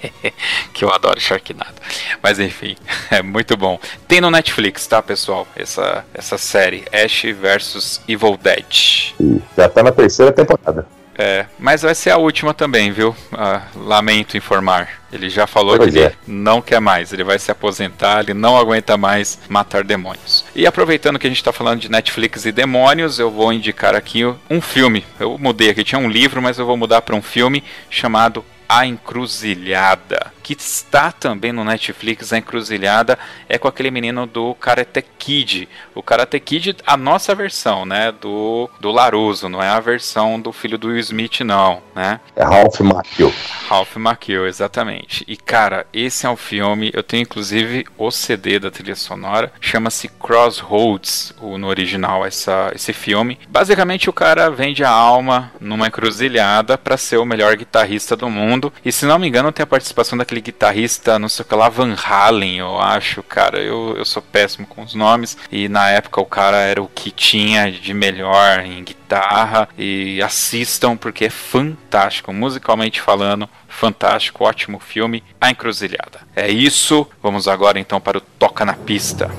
[0.72, 1.74] que eu adoro Sharknado.
[2.22, 2.76] Mas enfim,
[3.10, 3.78] é muito bom.
[4.06, 5.46] Tem no Netflix, tá, pessoal?
[5.56, 9.14] Essa, essa série, Ash vs Evil Dead.
[9.56, 10.86] Já tá na terceira temporada.
[11.20, 13.14] É, mas vai ser a última também, viu?
[13.32, 15.00] Ah, lamento informar.
[15.12, 16.14] Ele já falou Pois que ele é.
[16.26, 20.44] não quer mais, ele vai se aposentar, ele não aguenta mais matar demônios.
[20.54, 24.24] E aproveitando que a gente tá falando de Netflix e demônios, eu vou indicar aqui
[24.48, 25.04] um filme.
[25.18, 28.86] Eu mudei aqui, tinha um livro, mas eu vou mudar para um filme chamado A
[28.86, 32.32] Encruzilhada, que está também no Netflix.
[32.32, 33.16] A Encruzilhada
[33.48, 35.68] é com aquele menino do Karate Kid.
[35.94, 38.10] O Karate Kid, a nossa versão, né?
[38.10, 42.18] Do, do Laruso, não é a versão do filho do Will Smith, não, né?
[42.34, 43.32] É Ralph Macchio.
[43.68, 45.24] Ralph Macchio, exatamente.
[45.28, 50.08] E cara, esse é um filme, eu tenho inclusive o CD da trilha sonora, chama-se
[50.08, 53.38] Crossroads, o, no original, essa, esse filme.
[53.48, 58.72] Basicamente o cara vende a alma numa encruzilhada para ser o melhor guitarrista do mundo.
[58.84, 61.68] E se não me engano, tem a participação daquele guitarrista, não sei o que lá,
[61.68, 63.60] Van Halen, eu acho, cara.
[63.60, 65.36] Eu, eu sou péssimo com os nomes.
[65.50, 69.68] E na época o cara era o que tinha de melhor em guitarra.
[69.76, 73.48] E assistam porque é fantástico, musicalmente falando.
[73.68, 76.20] Fantástico, ótimo filme, A Encruzilhada.
[76.34, 79.30] É isso, vamos agora então para o Toca na Pista.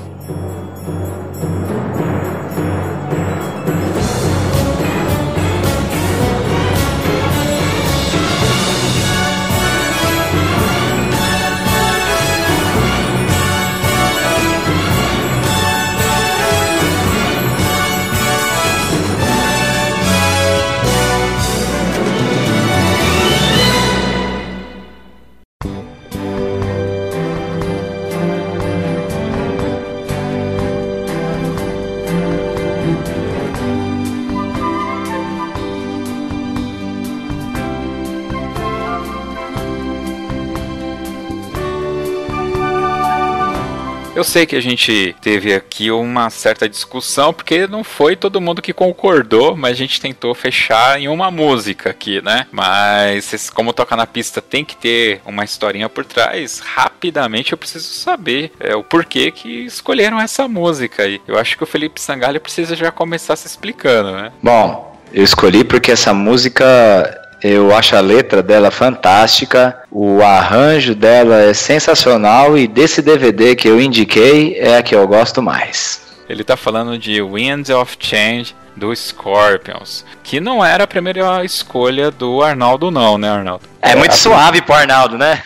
[44.22, 48.62] Eu sei que a gente teve aqui uma certa discussão, porque não foi todo mundo
[48.62, 52.46] que concordou, mas a gente tentou fechar em uma música aqui, né?
[52.52, 57.88] Mas como toca na pista tem que ter uma historinha por trás, rapidamente eu preciso
[57.88, 61.20] saber é, o porquê que escolheram essa música aí.
[61.26, 64.30] Eu acho que o Felipe Sangalho precisa já começar se explicando, né?
[64.40, 71.40] Bom, eu escolhi porque essa música eu acho a letra dela fantástica, o arranjo dela
[71.42, 76.00] é sensacional e desse DVD que eu indiquei é a que eu gosto mais.
[76.28, 82.10] Ele tá falando de Winds of Change do Scorpions, que não era a primeira escolha
[82.10, 83.64] do Arnaldo não, né, Arnaldo?
[83.82, 85.42] É muito suave pro Arnaldo, né?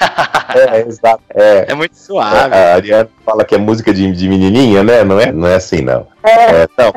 [0.55, 1.23] É, exato.
[1.35, 2.55] É, É muito suave.
[2.55, 5.03] a Ariana fala que é música de, de menininha, né?
[5.05, 6.07] Não é, não é assim, não.
[6.23, 6.95] É, não.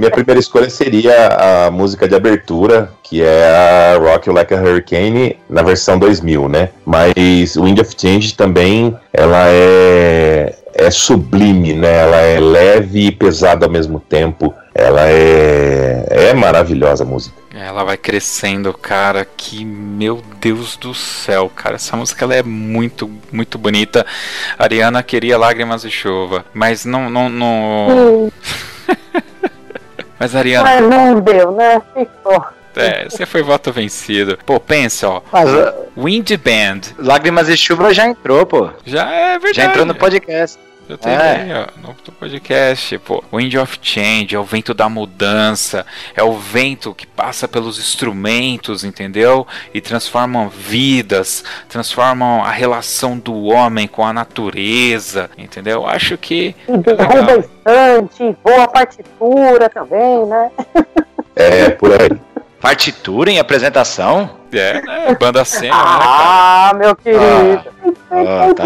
[0.00, 4.56] Minha primeira escolha seria a música de abertura, que é a Rock You Like a
[4.56, 6.70] Hurricane, na versão 2000, né?
[6.86, 11.98] Mas o Wind of Change também, ela é, é sublime, né?
[11.98, 14.54] Ela é leve e pesada ao mesmo tempo.
[14.74, 17.36] Ela é, é maravilhosa a música.
[17.54, 23.10] Ela vai crescendo, cara, que meu Deus do céu, cara, essa música ela é muito,
[23.30, 24.06] muito bonita.
[24.58, 28.32] Ariana queria lágrimas de chuva, mas não, não, não...
[30.20, 31.80] Mas Ariana, mas não deu, né?
[31.94, 32.44] Ficou.
[32.76, 34.38] É, você foi voto vencido.
[34.46, 35.22] Pô, pensa, ó.
[35.32, 35.48] Mas
[35.96, 36.80] Wind Band.
[36.98, 38.68] Lágrimas de Chuva já entrou, pô.
[38.84, 39.56] Já é verdade.
[39.56, 40.58] Já entrou no podcast.
[40.90, 41.42] Eu tenho É.
[41.42, 43.22] aí, ó, no podcast, pô.
[43.32, 45.86] Wind of Change é o vento da mudança,
[46.16, 49.46] é o vento que passa pelos instrumentos, entendeu?
[49.72, 55.86] E transformam vidas, transformam a relação do homem com a natureza, entendeu?
[55.86, 60.50] Acho que derruba estante, voa a partitura também, né?
[61.36, 62.10] É, por aí.
[62.60, 64.38] Partitura em apresentação?
[64.52, 65.16] é, né?
[65.18, 66.04] Banda cena, né, cara?
[66.04, 67.70] Ah, meu querido.
[68.10, 68.64] Ah, tá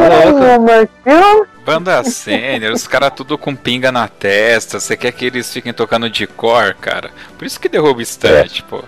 [1.04, 1.53] Tem louco.
[1.64, 4.78] Banda sênior, os caras tudo com pinga na testa.
[4.78, 7.10] Você quer que eles fiquem tocando de cor, cara?
[7.38, 8.82] Por isso que derruba estante, pô.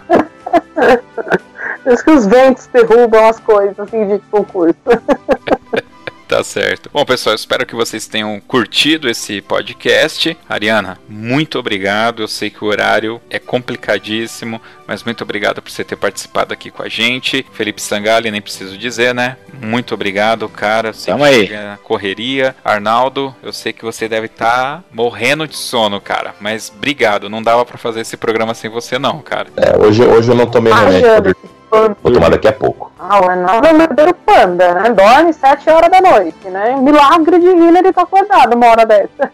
[1.83, 4.77] Por isso que os ventos derrubam as coisas assim, de concurso.
[6.29, 6.91] Tá certo.
[6.93, 10.37] Bom, pessoal, espero que vocês tenham curtido esse podcast.
[10.49, 12.23] Ariana, muito obrigado.
[12.23, 16.71] Eu sei que o horário é complicadíssimo, mas muito obrigado por você ter participado aqui
[16.71, 17.47] com a gente.
[17.53, 19.37] Felipe Sangali, nem preciso dizer, né?
[19.63, 20.93] Muito obrigado, cara.
[20.93, 21.49] Sei Tamo aí.
[21.85, 22.57] correria.
[22.65, 26.35] Arnaldo, eu sei que você deve estar morrendo de sono, cara.
[26.41, 27.29] Mas obrigado.
[27.31, 29.49] Não dava pra fazer esse programa sem você, não, cara.
[29.57, 31.37] É, hoje, hoje eu não tomei remédio
[31.71, 32.93] Vou tomar daqui a pouco.
[32.99, 34.91] Ah, o Arnaldo é o verdadeiro panda, né?
[34.91, 36.77] Dorme sete horas da noite, né?
[36.77, 39.31] Milagre divino ele tá acordado uma hora dessa.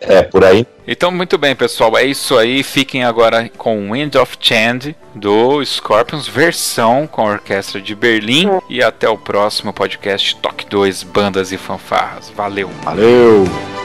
[0.00, 0.66] É, por aí.
[0.86, 1.96] Então, muito bem, pessoal.
[1.96, 2.62] É isso aí.
[2.62, 8.48] Fiquem agora com Wind of Change do Scorpions, versão com a Orquestra de Berlim.
[8.68, 12.30] E até o próximo podcast Toque 2 Bandas e Fanfarras.
[12.34, 12.70] Valeu!
[12.82, 13.79] Valeu!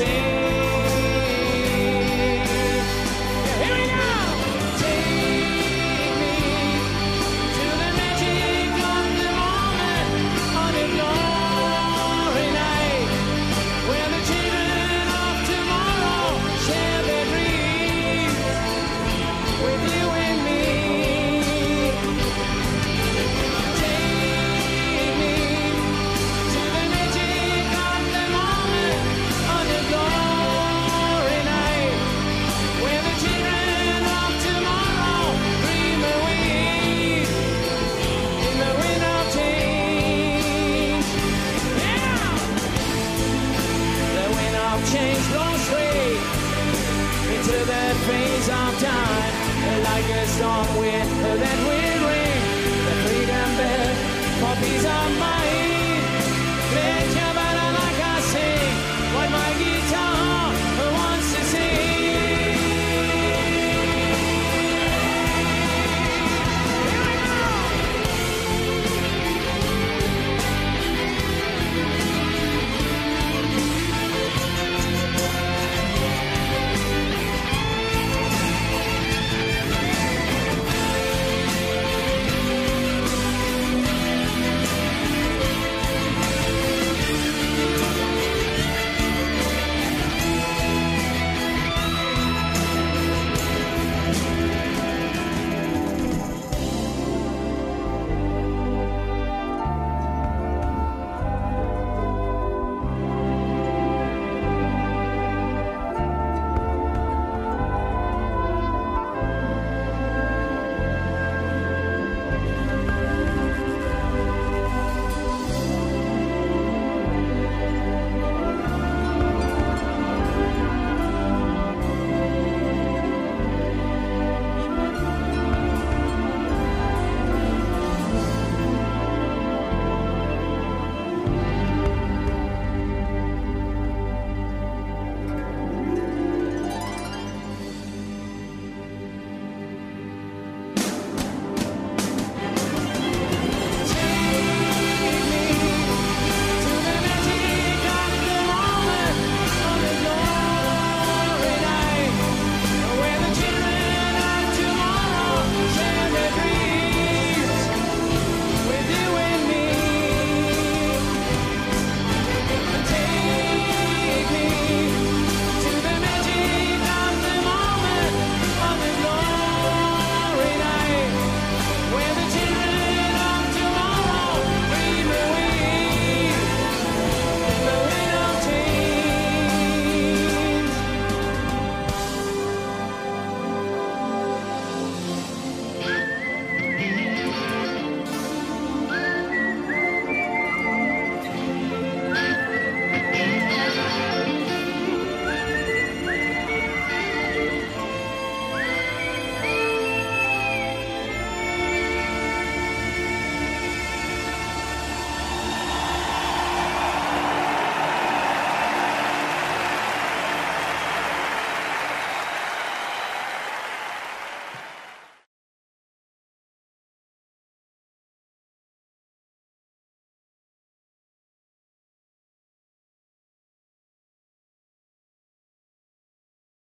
[0.00, 0.29] Of